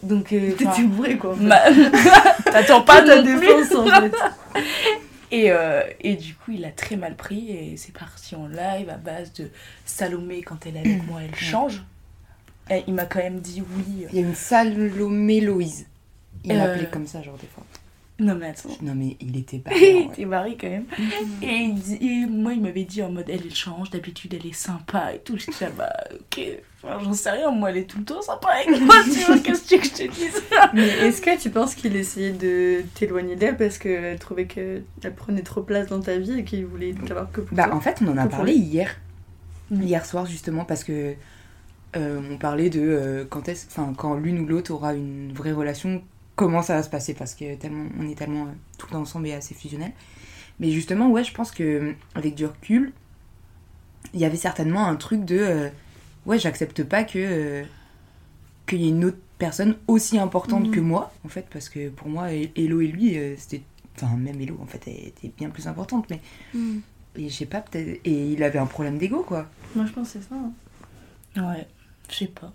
donc 0.03 0.33
euh. 0.33 0.53
T'étais 0.53 0.83
bourré, 0.83 1.17
quoi. 1.17 1.33
en 1.33 1.35
fait. 1.35 1.43
ma- 1.45 1.63
t'attends 2.53 2.83
pas 2.83 3.03
plus 3.03 3.23
défense, 3.25 3.75
en 3.75 3.85
fait. 3.87 4.13
et, 5.31 5.51
euh, 5.51 5.83
et 6.01 6.15
du 6.15 6.35
coup 6.35 6.53
il 6.53 6.65
a 6.65 6.71
très 6.71 6.97
mal 6.97 7.15
pris 7.17 7.51
et 7.51 7.77
c'est 7.77 7.93
parti 7.93 8.35
en 8.37 8.47
live 8.47 8.89
à 8.91 8.97
base 8.97 9.33
de 9.35 9.51
Salomé 9.85 10.43
quand 10.43 10.67
elle 10.67 10.77
est 10.77 10.81
avec 10.81 11.07
moi 11.07 11.21
elle 11.27 11.35
change 11.39 11.83
et 12.71 12.85
il 12.87 12.95
m'a 12.95 13.05
quand 13.07 13.21
même 13.21 13.41
dit 13.41 13.63
oui 13.77 14.07
Il 14.13 14.19
y 14.21 14.25
a 14.25 14.27
une 14.27 14.35
Salomé 14.35 15.41
Loïse. 15.41 15.87
Il 16.45 16.53
Euh. 16.53 16.57
m'appelait 16.59 16.89
comme 16.91 17.07
ça, 17.07 17.23
genre, 17.23 17.37
des 17.41 17.47
fois. 17.49 17.65
Non, 18.21 18.35
mais 18.35 18.47
attends. 18.47 18.71
Non, 18.83 18.95
mais 18.97 19.17
il 19.21 19.37
était 19.37 19.59
pas. 19.59 19.71
Il 19.77 20.09
était 20.13 20.25
marié 20.25 20.57
quand 20.61 20.69
même. 20.69 20.87
Et, 21.41 21.47
il 21.55 21.75
dis- 21.77 21.99
et 22.01 22.27
moi, 22.27 22.53
il 22.53 22.61
m'avait 22.61 22.83
dit 22.83 23.01
en 23.01 23.13
mode 23.13 23.31
elle, 23.31 23.55
change, 23.55 23.91
d'habitude 23.91 24.35
elle 24.35 24.45
est 24.45 24.53
sympa 24.55 25.13
et 25.15 25.21
tout. 25.21 25.37
J'étais 25.39 25.67
là, 25.67 25.71
bah 25.79 25.93
ok, 26.15 26.41
enfin, 26.83 26.99
j'en 27.05 27.13
sais 27.13 27.31
rien, 27.31 27.53
moi 27.53 27.71
elle 27.71 27.77
est 27.77 27.85
tout 27.85 27.99
le 27.99 28.05
temps 28.05 28.21
sympa 28.21 28.49
avec 28.49 28.81
moi, 28.81 28.97
tu 29.05 29.21
vois, 29.21 29.39
qu'est-ce 29.45 29.63
que 29.63 29.69
tu 29.69 29.75
veux 29.77 29.81
que 29.83 29.87
je 29.87 29.93
te 29.93 30.13
dise? 30.13 30.43
Mais 30.75 30.89
est-ce 30.89 31.23
que 31.23 31.41
tu 31.41 31.51
penses 31.51 31.77
qu'il 31.77 31.95
essayait 31.95 32.33
de 32.33 32.83
t'éloigner 32.97 33.37
d'elle 33.37 33.57
parce 33.57 33.79
qu'elle 33.79 34.19
trouvait 34.19 34.47
qu'elle 34.47 34.83
prenait 35.15 35.43
trop 35.43 35.63
place 35.63 35.87
dans 35.87 36.01
ta 36.01 36.19
vie 36.19 36.41
et 36.41 36.45
qu'il 36.45 36.67
voulait 36.67 36.95
t'avoir 37.07 37.31
que 37.31 37.41
pour 37.41 37.57
Bah, 37.57 37.67
toi? 37.67 37.77
en 37.77 37.81
fait, 37.81 37.99
on 38.03 38.09
en 38.09 38.17
a 38.19 38.27
parlé 38.27 38.53
hier. 38.55 38.97
Mm. 39.71 39.83
Hier 39.83 40.05
soir, 40.05 40.27
justement, 40.27 40.65
parce 40.65 40.83
que 40.83 41.15
euh, 41.97 42.21
on 42.31 42.37
parlait 42.39 42.71
de 42.71 42.81
euh, 42.81 43.25
quand, 43.29 43.49
est 43.49 43.67
enfin, 43.71 43.93
quand 43.97 44.15
l'une 44.17 44.41
ou 44.41 44.47
l'autre 44.47 44.73
aura 44.73 44.95
une 44.95 45.33
vraie 45.33 45.53
relation, 45.53 46.03
comment 46.37 46.63
ça 46.63 46.75
va 46.75 46.83
se 46.83 46.91
passer, 46.91 47.15
parce 47.15 47.35
que 47.35 47.55
tellement, 47.57 47.87
on 47.99 48.09
est 48.09 48.15
tellement 48.17 48.45
euh, 48.45 48.51
tout 48.79 48.87
le 48.89 48.93
temps 48.93 49.01
ensemble 49.01 49.29
et 49.29 49.35
assez 49.35 49.55
fusionnel. 49.55 49.93
Mais 50.61 50.71
justement, 50.71 51.09
ouais, 51.11 51.25
je 51.25 51.33
pense 51.33 51.51
que 51.51 51.95
avec 52.15 52.35
du 52.35 52.45
recul, 52.47 52.93
il 54.15 54.21
y 54.21 54.25
avait 54.25 54.37
certainement 54.37 54.87
un 54.87 54.97
truc 54.97 55.25
de 55.25 55.39
euh, 55.39 55.69
ouais, 56.27 56.39
j'accepte 56.39 56.83
pas 56.85 57.05
que 57.05 57.19
euh, 57.19 57.65
qu'il 58.67 58.81
y 58.83 58.87
ait 58.87 58.91
une 58.91 59.05
autre 59.07 59.19
personne 59.39 59.77
aussi 59.87 60.19
importante 60.19 60.67
Mhm. 60.67 60.71
que 60.75 60.81
moi, 60.81 61.13
en 61.25 61.29
fait, 61.29 61.47
parce 61.51 61.69
que 61.69 61.89
pour 61.91 62.09
moi, 62.09 62.33
Hello 62.33 62.81
et 62.81 62.87
lui, 62.89 63.17
euh, 63.19 63.35
c'était. 63.39 63.63
Enfin, 63.97 64.17
même 64.17 64.41
Hello, 64.41 64.59
en 64.63 64.67
fait, 64.67 64.83
elle 64.87 65.09
était 65.09 65.33
bien 65.37 65.49
plus 65.51 65.67
importante, 65.69 66.07
mais. 66.11 66.21
Mm. 66.55 66.79
Et 67.17 67.29
je 67.29 67.35
sais 67.35 67.47
pas, 67.47 67.61
peut-être. 67.61 68.01
Et 68.05 68.33
il 68.33 68.43
avait 68.45 68.59
un 68.59 68.67
problème 68.67 68.99
d'ego, 68.99 69.23
quoi. 69.23 69.49
Moi 69.75 69.87
je 69.87 69.93
pense 69.93 70.13
que 70.13 70.21
c'est 70.21 70.29
ça. 70.29 70.35
hein. 70.37 70.53
Ouais, 71.37 71.67
je 72.11 72.15
sais 72.15 72.27
pas. 72.27 72.53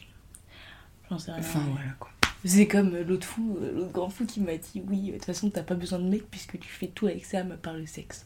J'en 1.09 1.17
sais 1.19 1.31
rien. 1.31 1.39
Enfin, 1.41 1.59
voilà, 1.71 1.91
quoi. 1.99 2.09
C'est 2.45 2.67
comme 2.67 2.93
euh, 2.95 3.03
l'autre 3.07 3.25
fou, 3.25 3.57
euh, 3.61 3.71
l'autre 3.73 3.91
grand 3.93 4.09
fou 4.09 4.25
qui 4.25 4.41
m'a 4.41 4.57
dit 4.57 4.83
oui, 4.89 5.07
de 5.07 5.11
toute 5.13 5.25
façon 5.25 5.49
t'as 5.49 5.63
pas 5.63 5.75
besoin 5.75 5.99
de 5.99 6.09
mec 6.09 6.23
puisque 6.29 6.59
tu 6.59 6.67
fais 6.67 6.87
tout 6.87 7.05
avec 7.07 7.23
Sam 7.25 7.51
à 7.53 7.55
part 7.55 7.73
le 7.73 7.85
sexe. 7.85 8.25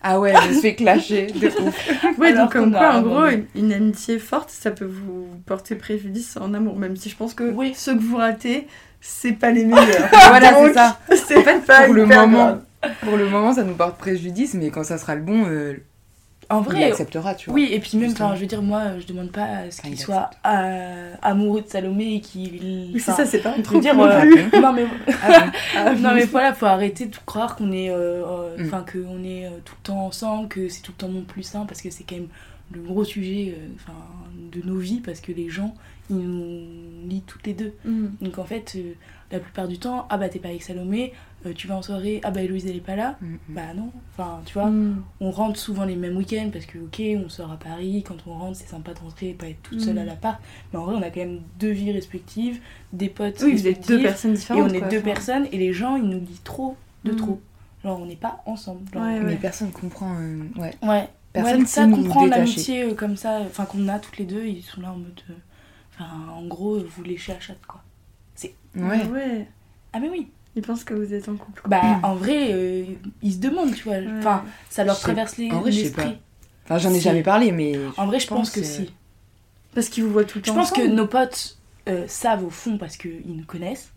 Ah 0.00 0.18
ouais, 0.18 0.32
je 0.42 0.48
me 0.48 0.52
suis 0.52 0.62
fait 0.62 0.74
clasher 0.74 1.26
de 1.26 1.48
ouf. 1.60 1.90
Ouais, 2.18 2.28
Alors 2.28 2.44
donc 2.44 2.52
comme 2.52 2.72
quoi, 2.72 2.94
en 2.96 3.02
gros, 3.02 3.10
moment- 3.14 3.26
une, 3.28 3.44
une 3.56 3.72
amitié 3.74 4.18
forte, 4.18 4.48
ça 4.48 4.70
peut 4.70 4.86
vous 4.86 5.28
porter 5.44 5.74
préjudice 5.74 6.38
en 6.38 6.54
amour. 6.54 6.76
Même 6.76 6.96
si 6.96 7.10
je 7.10 7.16
pense 7.16 7.34
que 7.34 7.50
Oui. 7.52 7.74
ceux 7.76 7.94
que 7.94 8.00
vous 8.02 8.16
ratez, 8.16 8.66
c'est 9.02 9.32
pas 9.32 9.50
les 9.50 9.66
meilleurs. 9.66 10.08
voilà, 10.28 10.54
c'est 10.54 10.72
ça. 10.72 10.98
C'est 11.10 11.42
fait, 11.42 11.60
pas 11.66 11.84
pour 11.84 11.94
le 11.94 12.06
moment, 12.06 12.46
grave. 12.80 12.94
pour 13.02 13.16
le 13.18 13.28
moment, 13.28 13.52
ça 13.52 13.64
nous 13.64 13.74
porte 13.74 13.98
préjudice, 13.98 14.54
mais 14.54 14.70
quand 14.70 14.84
ça 14.84 14.96
sera 14.96 15.14
le 15.14 15.20
bon, 15.22 15.44
euh, 15.46 15.74
En 16.48 16.60
il 16.60 16.64
vrai, 16.64 16.84
acceptera, 16.84 17.34
tu 17.34 17.50
vois. 17.50 17.54
oui, 17.54 17.68
et 17.72 17.80
puis 17.80 17.96
même, 17.98 18.14
je 18.16 18.40
veux 18.40 18.46
dire, 18.46 18.62
moi, 18.62 18.98
je 19.00 19.06
demande 19.06 19.30
pas 19.32 19.42
à 19.44 19.70
ce 19.70 19.80
Enfin, 19.80 19.88
qu'il 19.88 19.92
il 19.92 19.98
soit 19.98 20.30
euh, 20.46 21.14
amoureux 21.22 21.62
de 21.62 21.68
Salomé 21.68 22.14
et 22.14 22.20
qu'il. 22.20 22.90
Oui, 22.94 23.00
c'est 23.00 23.12
ça, 23.12 23.24
c'est 23.26 23.40
pas 23.40 23.54
un 23.56 23.62
truc 23.62 23.80
dire, 23.80 23.94
non 23.96 24.04
euh, 24.04 24.24
non 24.60 24.72
mais 24.72 24.86
Ah 25.22 25.46
Ah, 25.76 25.94
non 25.98 26.14
mais 26.14 26.24
voilà, 26.26 26.52
faut 26.54 26.66
arrêter 26.66 27.06
de 27.06 27.16
croire 27.26 27.56
qu'on 27.56 27.72
est, 27.72 27.90
euh, 27.90 28.22
euh, 28.24 28.56
Mm. 28.58 28.66
enfin 28.66 28.82
que 28.82 28.98
on 29.08 29.24
est 29.24 29.50
tout 29.64 29.74
le 29.82 29.86
temps 29.86 30.06
ensemble, 30.06 30.48
que 30.48 30.68
c'est 30.68 30.82
tout 30.82 30.92
le 30.92 30.98
temps 30.98 31.08
mon 31.12 31.22
plus 31.22 31.42
sain, 31.42 31.64
parce 31.66 31.82
que 31.82 31.90
c'est 31.90 32.04
quand 32.04 32.16
même 32.16 32.28
le 32.72 32.80
gros 32.80 33.04
sujet, 33.04 33.54
euh, 33.58 33.66
enfin 33.76 33.96
de 34.52 34.66
nos 34.66 34.78
vies, 34.78 35.00
parce 35.00 35.20
que 35.20 35.32
les 35.32 35.48
gens 35.48 35.74
ils 36.10 36.16
nous 36.16 37.08
lient 37.08 37.22
toutes 37.26 37.46
les 37.46 37.54
deux. 37.54 37.72
Mm. 37.84 38.06
Donc 38.20 38.38
en 38.38 38.44
fait, 38.44 38.74
euh, 38.76 38.92
la 39.32 39.38
plupart 39.40 39.66
du 39.68 39.78
temps, 39.78 40.06
ah 40.10 40.18
bah 40.18 40.28
t'es 40.28 40.38
pas 40.38 40.48
avec 40.48 40.62
Salomé, 40.62 41.12
euh, 41.46 41.52
tu 41.52 41.66
vas 41.66 41.76
en 41.76 41.82
soirée, 41.82 42.20
ah 42.22 42.30
bah 42.30 42.42
Héloïse 42.42 42.66
elle 42.66 42.76
est 42.76 42.80
pas 42.80 42.94
là, 42.96 43.16
Mm, 43.20 43.26
mm. 43.26 43.38
bah 43.48 43.74
non, 43.76 43.90
enfin 44.12 44.40
tu 44.46 44.54
vois, 44.54 44.70
on 45.20 45.30
rentre 45.30 45.58
souvent 45.58 45.84
les 45.84 45.96
mêmes 45.96 46.16
week-ends 46.16 46.50
parce 46.52 46.66
que 46.66 46.78
ok 46.78 47.02
on 47.24 47.28
sort 47.28 47.50
à 47.50 47.56
Paris, 47.56 48.04
quand 48.06 48.16
on 48.26 48.32
rentre 48.34 48.56
c'est 48.56 48.68
sympa 48.68 48.94
de 48.94 49.00
rentrer 49.00 49.30
et 49.30 49.34
pas 49.34 49.48
être 49.48 49.62
toute 49.62 49.80
seule 49.80 49.98
à 49.98 50.04
l'appart, 50.04 50.40
mais 50.72 50.78
en 50.78 50.84
vrai 50.84 50.94
on 50.96 51.02
a 51.02 51.10
quand 51.10 51.20
même 51.20 51.40
deux 51.58 51.70
vies 51.72 51.90
respectives, 51.92 52.60
des 52.92 53.08
potes 53.08 53.40
Oui, 53.42 53.52
vous 53.52 53.66
êtes 53.66 53.86
deux 53.88 54.00
personnes 54.02 54.32
et 54.32 54.36
différentes. 54.36 54.70
on 54.70 54.74
est 54.74 54.78
quoi, 54.78 54.88
deux 54.88 54.98
enfin. 54.98 55.04
personnes 55.04 55.46
et 55.52 55.58
les 55.58 55.72
gens 55.72 55.96
ils 55.96 56.04
nous 56.08 56.20
lisent 56.20 56.42
trop 56.44 56.76
de 57.04 57.12
trop. 57.12 57.40
Genre 57.84 58.00
on 58.00 58.06
n'est 58.06 58.16
pas 58.16 58.42
ensemble. 58.46 58.80
Genre, 58.92 59.02
Ouais, 59.02 59.20
Mais 59.20 59.26
ouais. 59.32 59.36
personne 59.36 59.70
comprend. 59.70 60.14
euh, 60.20 60.42
ouais. 60.56 60.72
Ouais. 60.82 61.08
Personne 61.32 61.60
ouais, 61.60 61.66
ça 61.66 61.86
comprend 61.86 62.26
l'amitié 62.26 62.82
euh, 62.84 62.94
comme 62.94 63.16
ça, 63.16 63.40
enfin 63.46 63.64
qu'on 63.66 63.86
a 63.88 63.98
toutes 63.98 64.16
les 64.18 64.24
deux, 64.24 64.44
ils 64.46 64.62
sont 64.62 64.80
là 64.80 64.92
en 64.92 64.96
mode. 64.96 65.20
Enfin, 65.98 66.10
en 66.32 66.44
gros, 66.46 66.78
vous 66.80 67.02
léchez 67.02 67.32
à 67.32 67.40
chatte 67.40 67.64
quoi. 67.66 67.82
Ouais. 68.76 69.00
Ah 69.02 69.06
ouais. 69.08 69.48
Ah, 69.94 70.00
mais 70.00 70.10
oui! 70.10 70.28
Ils 70.54 70.62
pensent 70.62 70.84
que 70.84 70.92
vous 70.94 71.14
êtes 71.14 71.28
en 71.30 71.36
couple. 71.36 71.62
quoi. 71.62 71.70
Bah, 71.70 72.00
en 72.02 72.14
vrai, 72.14 72.52
euh, 72.52 72.84
ils 73.22 73.32
se 73.32 73.38
demandent, 73.38 73.74
tu 73.74 73.84
vois. 73.84 73.96
Enfin, 74.18 74.44
ça 74.68 74.84
leur 74.84 74.96
Je 74.96 75.00
traverse 75.00 75.36
les- 75.38 75.50
en 75.50 75.60
vrai, 75.60 75.72
je 75.72 75.76
sais 75.78 75.82
l'esprit. 75.84 76.18
Enfin, 76.64 76.76
j'en 76.78 76.92
ai 76.92 77.00
jamais 77.00 77.22
parlé, 77.22 77.52
mais. 77.52 77.78
En 77.96 78.06
vrai, 78.06 78.20
je 78.20 78.26
pense, 78.26 78.50
que 78.50 78.62
si. 78.62 78.92
Parce 79.74 79.88
qu'ils 79.88 80.04
vous 80.04 80.10
voient 80.10 80.24
tout 80.24 80.38
le 80.38 80.44
Je 80.44 80.50
temps. 80.50 80.54
pense 80.56 80.70
que 80.72 80.86
nos 80.86 81.06
potes 81.06 81.56
euh, 81.88 82.04
savent 82.08 82.44
au 82.44 82.50
fond 82.50 82.76
parce 82.78 82.96
qu'ils 82.98 83.22
nous 83.36 83.44
connaissent, 83.44 83.92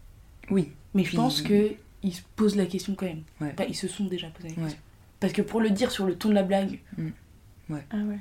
Oui. 0.49 0.71
mais 0.93 1.03
je 1.03 1.09
Puis- 1.09 1.17
pense 1.17 1.41
que 1.41 1.71
ils 2.03 2.13
se 2.13 2.21
posent 2.37 2.55
la 2.55 2.65
question 2.65 2.95
quand 2.95 3.05
même. 3.07 3.23
Ouais. 3.41 3.51
Enfin, 3.53 3.65
ils 3.67 3.75
se 3.75 3.87
sont 3.89 4.05
déjà 4.05 4.27
posé 4.27 4.49
la 4.49 4.55
Ouais. 4.55 4.61
question. 4.63 4.79
Parce 5.19 5.33
que 5.33 5.41
pour 5.41 5.59
le 5.59 5.69
dire 5.71 5.91
sur 5.91 6.05
le 6.05 6.15
ton 6.15 6.29
de 6.29 6.33
la 6.35 6.43
blague, 6.43 6.79
Ah 6.99 7.73
ouais. 7.97 8.19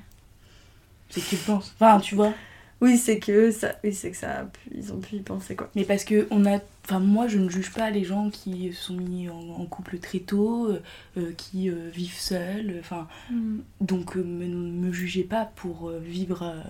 c'est 1.11 1.21
qu'ils 1.21 1.39
pensent. 1.39 1.73
Enfin, 1.79 2.01
tu 2.01 2.15
vois. 2.17 2.33
Oui, 2.81 2.97
c'est 2.97 3.19
que 3.19 3.51
ça. 3.51 3.75
Oui, 3.83 3.93
c'est 3.93 4.11
que 4.13 4.17
ça. 4.17 4.49
pu- 4.53 4.71
Ils 4.77 4.93
ont 4.93 4.99
pu 5.01 5.17
y 5.17 5.21
penser 5.21 5.57
quoi. 5.57 5.69
Mais 5.75 5.85
parce 5.85 6.05
que 6.05 6.29
on 6.31 6.45
a. 6.47 6.61
Enfin, 6.85 7.01
moi, 7.01 7.27
je 7.29 7.39
ne 7.39 7.49
juge 7.49 7.73
pas 7.73 7.91
les 7.91 8.05
gens 8.05 8.31
qui 8.31 8.73
se 8.73 8.83
sont 8.85 8.95
mis 8.97 9.29
en, 9.29 9.37
en 9.39 9.67
couple 9.67 9.99
très 9.99 10.21
tôt, 10.21 10.69
euh, 10.71 10.81
euh, 11.19 11.33
qui 11.37 11.69
euh, 11.71 11.91
vivent 11.93 12.15
seuls. 12.19 12.77
Enfin, 12.81 13.09
Mm. 13.31 13.59
donc, 13.81 14.17
euh, 14.17 14.23
me, 14.23 14.47
me 14.47 14.93
jugez 14.93 15.25
pas 15.25 15.45
pour 15.57 15.91
vivre 15.91 16.43
euh, 16.45 16.61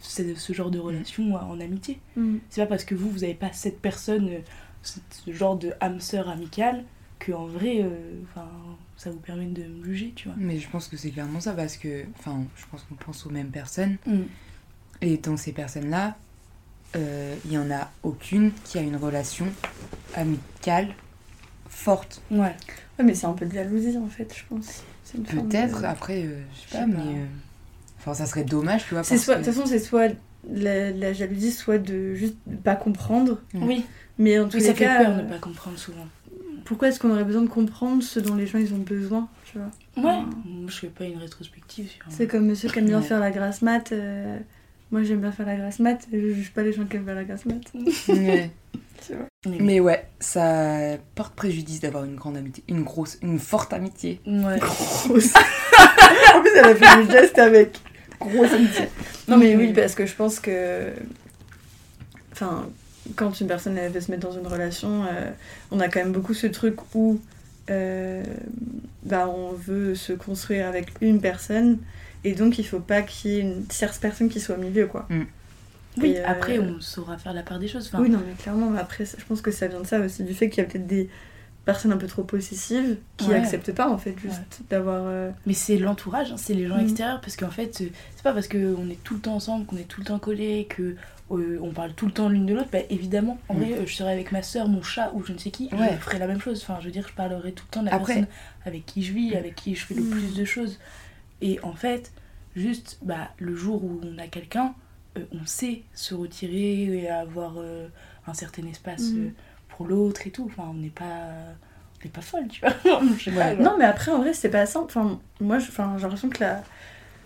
ce, 0.00 0.34
ce 0.34 0.52
genre 0.52 0.70
de 0.70 0.78
relation 0.78 1.34
euh, 1.36 1.40
en 1.40 1.58
amitié. 1.60 1.98
Mm. 2.16 2.36
C'est 2.50 2.60
pas 2.60 2.66
parce 2.68 2.84
que 2.84 2.94
vous, 2.94 3.10
vous 3.10 3.20
n'avez 3.20 3.34
pas 3.34 3.52
cette 3.52 3.80
personne, 3.80 4.30
ce 4.82 5.00
ce 5.24 5.32
genre 5.32 5.56
de 5.56 5.72
âme 5.80 5.98
sœur 5.98 6.28
amicale, 6.28 6.84
que 7.18 7.32
en 7.32 7.46
vrai, 7.46 7.80
euh, 7.82 7.88
enfin, 8.24 8.46
ça 8.98 9.10
vous 9.10 9.18
permet 9.18 9.46
de 9.46 9.64
me 9.64 9.82
juger, 9.84 10.12
tu 10.14 10.28
vois. 10.28 10.36
Mais 10.38 10.58
je 10.58 10.68
pense 10.68 10.88
que 10.88 10.96
c'est 10.98 11.10
clairement 11.10 11.40
ça, 11.40 11.52
parce 11.54 11.76
que. 11.78 12.04
Enfin, 12.18 12.44
je 12.54 12.64
pense 12.70 12.82
qu'on 12.82 12.94
pense 12.96 13.24
aux 13.26 13.30
mêmes 13.30 13.50
personnes. 13.50 13.96
Et 15.04 15.18
dans 15.18 15.36
ces 15.36 15.52
personnes-là, 15.52 16.16
euh, 16.96 17.34
il 17.44 17.52
y 17.52 17.58
en 17.58 17.70
a 17.70 17.90
aucune 18.02 18.52
qui 18.64 18.78
a 18.78 18.80
une 18.80 18.96
relation 18.96 19.46
amicale 20.14 20.88
forte. 21.68 22.22
Ouais. 22.30 22.56
Ouais, 22.98 23.04
mais 23.04 23.14
c'est 23.14 23.26
un 23.26 23.32
peu 23.34 23.44
de 23.44 23.52
jalousie 23.52 23.98
en 23.98 24.08
fait, 24.08 24.34
je 24.34 24.44
pense. 24.48 24.82
De- 25.14 25.20
Peut-être, 25.42 25.84
après, 25.84 26.24
euh, 26.24 26.40
je 26.54 26.72
sais 26.72 26.78
pas, 26.78 26.86
mais. 26.86 26.94
euh, 27.18 27.24
Enfin, 27.98 28.14
ça 28.14 28.26
serait 28.26 28.44
dommage, 28.44 28.84
tu 28.86 28.94
vois. 28.94 29.02
Soit, 29.04 29.16
de 29.16 29.40
que- 29.40 29.44
toute 29.44 29.54
façon, 29.54 29.66
c'est 29.66 29.78
soit 29.78 30.08
la, 30.50 30.90
la 30.90 31.12
jalousie, 31.12 31.52
soit 31.52 31.78
de 31.78 32.14
juste 32.14 32.36
de 32.46 32.56
pas 32.56 32.76
comprendre. 32.76 33.40
Oui, 33.54 33.84
Mais 34.18 34.38
en 34.38 34.48
tous 34.48 34.56
oui 34.56 34.62
les 34.62 34.68
ça 34.68 34.74
fait 34.74 34.84
cas, 34.84 35.04
peur 35.04 35.14
de 35.14 35.20
euh, 35.20 35.22
ne 35.24 35.28
pas 35.28 35.38
comprendre 35.38 35.78
souvent. 35.78 36.06
pourquoi 36.64 36.88
est-ce 36.88 36.98
qu'on 37.00 37.10
aurait 37.10 37.24
besoin 37.24 37.42
de 37.42 37.48
comprendre 37.48 38.02
ce 38.02 38.20
dont 38.20 38.34
les 38.36 38.46
gens 38.46 38.58
ils 38.58 38.72
ont 38.74 38.78
besoin, 38.78 39.28
tu 39.44 39.58
vois? 39.58 39.70
Ouais, 39.96 40.18
moi 40.44 40.68
je 40.70 40.76
fais 40.76 40.88
pas 40.88 41.04
une 41.04 41.18
rétrospective 41.18 41.88
sur. 41.90 42.04
C'est 42.08 42.26
comme 42.26 42.46
monsieur 42.46 42.68
qui 42.70 42.78
aime 42.78 42.86
bien 42.86 43.00
Ouais. 43.00 43.06
faire 43.06 43.20
la 43.20 43.30
grasse 43.30 43.62
mat. 43.62 43.92
Moi 44.90 45.02
j'aime 45.02 45.20
bien 45.20 45.32
faire 45.32 45.46
la 45.46 45.56
grasse 45.56 45.78
mat, 45.80 46.06
et 46.12 46.20
je 46.20 46.28
juge 46.34 46.52
pas 46.52 46.62
les 46.62 46.72
gens 46.72 46.84
qui 46.84 46.96
aiment 46.96 47.04
faire 47.04 47.14
la 47.14 47.24
grasse 47.24 47.46
mat. 47.46 47.60
Mais, 48.08 48.50
Mais 49.60 49.80
ouais, 49.80 50.06
ça 50.20 50.96
porte 51.14 51.34
préjudice 51.34 51.80
d'avoir 51.80 52.04
une 52.04 52.14
grande 52.14 52.36
amitié, 52.36 52.64
une 52.68 52.82
grosse, 52.84 53.18
une 53.22 53.38
forte 53.38 53.72
amitié. 53.72 54.20
Ouais. 54.26 54.58
Grosse. 54.58 55.34
en 56.34 56.40
plus, 56.40 56.50
elle 56.56 56.64
a 56.64 56.74
fait 56.74 57.02
le 57.04 57.10
geste 57.10 57.38
avec 57.38 57.78
grosse 58.20 58.52
amitié. 58.52 58.84
Non, 59.28 59.36
mais 59.36 59.56
oui, 59.56 59.72
parce 59.72 59.94
que 59.94 60.06
je 60.06 60.14
pense 60.14 60.40
que. 60.40 60.92
Enfin, 62.32 62.68
quand 63.16 63.38
une 63.40 63.46
personne 63.46 63.76
elle 63.76 63.92
veut 63.92 64.00
se 64.00 64.10
mettre 64.10 64.26
dans 64.26 64.36
une 64.36 64.46
relation, 64.46 65.04
euh, 65.04 65.30
on 65.70 65.80
a 65.80 65.88
quand 65.88 66.00
même 66.00 66.12
beaucoup 66.12 66.34
ce 66.34 66.46
truc 66.46 66.76
où. 66.94 67.20
euh, 67.70 68.22
bah, 69.02 69.28
on 69.28 69.52
veut 69.52 69.94
se 69.94 70.12
construire 70.14 70.66
avec 70.66 70.88
une 71.02 71.20
personne 71.20 71.78
et 72.24 72.34
donc 72.34 72.58
il 72.58 72.66
faut 72.66 72.80
pas 72.80 73.02
qu'il 73.02 73.30
y 73.30 73.36
ait 73.36 73.40
une 73.40 73.64
tierce 73.66 73.98
personne 73.98 74.28
qui 74.28 74.40
soit 74.40 74.56
au 74.56 74.60
milieu 74.60 74.86
quoi. 74.86 75.06
Oui, 75.98 76.08
Et, 76.10 76.18
euh, 76.18 76.22
après 76.26 76.58
on 76.58 76.80
saura 76.80 77.18
faire 77.18 77.32
la 77.34 77.42
part 77.42 77.58
des 77.58 77.68
choses. 77.68 77.86
Enfin, 77.86 78.00
Oui 78.02 78.10
non 78.10 78.20
mais 78.26 78.34
clairement 78.34 78.70
mais 78.70 78.80
après 78.80 79.04
je 79.04 79.24
pense 79.24 79.40
que 79.40 79.50
ça 79.50 79.68
vient 79.68 79.80
de 79.80 79.86
ça 79.86 80.00
aussi 80.00 80.24
du 80.24 80.34
fait 80.34 80.48
qu'il 80.50 80.62
y 80.62 80.66
a 80.66 80.68
peut-être 80.68 80.86
des 80.86 81.08
personnes 81.64 81.92
un 81.92 81.96
peu 81.96 82.06
trop 82.08 82.24
possessives 82.24 82.98
qui 83.16 83.28
Ouais. 83.28 83.36
acceptent 83.36 83.72
pas 83.72 83.88
en 83.88 83.96
fait 83.96 84.14
juste 84.20 84.60
d'avoir 84.68 85.04
euh, 85.06 85.30
Mais 85.46 85.54
c'est 85.54 85.78
l'entourage, 85.78 86.30
hein, 86.32 86.36
c'est 86.36 86.52
les 86.52 86.66
gens 86.66 86.76
Mm. 86.76 86.80
extérieurs, 86.84 87.20
parce 87.22 87.36
qu'en 87.36 87.48
fait, 87.50 87.80
euh, 87.80 87.86
c'est 88.16 88.22
pas 88.22 88.34
parce 88.34 88.48
qu'on 88.48 88.90
est 88.90 89.02
tout 89.02 89.14
le 89.14 89.20
temps 89.20 89.34
ensemble, 89.36 89.64
qu'on 89.64 89.78
est 89.78 89.88
tout 89.88 90.00
le 90.02 90.06
temps 90.06 90.18
collés, 90.18 90.66
que 90.68 90.94
euh, 91.32 91.58
on 91.62 91.70
parle 91.70 91.94
tout 91.94 92.04
le 92.04 92.12
temps 92.12 92.28
l'une 92.28 92.44
de 92.44 92.52
l'autre, 92.52 92.68
bah 92.70 92.80
évidemment, 92.90 93.38
en 93.48 93.54
Mm. 93.54 93.58
vrai, 93.60 93.72
euh, 93.78 93.86
je 93.86 93.94
serais 93.94 94.12
avec 94.12 94.30
ma 94.30 94.42
soeur, 94.42 94.68
mon 94.68 94.82
chat 94.82 95.10
ou 95.14 95.24
je 95.24 95.32
ne 95.32 95.38
sais 95.38 95.50
qui, 95.50 95.70
Ouais. 95.72 95.88
je 95.92 95.96
ferais 96.04 96.18
la 96.18 96.26
même 96.26 96.38
chose. 96.40 96.60
Enfin, 96.62 96.76
je 96.80 96.84
veux 96.84 96.90
dire, 96.92 97.06
je 97.08 97.14
parlerai 97.14 97.52
tout 97.52 97.64
le 97.66 97.72
temps 97.72 97.80
de 97.80 97.86
la 97.86 97.94
Après- 97.94 98.12
personne 98.16 98.28
avec 98.66 98.84
qui 98.84 99.02
je 99.02 99.14
vis, 99.14 99.34
avec 99.34 99.54
qui 99.54 99.74
je 99.74 99.86
fais 99.86 99.94
le 99.94 100.02
Mm. 100.02 100.10
plus 100.10 100.34
de 100.36 100.44
choses. 100.44 100.78
Et 101.44 101.60
en 101.62 101.74
fait, 101.74 102.10
juste, 102.56 102.98
bah, 103.02 103.28
le 103.38 103.54
jour 103.54 103.84
où 103.84 104.00
on 104.02 104.18
a 104.18 104.26
quelqu'un, 104.26 104.74
euh, 105.16 105.20
on 105.30 105.44
sait 105.46 105.82
se 105.94 106.14
retirer 106.14 106.84
et 107.02 107.08
avoir 107.08 107.54
euh, 107.58 107.86
un 108.26 108.34
certain 108.34 108.66
espace 108.66 109.12
Mm. 109.12 109.18
euh, 109.26 109.28
pour 109.68 109.86
l'autre 109.86 110.26
et 110.26 110.30
tout. 110.30 110.46
Enfin, 110.50 110.68
on 110.70 110.74
n'est 110.74 110.88
pas. 110.88 111.28
On 112.00 112.04
n'est 112.04 112.10
pas 112.10 112.20
folle, 112.22 112.48
tu 112.48 112.60
vois. 112.60 112.74
Ouais. 113.36 113.56
Non, 113.56 113.76
mais 113.78 113.84
après, 113.84 114.10
en 114.10 114.18
vrai, 114.18 114.32
c'est 114.34 114.48
pas 114.50 114.66
simple. 114.66 114.86
Enfin, 114.86 115.20
moi, 115.40 115.58
j'ai 115.58 115.70
l'impression 115.78 116.28
que 116.30 116.40
la... 116.40 116.62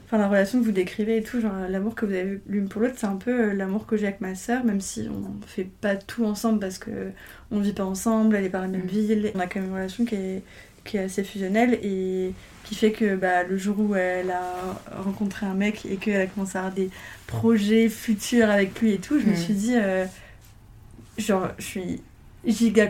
enfin, 0.04 0.18
la 0.18 0.28
relation 0.28 0.58
que 0.60 0.64
vous 0.64 0.72
décrivez 0.72 1.16
et 1.18 1.22
tout, 1.22 1.40
genre 1.40 1.52
l'amour 1.68 1.94
que 1.94 2.06
vous 2.06 2.12
avez 2.12 2.40
l'une 2.46 2.68
pour 2.68 2.80
l'autre, 2.82 2.94
c'est 2.96 3.06
un 3.06 3.16
peu 3.16 3.52
l'amour 3.52 3.86
que 3.86 3.96
j'ai 3.96 4.06
avec 4.06 4.20
ma 4.20 4.34
sœur, 4.34 4.64
même 4.64 4.80
si 4.80 5.08
on 5.10 5.46
fait 5.46 5.64
pas 5.80 5.96
tout 5.96 6.24
ensemble 6.24 6.58
parce 6.60 6.78
que 6.78 7.10
on 7.50 7.58
vit 7.60 7.72
pas 7.72 7.84
ensemble, 7.84 8.34
elle 8.36 8.44
est 8.44 8.50
pas 8.50 8.58
dans 8.58 8.64
la 8.72 8.78
même 8.78 8.86
ville. 8.86 9.30
On 9.34 9.40
a 9.40 9.46
quand 9.46 9.60
même 9.60 9.68
une 9.70 9.74
relation 9.74 10.04
qui 10.04 10.14
est, 10.14 10.42
qui 10.84 10.96
est 10.96 11.00
assez 11.02 11.24
fusionnelle 11.24 11.74
et 11.82 12.32
qui 12.68 12.74
fait 12.74 12.92
que 12.92 13.16
bah, 13.16 13.44
le 13.44 13.56
jour 13.56 13.78
où 13.80 13.94
elle 13.94 14.30
a 14.30 14.82
rencontré 14.92 15.46
un 15.46 15.54
mec 15.54 15.86
et 15.86 15.96
qu'elle 15.98 16.20
a 16.20 16.26
commencé 16.26 16.56
à 16.58 16.60
avoir 16.62 16.74
des 16.74 16.90
projets 17.26 17.88
futurs 17.88 18.50
avec 18.50 18.78
lui 18.80 18.92
et 18.92 19.00
tout, 19.00 19.18
je 19.20 19.26
me 19.26 19.32
Mm. 19.32 19.36
suis 19.36 19.54
dit, 19.54 19.74
euh, 19.76 20.06
genre, 21.16 21.48
je 21.58 21.64
suis 21.64 22.02
giga 22.44 22.86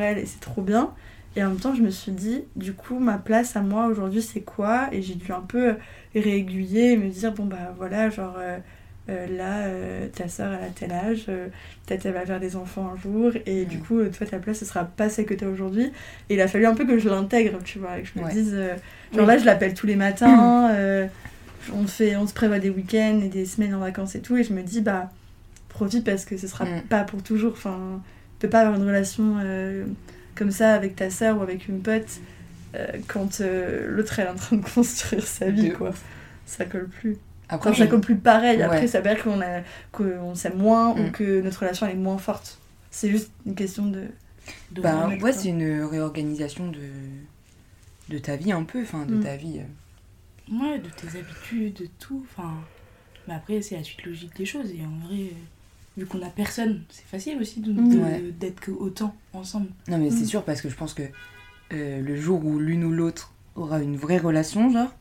elle 0.00 0.18
et 0.18 0.26
c'est 0.26 0.40
trop 0.40 0.62
bien. 0.62 0.94
Et 1.36 1.44
en 1.44 1.48
même 1.50 1.60
temps, 1.60 1.74
je 1.74 1.82
me 1.82 1.90
suis 1.90 2.12
dit, 2.12 2.44
du 2.56 2.74
coup, 2.74 2.98
ma 2.98 3.18
place 3.18 3.54
à 3.56 3.60
moi 3.62 3.86
aujourd'hui, 3.86 4.22
c'est 4.22 4.40
quoi? 4.42 4.88
Et 4.92 5.02
j'ai 5.02 5.14
dû 5.14 5.30
un 5.32 5.40
peu 5.42 5.76
réaiguiller 6.14 6.92
et 6.92 6.96
me 6.96 7.08
dire, 7.10 7.32
bon, 7.32 7.46
bah 7.46 7.74
voilà, 7.76 8.10
genre, 8.10 8.36
euh, 8.38 8.58
euh, 9.08 9.26
là, 9.36 9.66
euh, 9.66 10.06
ta 10.14 10.28
soeur, 10.28 10.52
elle 10.52 10.64
a 10.66 10.70
tel 10.70 10.92
âge, 10.92 11.24
euh, 11.28 11.48
peut-être 11.86 12.04
elle 12.06 12.12
va 12.12 12.26
faire 12.26 12.40
des 12.40 12.56
enfants 12.56 12.92
un 12.94 13.00
jour, 13.00 13.32
et 13.46 13.64
du 13.64 13.78
coup, 13.78 14.02
toi, 14.04 14.26
ta 14.26 14.38
place, 14.38 14.58
ce 14.58 14.64
sera 14.64 14.84
pas 14.84 15.08
celle 15.08 15.24
que 15.26 15.34
t'as 15.34 15.46
aujourd'hui. 15.46 15.90
Et 16.28 16.34
il 16.34 16.40
a 16.40 16.48
fallu 16.48 16.66
un 16.66 16.74
peu 16.74 16.86
que 16.86 16.98
je 16.98 17.08
l'intègre, 17.08 17.58
tu 17.64 17.78
vois, 17.78 17.98
et 17.98 18.02
que 18.02 18.08
je 18.14 18.18
me 18.20 18.24
Ouais. 18.26 18.32
dise, 18.32 18.52
genre 19.14 19.20
Oui. 19.22 19.26
là, 19.26 19.38
je 19.38 19.44
l'appelle 19.46 19.74
tous 19.74 19.86
les 19.86 19.96
matins, 19.96 20.68
on, 21.74 21.86
fait, 21.86 22.16
on 22.16 22.26
se 22.26 22.34
prévoit 22.34 22.58
des 22.58 22.70
week-ends 22.70 23.20
et 23.24 23.28
des 23.28 23.44
semaines 23.46 23.74
en 23.74 23.80
vacances 23.80 24.14
et 24.14 24.20
tout, 24.20 24.36
et 24.36 24.44
je 24.44 24.52
me 24.52 24.62
dis, 24.62 24.80
bah, 24.80 25.10
profite 25.68 26.04
parce 26.04 26.24
que 26.24 26.36
ce 26.36 26.46
sera 26.46 26.64
Mm. 26.64 26.82
pas 26.88 27.04
pour 27.04 27.22
toujours. 27.22 27.52
Enfin, 27.52 28.02
tu 28.38 28.46
peux 28.46 28.50
pas 28.50 28.60
avoir 28.60 28.76
une 28.78 28.86
relation 28.86 29.36
comme 30.34 30.50
ça 30.50 30.74
avec 30.74 30.96
ta 30.96 31.10
sœur 31.10 31.38
ou 31.38 31.42
avec 31.42 31.66
une 31.68 31.80
pote 31.80 32.20
quand 33.06 33.40
l'autre 33.40 34.18
elle 34.18 34.26
est 34.26 34.30
en 34.30 34.34
train 34.34 34.56
de 34.56 34.64
construire 34.74 35.26
sa 35.26 35.50
vie, 35.50 35.70
quoi. 35.70 35.92
Ça 36.46 36.64
colle 36.64 36.88
plus. 36.88 37.16
Après, 37.48 37.74
ça 37.74 37.86
colle 37.86 38.00
plus 38.00 38.16
pareil. 38.16 38.60
Après, 38.62 38.80
Ouais. 38.80 38.86
ça 38.86 39.00
veut 39.00 39.08
dire 39.14 39.22
qu'on 39.22 39.40
a- 39.40 39.62
qu'on 39.92 40.34
s'aime 40.34 40.58
moins 40.58 40.90
ou 40.90 41.04
Mm. 41.04 41.10
que 41.12 41.40
notre 41.40 41.60
relation 41.60 41.86
elle 41.86 41.92
est 41.92 41.96
moins 41.98 42.18
forte. 42.18 42.58
C'est 42.90 43.08
juste 43.10 43.30
une 43.46 43.54
question 43.54 43.86
de. 43.86 44.04
De 44.72 44.80
Bah, 44.82 45.08
ouais, 45.20 45.32
c'est 45.32 45.48
une 45.48 45.82
réorganisation 45.82 46.68
de, 46.70 46.78
de 48.08 48.18
ta 48.18 48.36
vie 48.36 48.52
un 48.52 48.64
peu, 48.64 48.82
enfin 48.82 49.04
de 49.06 49.14
Mm. 49.16 49.22
ta 49.24 49.36
vie. 49.36 49.60
euh. 49.60 50.54
Ouais, 50.60 50.78
de 50.78 50.88
tes 50.88 51.18
habitudes, 51.18 51.74
de 51.74 51.88
tout. 51.98 52.24
Enfin, 52.30 52.54
mais 53.26 53.34
après, 53.34 53.60
c'est 53.60 53.76
la 53.76 53.82
suite 53.84 54.04
logique 54.06 54.34
des 54.36 54.46
choses. 54.46 54.70
Et 54.70 54.80
en 54.82 55.06
vrai, 55.06 55.30
vu 55.96 56.06
qu'on 56.06 56.22
a 56.22 56.30
personne, 56.30 56.82
c'est 56.88 57.04
facile 57.06 57.38
aussi 57.40 57.60
de- 57.60 57.72
Mm. 57.72 57.88
de- 57.94 57.98
Ouais. 57.98 58.22
d'être 58.40 58.60
que 58.60 58.70
autant 58.70 59.14
ensemble. 59.34 59.68
Non 59.88 59.98
mais 59.98 60.08
Mm. 60.08 60.18
c'est 60.18 60.24
sûr 60.24 60.42
parce 60.44 60.60
que 60.62 60.68
je 60.68 60.74
pense 60.76 60.94
que 60.94 61.02
euh, 61.72 62.00
le 62.00 62.16
jour 62.16 62.42
où 62.46 62.58
l'une 62.58 62.84
ou 62.84 62.90
l'autre 62.92 63.32
aura 63.54 63.80
une 63.80 63.96
vraie 63.96 64.16
relation, 64.18 64.70
genre, 64.70 64.94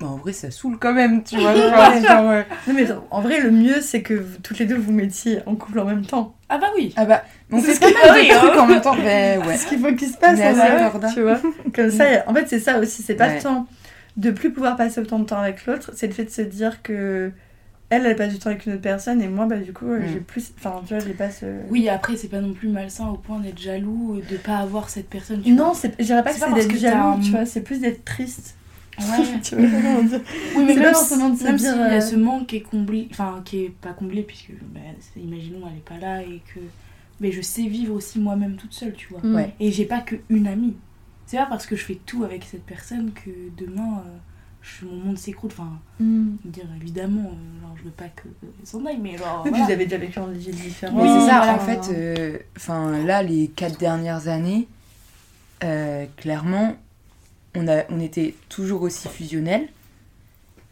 bah, 0.00 0.06
en 0.06 0.16
vrai 0.16 0.32
ça 0.32 0.50
saoule 0.50 0.78
quand 0.78 0.92
même, 0.94 1.22
tu 1.24 1.36
vois. 1.38 1.54
genre, 1.56 2.02
genre, 2.02 2.30
euh, 2.30 2.42
Non, 2.66 2.74
mais 2.74 2.86
en 3.10 3.20
vrai, 3.20 3.40
le 3.40 3.50
mieux 3.50 3.80
c'est 3.80 4.02
que 4.02 4.14
vous- 4.14 4.38
toutes 4.42 4.58
les 4.58 4.66
deux 4.66 4.76
vous 4.76 4.92
mettiez 4.92 5.40
en 5.46 5.54
couple 5.56 5.80
en 5.80 5.84
même 5.84 6.04
temps. 6.06 6.34
Ah 6.48 6.58
bah 6.58 6.68
oui 6.76 6.92
Ah 6.96 7.04
bah, 7.04 7.24
on 7.50 7.60
C'est 7.60 7.74
fait 7.74 7.74
ce 7.74 7.80
pas 7.80 8.12
mal 8.12 8.20
qu'il 8.20 8.28
de 8.30 8.34
faut, 8.34 8.46
trucs 8.46 8.58
hein. 8.58 8.62
en 8.62 8.66
même 8.66 8.80
temps. 8.80 8.96
Ben 8.96 9.38
ouais. 9.46 9.56
C'est 9.56 9.58
ce 9.58 9.66
qu'il 9.66 9.78
faut 9.80 9.94
qu'il 9.94 10.08
se 10.08 10.16
passe 10.16 10.38
en 10.38 10.42
assez 10.42 10.54
vrai, 10.54 10.90
corda. 10.90 11.08
tu 11.12 11.22
vois. 11.22 11.40
Comme 11.74 11.90
ça, 11.90 12.10
y 12.10 12.16
a- 12.16 12.24
en 12.30 12.34
fait, 12.34 12.46
c'est 12.48 12.60
ça 12.60 12.78
aussi. 12.78 13.02
C'est 13.02 13.14
pas 13.14 13.28
Ouais. 13.28 13.36
le 13.36 13.42
temps 13.42 13.66
de 14.16 14.30
plus 14.30 14.52
pouvoir 14.52 14.76
passer 14.76 15.00
autant 15.00 15.18
de 15.20 15.24
temps 15.26 15.38
avec 15.40 15.64
l'autre, 15.66 15.92
c'est 15.94 16.06
le 16.08 16.12
fait 16.12 16.24
de 16.24 16.30
se 16.30 16.42
dire 16.42 16.82
que 16.82 17.30
elle, 17.90 18.04
elle 18.04 18.16
passe 18.16 18.32
du 18.32 18.38
temps 18.38 18.50
avec 18.50 18.66
une 18.66 18.72
autre 18.74 18.82
personne 18.82 19.22
et 19.22 19.28
moi, 19.28 19.46
bah 19.46 19.56
du 19.56 19.72
coup, 19.72 19.86
euh, 19.86 19.98
Mm. 20.00 20.08
j'ai 20.12 20.20
plus. 20.20 20.52
Enfin, 20.58 20.82
tu 20.86 20.92
vois, 20.94 21.02
je 21.02 21.08
les 21.08 21.14
passe. 21.14 21.40
euh, 21.42 21.60
Oui, 21.70 21.88
après, 21.88 22.16
c'est 22.16 22.28
pas 22.28 22.40
non 22.40 22.52
plus 22.52 22.68
malsain 22.68 23.06
au 23.08 23.16
point 23.16 23.40
d'être 23.40 23.58
jaloux 23.58 24.18
et 24.20 24.32
de 24.32 24.36
pas 24.38 24.56
avoir 24.58 24.90
cette 24.90 25.08
personne. 25.08 25.40
tu 25.42 25.52
Non, 25.52 25.72
c'est- 25.74 25.94
je 25.98 26.04
dirais 26.04 26.22
pas 26.22 26.30
que 26.30 26.34
C'est 26.34 26.40
pas 26.40 26.46
c'est 26.46 26.52
parce 26.52 26.66
d'être 26.66 26.76
que 26.76 26.80
t'as 26.82 26.90
jaloux, 26.90 27.08
un- 27.08 27.20
tu 27.20 27.30
vois, 27.30 27.46
c'est 27.46 27.60
plus 27.62 27.80
d'être 27.80 28.04
triste. 28.04 28.56
Ouais. 28.98 29.40
tu 29.42 29.56
vois 29.56 29.68
comment 29.82 30.02
dire 30.02 30.20
Oui, 30.56 30.64
mais 30.66 30.74
C'est 30.74 30.80
même, 30.80 30.94
forcément 30.94 31.30
de 31.30 31.42
même 31.42 31.58
s'il 31.58 31.66
y 31.68 31.70
a 31.70 31.92
euh, 31.92 32.00
ce 32.00 32.16
manque 32.16 32.46
qui 32.48 32.56
est 32.56 32.60
comblé, 32.62 33.08
enfin 33.10 33.42
qui 33.44 33.64
est 33.64 33.70
pas 33.70 33.92
comblé 33.92 34.22
puisque 34.22 34.52
bah, 34.72 34.80
imaginons 35.16 35.62
elle 35.70 35.76
est 35.78 35.84
pas 35.88 35.98
là 35.98 36.22
et 36.22 36.40
que 36.54 36.60
mais 37.20 37.32
je 37.32 37.40
sais 37.42 37.66
vivre 37.66 37.94
aussi 37.94 38.20
moi-même 38.20 38.54
toute 38.56 38.72
seule, 38.72 38.94
tu 38.94 39.08
vois. 39.08 39.20
Ouais. 39.24 39.52
Et 39.58 39.72
j'ai 39.72 39.84
pas 39.86 40.00
que 40.00 40.16
une 40.28 40.46
amie. 40.46 40.76
C'est 41.26 41.36
pas 41.36 41.46
parce 41.46 41.66
que 41.66 41.74
je 41.76 41.84
fais 41.84 41.98
tout 42.06 42.24
avec 42.24 42.44
cette 42.44 42.64
personne 42.64 43.10
que 43.12 43.30
demain 43.56 44.02
euh, 44.06 44.16
je- 44.62 44.86
mon 44.86 44.96
monde 44.96 45.18
s'écroule. 45.18 45.50
Enfin, 45.52 45.78
Mm. 46.00 46.36
dire 46.44 46.64
évidemment, 46.80 47.22
euh, 47.32 47.60
genre 47.60 47.74
je 47.76 47.82
veux 47.84 47.90
pas 47.90 48.06
que 48.08 48.28
euh, 48.28 48.46
s'en 48.64 48.84
aille, 48.86 48.98
mais 49.02 49.16
genre. 49.18 49.42
Oui, 49.44 49.50
puis 49.50 49.58
voilà. 49.60 49.64
vous 49.66 49.72
avez 49.72 49.84
déjà 49.84 49.98
vécu 49.98 50.18
en 50.20 50.28
des 50.28 50.38
villes 50.38 50.54
différentes. 50.54 50.96
Mais 51.02 51.08
c'est 51.20 51.26
ça, 51.28 51.38
voilà. 51.38 51.54
en 51.54 51.58
fait, 51.58 51.92
euh, 51.92 52.38
enfin 52.56 52.98
là, 53.04 53.22
les 53.24 53.48
quatre 53.48 53.78
dernières 53.78 54.28
années, 54.28 54.68
euh, 55.64 56.06
clairement, 56.16 56.76
on, 57.58 57.68
a, 57.68 57.84
on 57.90 58.00
était 58.00 58.34
toujours 58.48 58.82
aussi 58.82 59.08
fusionnels, 59.08 59.68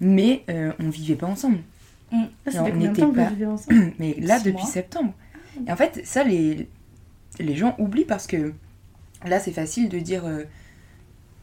mais 0.01 0.43
euh, 0.51 0.73
on 0.79 0.89
vivait 0.89 1.15
pas 1.17 1.27
ensemble. 1.27 1.59
Mm. 2.13 2.25
Ah, 2.47 2.51
fait 2.51 2.59
on 2.61 2.75
n'était 2.77 3.03
pas- 3.07 3.31
ensemble 3.49 3.93
Mais 3.99 4.15
là, 4.21 4.39
Six 4.39 4.45
depuis 4.45 4.63
mois. 4.63 4.71
septembre. 4.71 5.13
Et 5.67 5.73
en 5.73 5.77
fait, 5.77 6.03
ça, 6.05 6.23
les, 6.25 6.69
les 7.39 7.57
gens 7.57 7.75
oublient 7.79 8.05
parce 8.05 8.27
que 8.27 8.53
là, 9.27 9.41
c'est 9.41 9.53
facile 9.53 9.89
de 9.89 9.99
dire. 9.99 10.25
euh, 10.25 10.45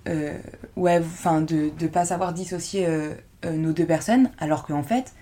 euh, 0.09 0.37
ouais, 0.75 0.99
enfin, 0.99 1.41
de 1.41 1.71
ne 1.79 1.87
pas 1.87 2.05
savoir 2.05 2.33
dissocier 2.33 2.87
nos 3.45 3.71
deux 3.73 3.85
personnes, 3.85 4.29
alors 4.37 4.65
qu'en 4.65 4.83
fait, 4.83 5.13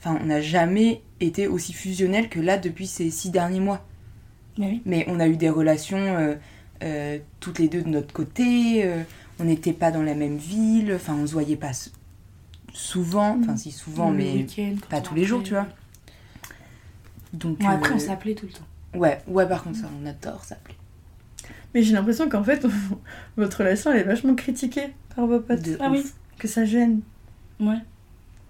enfin, 0.00 0.18
on 0.22 0.26
n'a 0.26 0.40
jamais 0.42 1.02
été 1.20 1.46
aussi 1.48 1.72
fusionnels 1.72 2.28
que 2.28 2.38
là 2.40 2.56
depuis 2.58 2.86
ces 2.86 3.10
six 3.10 3.30
derniers 3.30 3.60
mois. 3.60 3.84
Mais 4.58 4.66
oui. 4.66 4.82
Mais 4.84 5.04
on 5.08 5.18
a 5.20 5.26
eu 5.28 5.36
des 5.36 5.48
relations 5.50 5.98
euh, 5.98 6.34
euh, 6.82 7.18
toutes 7.40 7.58
les 7.58 7.68
deux 7.68 7.82
de 7.82 7.88
notre 7.88 8.12
côté, 8.12 8.84
euh, 8.84 9.02
on 9.40 9.44
n'était 9.44 9.72
pas 9.72 9.90
dans 9.90 10.02
la 10.02 10.14
même 10.14 10.36
ville, 10.36 10.92
enfin, 10.94 11.14
on 11.14 11.26
se 11.26 11.32
voyait 11.32 11.56
pas 11.56 11.70
s- 11.70 11.92
souvent, 12.72 13.38
enfin, 13.40 13.56
si 13.56 13.70
souvent, 13.70 14.10
mais 14.10 14.46
pas 14.90 15.00
tous 15.00 15.14
les 15.14 15.24
jours, 15.24 15.42
tu 15.42 15.52
vois. 15.54 15.66
Donc, 17.32 17.58
Bon, 17.58 17.68
après, 17.68 17.92
euh, 17.92 17.96
on 17.96 17.98
s'appelait 17.98 18.34
tout 18.34 18.46
le 18.46 18.52
temps. 18.52 18.98
Ouais, 18.98 19.20
ouais, 19.26 19.46
par 19.46 19.62
contre, 19.62 19.78
ça, 19.78 19.86
on 20.02 20.06
adore 20.06 20.44
s'appeler. 20.44 20.74
Mais 21.74 21.82
j'ai 21.82 21.92
l'impression 21.92 22.28
qu'en 22.28 22.42
fait, 22.42 22.66
votre 23.36 23.58
relation 23.58 23.92
elle 23.92 24.00
est 24.00 24.04
vachement 24.04 24.34
critiquée 24.34 24.88
par 25.14 25.26
vos 25.26 25.40
potes. 25.40 25.60
De 25.62 25.76
Ah 25.80 25.90
ouf. 25.90 25.96
oui. 26.04 26.04
Que 26.38 26.48
ça 26.48 26.64
gêne. 26.64 27.00
Ouais. 27.60 27.76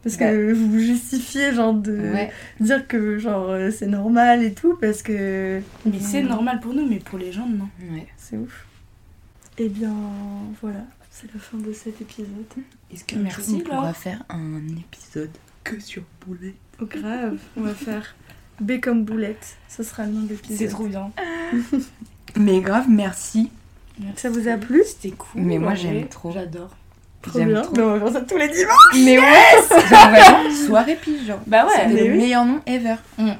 Parce 0.04 0.16
que 0.16 0.52
vous 0.52 0.70
vous 0.70 0.78
justifiez, 0.78 1.52
genre, 1.52 1.74
de 1.74 1.92
Ouais. 2.12 2.30
dire 2.60 2.86
que 2.86 3.18
genre 3.18 3.48
euh, 3.50 3.70
c'est 3.72 3.88
normal 3.88 4.44
et 4.44 4.54
tout, 4.54 4.76
parce 4.80 5.02
que. 5.02 5.60
Mais 5.84 5.98
c'est 6.00 6.22
normal 6.22 6.60
pour 6.60 6.72
nous, 6.72 6.86
mais 6.88 6.98
pour 7.00 7.18
les 7.18 7.32
gens, 7.32 7.46
non. 7.48 7.68
ouais. 7.92 8.06
C'est 8.16 8.36
ouf. 8.36 8.64
Eh 9.60 9.68
bien, 9.68 9.94
voilà, 10.62 10.84
c'est 11.10 11.32
la 11.34 11.40
fin 11.40 11.58
de 11.58 11.72
cet 11.72 12.00
épisode. 12.00 12.28
Est-ce 12.92 13.04
que 13.04 13.16
Merci, 13.16 13.56
on 13.56 13.68
pourra 13.68 13.92
faire 13.92 14.22
un 14.28 14.60
épisode 14.68 15.30
que 15.64 15.80
sur 15.80 16.02
Boulet 16.24 16.54
Oh, 16.80 16.86
grave, 16.86 17.38
on 17.56 17.62
va 17.62 17.74
faire 17.74 18.14
B 18.60 18.78
comme 18.80 19.04
boulette. 19.04 19.56
Ce 19.68 19.82
sera 19.82 20.06
le 20.06 20.12
nom 20.12 20.22
de 20.22 20.28
l'épisode. 20.28 20.58
C'est 20.58 20.68
trop 20.68 20.86
bien. 20.86 21.10
Mais 22.36 22.60
grave, 22.60 22.86
merci. 22.88 23.50
Ça 24.14 24.30
vous 24.30 24.46
a 24.46 24.56
plu? 24.56 24.82
C'était 24.86 25.10
cool. 25.10 25.42
Mais 25.42 25.58
moi, 25.58 25.74
j'aime 25.74 26.06
trop. 26.08 26.30
J'adore. 26.30 26.76
Trop 27.28 27.44
bien. 27.44 27.62
trop. 27.62 27.74
Mais 27.76 27.82
on 27.82 27.92
va 27.94 28.00
faire 28.00 28.12
ça 28.12 28.20
tous 28.22 28.36
les 28.36 28.48
dimanches. 28.48 29.04
Mais 29.04 29.18
ouais, 29.18 29.62
c'est 29.68 29.86
genre 29.88 30.10
vraiment 30.10 30.50
soirée 30.66 30.96
pige, 30.96 31.26
genre. 31.26 31.40
Bah 31.46 31.64
ouais. 31.66 31.72
C'était 31.88 32.04
le 32.04 32.12
oui. 32.12 32.18
meilleur 32.18 32.44
nom 32.44 32.60
ever. 32.66 32.96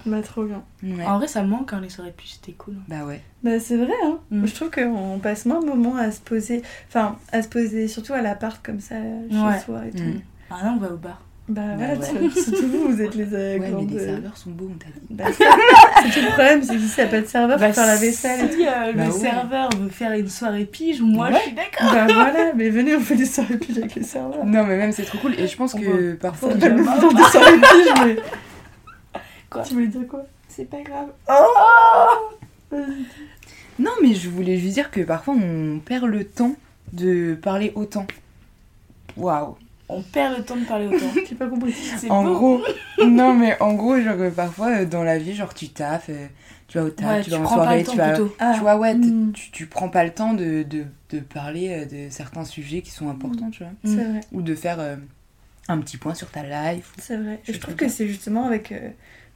Bah, 0.07 0.23
trop 0.23 0.45
bien. 0.45 0.63
Ouais. 0.83 1.05
En 1.05 1.19
vrai, 1.19 1.27
ça 1.29 1.43
me 1.43 1.49
manque 1.49 1.71
quand 1.71 1.81
les 1.81 1.89
soirées 1.89 2.15
plus 2.17 2.27
c'était 2.41 2.53
cool. 2.53 2.75
Bah 2.89 3.05
ouais. 3.07 3.21
Bah, 3.43 3.59
c'est 3.61 3.77
vrai, 3.77 3.95
hein. 4.05 4.19
Mm. 4.31 4.47
Je 4.47 4.55
trouve 4.55 4.71
qu'on 4.71 5.19
passe 5.21 5.45
moins 5.47 5.61
de 5.61 5.67
moments 5.67 5.97
à 5.97 6.11
se 6.11 6.21
poser. 6.21 6.63
Enfin, 6.89 7.17
à 7.33 7.43
se 7.43 7.49
poser 7.49 7.89
surtout 7.89 8.13
à 8.15 8.23
l'appart 8.23 8.65
comme 8.65 8.81
ça, 8.81 8.97
chez 9.31 9.37
Ouais. 9.37 9.59
soi 9.65 9.81
et 9.87 9.91
tout. 9.97 10.03
Mm. 10.03 10.21
Ah 10.51 10.65
non, 10.65 10.73
on 10.77 10.79
va 10.79 10.93
au 10.93 10.97
bar. 10.97 11.21
Bah, 11.49 11.63
Bah 11.67 11.75
voilà, 11.77 11.95
ouais. 11.95 12.29
tu- 12.35 12.41
surtout 12.43 12.69
vous, 12.69 12.89
vous 12.93 13.01
êtes 13.01 13.15
les 13.15 13.33
euh, 13.33 13.59
Ouais, 13.59 13.71
mais 13.71 13.87
les 13.95 14.05
serveurs 14.05 14.37
sont 14.37 14.51
beaux, 14.51 14.71
on 14.71 14.77
t'a 14.79 14.87
dit. 15.01 15.07
Bah, 15.09 15.25
ça, 15.33 15.45
c'est 16.03 16.11
tout 16.21 16.27
le 16.27 16.33
problème, 16.33 16.63
c'est 16.63 16.77
qu'ici, 16.77 16.95
il 16.99 17.01
n'y 17.05 17.09
a 17.09 17.11
pas 17.11 17.21
de 17.23 17.27
serveur 17.27 17.59
pour 17.59 17.75
faire 17.75 17.87
la 17.87 17.97
vaisselle. 17.97 18.53
Si 18.53 18.67
euh, 18.67 18.71
Bah 18.71 19.05
le 19.07 19.11
ouais. 19.11 19.19
serveur 19.19 19.71
veut 19.79 19.89
faire 19.89 20.13
une 20.13 20.29
soirée 20.29 20.65
pige, 20.67 21.01
moi 21.01 21.29
Ouais. 21.29 21.35
je 21.37 21.41
suis 21.41 21.53
d'accord. 21.53 21.91
Bah 21.93 22.07
voilà, 22.13 22.53
mais 22.55 22.69
venez, 22.69 22.95
on 22.97 23.01
fait 23.01 23.17
des 23.17 23.25
soirées 23.25 23.57
piges 23.57 23.79
avec 23.79 23.95
les 23.95 24.03
serveurs. 24.03 24.45
Non, 24.45 24.65
mais 24.65 24.77
même 24.77 24.93
c'est 24.93 25.05
trop 25.05 25.17
cool. 25.19 25.35
Et 25.41 25.47
je 25.47 25.57
pense 25.57 25.75
On 25.75 25.81
que 25.81 26.13
parfois. 26.15 26.51
Ça 26.51 26.57
on- 26.57 26.59
va 26.59 26.69
nous 26.71 26.85
faire 26.85 27.15
des 27.15 27.23
soirées 27.25 27.57
piges, 27.59 28.05
mais. 28.05 28.17
Quoi 29.51 29.63
Tu 29.63 29.73
voulais 29.75 29.87
dire 29.87 30.07
quoi? 30.07 30.25
C'est 30.49 30.67
pas 30.69 30.83
grave. 30.83 31.09
Non, 33.79 33.93
mais 34.03 34.13
je 34.15 34.29
voulais 34.29 34.57
juste 34.59 34.75
dire 34.75 34.91
que 34.91 35.01
parfois 35.01 35.35
on 35.35 35.79
perd 35.79 36.05
le 36.05 36.25
temps 36.25 36.55
de 36.93 37.35
parler 37.41 37.73
autant. 37.75 38.07
Waouh. 39.17 39.57
On 39.91 40.03
perd 40.03 40.37
le 40.39 40.45
temps 40.45 40.57
de 40.57 40.65
parler 40.65 40.87
autant. 40.87 41.07
J'ai 41.29 41.35
pas 41.35 41.47
compris. 41.49 41.73
C'est 41.73 42.11
En 42.11 42.25
beau. 42.25 42.35
gros, 42.35 42.61
non, 43.07 43.33
mais 43.35 43.61
en 43.61 43.75
gros, 43.75 43.99
genre 44.01 44.17
euh, 44.21 44.31
parfois 44.31 44.81
euh, 44.81 44.85
dans 44.85 45.03
la 45.03 45.19
vie, 45.19 45.35
genre 45.35 45.55
tu 45.55 45.69
taffes, 45.71 46.11
euh, 46.11 46.27
tu 46.67 46.77
vas 46.79 46.85
au 46.85 46.91
taf, 46.91 47.07
Ouais, 47.09 47.23
tu 47.23 47.31
tu 47.31 47.37
vas 47.37 47.43
en 47.43 47.47
soirée, 47.49 47.85
tu 47.85 47.97
vas. 47.97 48.15
Ah. 48.39 48.53
Tu 48.55 48.61
vois, 48.61 48.77
ouais, 48.77 48.95
Mm. 48.95 49.33
tu, 49.33 49.51
tu 49.51 49.67
prends 49.67 49.89
pas 49.89 50.05
le 50.05 50.11
temps 50.11 50.35
de, 50.35 50.63
de, 50.63 50.85
de 51.11 51.21
parler 51.21 51.69
euh, 51.71 52.07
de 52.07 52.11
certains 52.11 52.45
sujets 52.45 52.83
qui 52.83 52.91
sont 52.91 53.09
importants, 53.09 53.51
tu 53.51 53.63
vois. 53.63 53.73
C'est 53.85 54.05
vrai, 54.05 54.21
Ou 54.33 54.43
de 54.43 54.55
faire 54.55 54.79
euh, 54.79 54.97
un 55.69 55.79
petit 55.79 55.97
point 55.97 56.13
sur 56.15 56.29
ta 56.31 56.43
life. 56.43 56.93
c'est 56.99 57.17
vrai. 57.17 57.41
Je 57.45 57.53
Et 57.53 57.55
je 57.55 57.61
trouve 57.61 57.75
que 57.75 57.89
c'est 57.89 58.07
justement 58.09 58.45
avec 58.45 58.73
euh, 58.73 58.91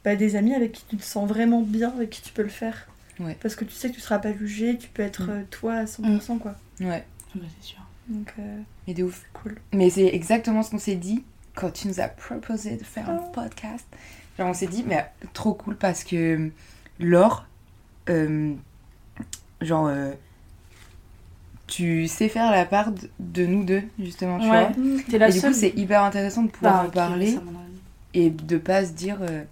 bah, 0.05 0.15
des 0.15 0.35
amis 0.35 0.53
avec 0.53 0.71
qui 0.73 0.83
tu 0.87 0.97
te 0.97 1.03
sens 1.03 1.27
vraiment 1.27 1.61
bien, 1.61 1.89
avec 1.95 2.11
qui 2.11 2.21
tu 2.21 2.31
peux 2.31 2.43
le 2.43 2.49
faire. 2.49 2.87
Ouais. 3.19 3.37
Parce 3.41 3.55
que 3.55 3.65
tu 3.65 3.73
sais 3.73 3.89
que 3.89 3.95
tu 3.95 4.01
seras 4.01 4.19
pas 4.19 4.33
jugé, 4.33 4.77
tu 4.77 4.87
peux 4.89 5.01
être 5.01 5.23
Mm. 5.23 5.29
euh, 5.31 5.41
toi 5.49 5.73
à 5.73 5.85
100%, 5.85 6.37
quoi. 6.37 6.53
Ouais. 6.79 7.03
Bah, 7.33 7.41
c'est 7.59 7.65
sûr. 7.69 7.79
Donc, 8.07 8.33
euh, 8.39 8.59
Mais 8.87 8.93
de 8.93 9.03
ouf. 9.03 9.23
Cool. 9.33 9.55
Mais 9.73 9.89
c'est 9.89 10.07
exactement 10.07 10.61
ce 10.63 10.71
qu'on 10.71 10.79
s'est 10.79 10.95
dit 10.95 11.23
quand 11.55 11.71
tu 11.71 11.87
nous 11.87 11.99
as 11.99 12.07
proposé 12.07 12.77
de 12.77 12.83
faire 12.83 13.09
un 13.09 13.19
Oh. 13.23 13.31
podcast. 13.31 13.85
Genre, 14.37 14.47
on 14.49 14.53
s'est 14.53 14.67
dit, 14.67 14.83
mais 14.87 15.05
trop 15.33 15.53
cool 15.53 15.75
parce 15.75 16.03
que 16.03 16.49
Laure, 16.99 17.45
euh, 18.09 18.53
genre, 19.61 19.87
euh, 19.87 20.11
tu 21.67 22.07
sais 22.07 22.29
faire 22.29 22.51
la 22.51 22.65
part 22.65 22.91
de, 22.91 23.09
de 23.19 23.45
nous 23.45 23.63
deux, 23.63 23.83
justement, 23.99 24.39
tu 24.39 24.49
Ouais, 24.49 24.69
vois. 24.73 25.01
t'es 25.09 25.17
la 25.17 25.29
Et 25.29 25.31
du 25.31 25.39
seule. 25.39 25.51
coup, 25.53 25.57
c'est 25.59 25.73
hyper 25.77 26.03
intéressant 26.03 26.43
de 26.43 26.49
pouvoir 26.51 26.73
Bah, 26.75 26.83
en 26.83 26.87
ok, 26.87 26.93
parler 26.93 27.39
et 28.13 28.29
de 28.29 28.57
pas 28.57 28.85
se 28.85 28.91
dire. 28.91 29.17
euh, 29.21 29.43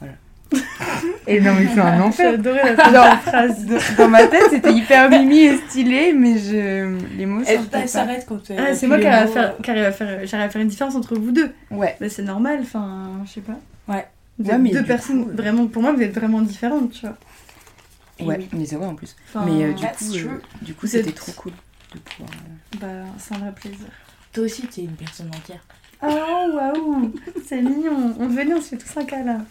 Voilà. 0.00 0.14
et 1.26 1.40
non, 1.40 1.54
mais 1.54 1.66
c'est 1.72 1.80
un 1.80 1.96
J'ai 1.96 2.02
enfer. 2.02 2.34
adoré 2.34 2.60
la 2.92 3.16
phrase. 3.18 3.64
Dans, 3.66 4.04
dans 4.04 4.08
ma 4.08 4.26
tête, 4.26 4.44
c'était 4.50 4.72
hyper 4.72 5.10
mimi 5.10 5.40
et 5.40 5.56
stylé, 5.58 6.12
mais 6.12 6.38
je, 6.38 7.16
les 7.16 7.26
mots 7.26 7.42
Elle, 7.46 7.58
sortaient 7.60 7.78
elle 7.80 7.88
s'arrête 7.88 8.26
quand 8.28 8.38
elle. 8.50 8.58
Ah, 8.60 8.74
c'est 8.74 8.86
moi 8.86 8.96
les 8.96 9.02
qui 9.02 9.08
arrive 9.08 9.22
à 9.22 9.26
mots, 9.26 9.32
faire, 9.32 9.50
euh, 9.58 9.62
qui 9.62 9.70
arrive 9.70 9.84
à 9.84 9.92
faire, 9.92 10.40
à 10.40 10.48
faire 10.48 10.62
une 10.62 10.68
différence 10.68 10.94
entre 10.94 11.14
vous 11.16 11.32
deux. 11.32 11.50
Ouais. 11.70 11.96
Mais 12.00 12.08
c'est 12.08 12.22
normal, 12.22 12.60
enfin, 12.62 13.10
je 13.26 13.32
sais 13.32 13.40
pas. 13.40 13.58
Ouais. 13.92 14.06
Vous 14.38 14.50
Ouais, 14.50 14.58
mais 14.58 14.70
deux 14.70 14.82
personnes 14.84 15.24
coup, 15.24 15.30
euh, 15.30 15.34
vraiment, 15.36 15.66
pour 15.66 15.82
moi, 15.82 15.92
vous 15.92 16.02
êtes 16.02 16.14
vraiment 16.14 16.42
différentes, 16.42 16.90
tu 16.92 17.00
vois. 17.06 17.16
Et 18.18 18.24
Ouais, 18.24 18.36
oui. 18.38 18.48
mais 18.52 18.64
c'est 18.66 18.76
vrai 18.76 18.86
en 18.86 18.94
plus. 18.94 19.14
Enfin, 19.28 19.44
mais 19.46 19.64
euh, 19.64 19.72
du 19.72 19.84
coup, 19.84 20.04
euh, 20.14 20.40
du 20.62 20.74
coup, 20.74 20.86
c'était 20.86 21.12
trop 21.12 21.32
cool 21.32 21.52
de 21.94 21.98
pouvoir. 21.98 22.30
euh, 22.30 22.78
bah, 22.80 23.10
c'est 23.18 23.34
un 23.34 23.38
vrai 23.38 23.52
plaisir. 23.52 23.86
Toi 24.32 24.44
aussi, 24.44 24.62
t'es 24.66 24.82
une 24.82 24.92
personne 24.92 25.28
entière. 25.34 25.60
Oh, 26.02 26.50
waouh, 26.54 27.12
c'est 27.46 27.62
mignon. 27.62 28.14
On 28.18 28.28
venait, 28.28 28.54
on 28.54 28.60
se 28.60 28.68
fait 28.70 28.76
tous 28.76 28.96
un 28.98 29.04
câlin. 29.04 29.44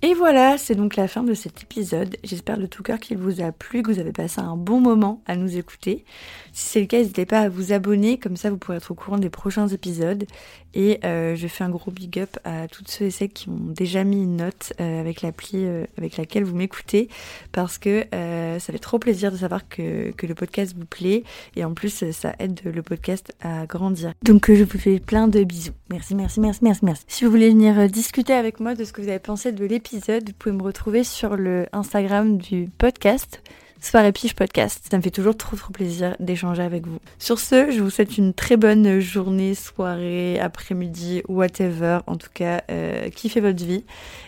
Et 0.00 0.14
voilà, 0.14 0.58
c'est 0.58 0.76
donc 0.76 0.94
la 0.94 1.08
fin 1.08 1.24
de 1.24 1.34
cet 1.34 1.60
épisode. 1.60 2.16
J'espère 2.22 2.56
de 2.56 2.66
tout 2.66 2.84
cœur 2.84 3.00
qu'il 3.00 3.18
vous 3.18 3.40
a 3.40 3.50
plu, 3.50 3.82
que 3.82 3.90
vous 3.90 3.98
avez 3.98 4.12
passé 4.12 4.40
un 4.40 4.56
bon 4.56 4.80
moment 4.80 5.22
à 5.26 5.34
nous 5.34 5.56
écouter. 5.56 6.04
Si 6.52 6.68
c'est 6.68 6.80
le 6.80 6.86
cas, 6.86 6.98
n'hésitez 6.98 7.26
pas 7.26 7.40
à 7.40 7.48
vous 7.48 7.72
abonner, 7.72 8.16
comme 8.16 8.36
ça 8.36 8.48
vous 8.48 8.58
pourrez 8.58 8.76
être 8.76 8.92
au 8.92 8.94
courant 8.94 9.18
des 9.18 9.28
prochains 9.28 9.66
épisodes. 9.66 10.24
Et 10.72 11.00
euh, 11.04 11.34
je 11.34 11.48
fais 11.48 11.64
un 11.64 11.70
gros 11.70 11.90
big 11.90 12.20
up 12.20 12.38
à 12.44 12.68
toutes 12.68 12.88
ceux 12.88 13.06
et 13.06 13.10
celles 13.10 13.30
qui 13.30 13.48
ont 13.48 13.58
déjà 13.58 14.04
mis 14.04 14.22
une 14.22 14.36
note 14.36 14.72
euh, 14.80 15.00
avec 15.00 15.22
l'appli 15.22 15.64
euh, 15.64 15.84
avec 15.96 16.16
laquelle 16.16 16.44
vous 16.44 16.54
m'écoutez, 16.54 17.08
parce 17.50 17.78
que 17.78 18.04
ça 18.12 18.72
fait 18.72 18.78
trop 18.78 19.00
plaisir 19.00 19.32
de 19.32 19.38
savoir 19.38 19.68
que, 19.68 20.12
que 20.12 20.26
le 20.26 20.34
podcast 20.34 20.76
vous 20.78 20.86
plaît, 20.86 21.24
et 21.56 21.64
en 21.64 21.74
plus 21.74 22.12
ça 22.12 22.36
aide 22.38 22.60
le 22.64 22.82
podcast 22.82 23.34
à 23.40 23.66
grandir. 23.66 24.12
Donc 24.22 24.52
je 24.52 24.62
vous 24.62 24.78
fais 24.78 25.00
plein 25.00 25.26
de 25.26 25.42
bisous. 25.42 25.72
Merci, 25.90 26.14
merci, 26.14 26.38
merci, 26.40 26.60
merci, 26.62 26.84
merci. 26.84 27.04
Si 27.08 27.24
vous 27.24 27.30
voulez 27.30 27.48
venir 27.48 27.88
discuter 27.88 28.34
avec 28.34 28.60
moi 28.60 28.74
de 28.74 28.84
ce 28.84 28.92
que 28.92 29.00
vous 29.00 29.08
avez 29.08 29.18
pensé 29.18 29.50
de 29.52 29.64
l'épisode, 29.64 29.87
vous 29.92 30.32
pouvez 30.38 30.54
me 30.54 30.62
retrouver 30.62 31.04
sur 31.04 31.36
le 31.36 31.66
Instagram 31.72 32.38
du 32.38 32.68
podcast. 32.78 33.42
Soirée 33.80 34.12
Piche 34.12 34.34
Podcast. 34.34 34.84
Ça 34.90 34.96
me 34.96 35.02
fait 35.02 35.10
toujours 35.10 35.36
trop 35.36 35.56
trop 35.56 35.72
plaisir 35.72 36.16
d'échanger 36.18 36.62
avec 36.62 36.86
vous. 36.86 36.98
Sur 37.18 37.38
ce, 37.38 37.70
je 37.70 37.80
vous 37.80 37.90
souhaite 37.90 38.18
une 38.18 38.34
très 38.34 38.56
bonne 38.56 38.98
journée, 38.98 39.54
soirée, 39.54 40.38
après-midi, 40.40 41.22
whatever. 41.28 42.00
En 42.06 42.16
tout 42.16 42.30
cas, 42.34 42.62
euh, 42.70 43.08
kiffez 43.10 43.40
votre 43.40 43.64
vie. 43.64 43.84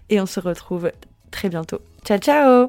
Et 0.08 0.20
on 0.20 0.26
se 0.26 0.38
retrouve 0.38 0.92
très 1.30 1.48
bientôt. 1.48 1.80
Ciao 2.04 2.18
ciao 2.18 2.68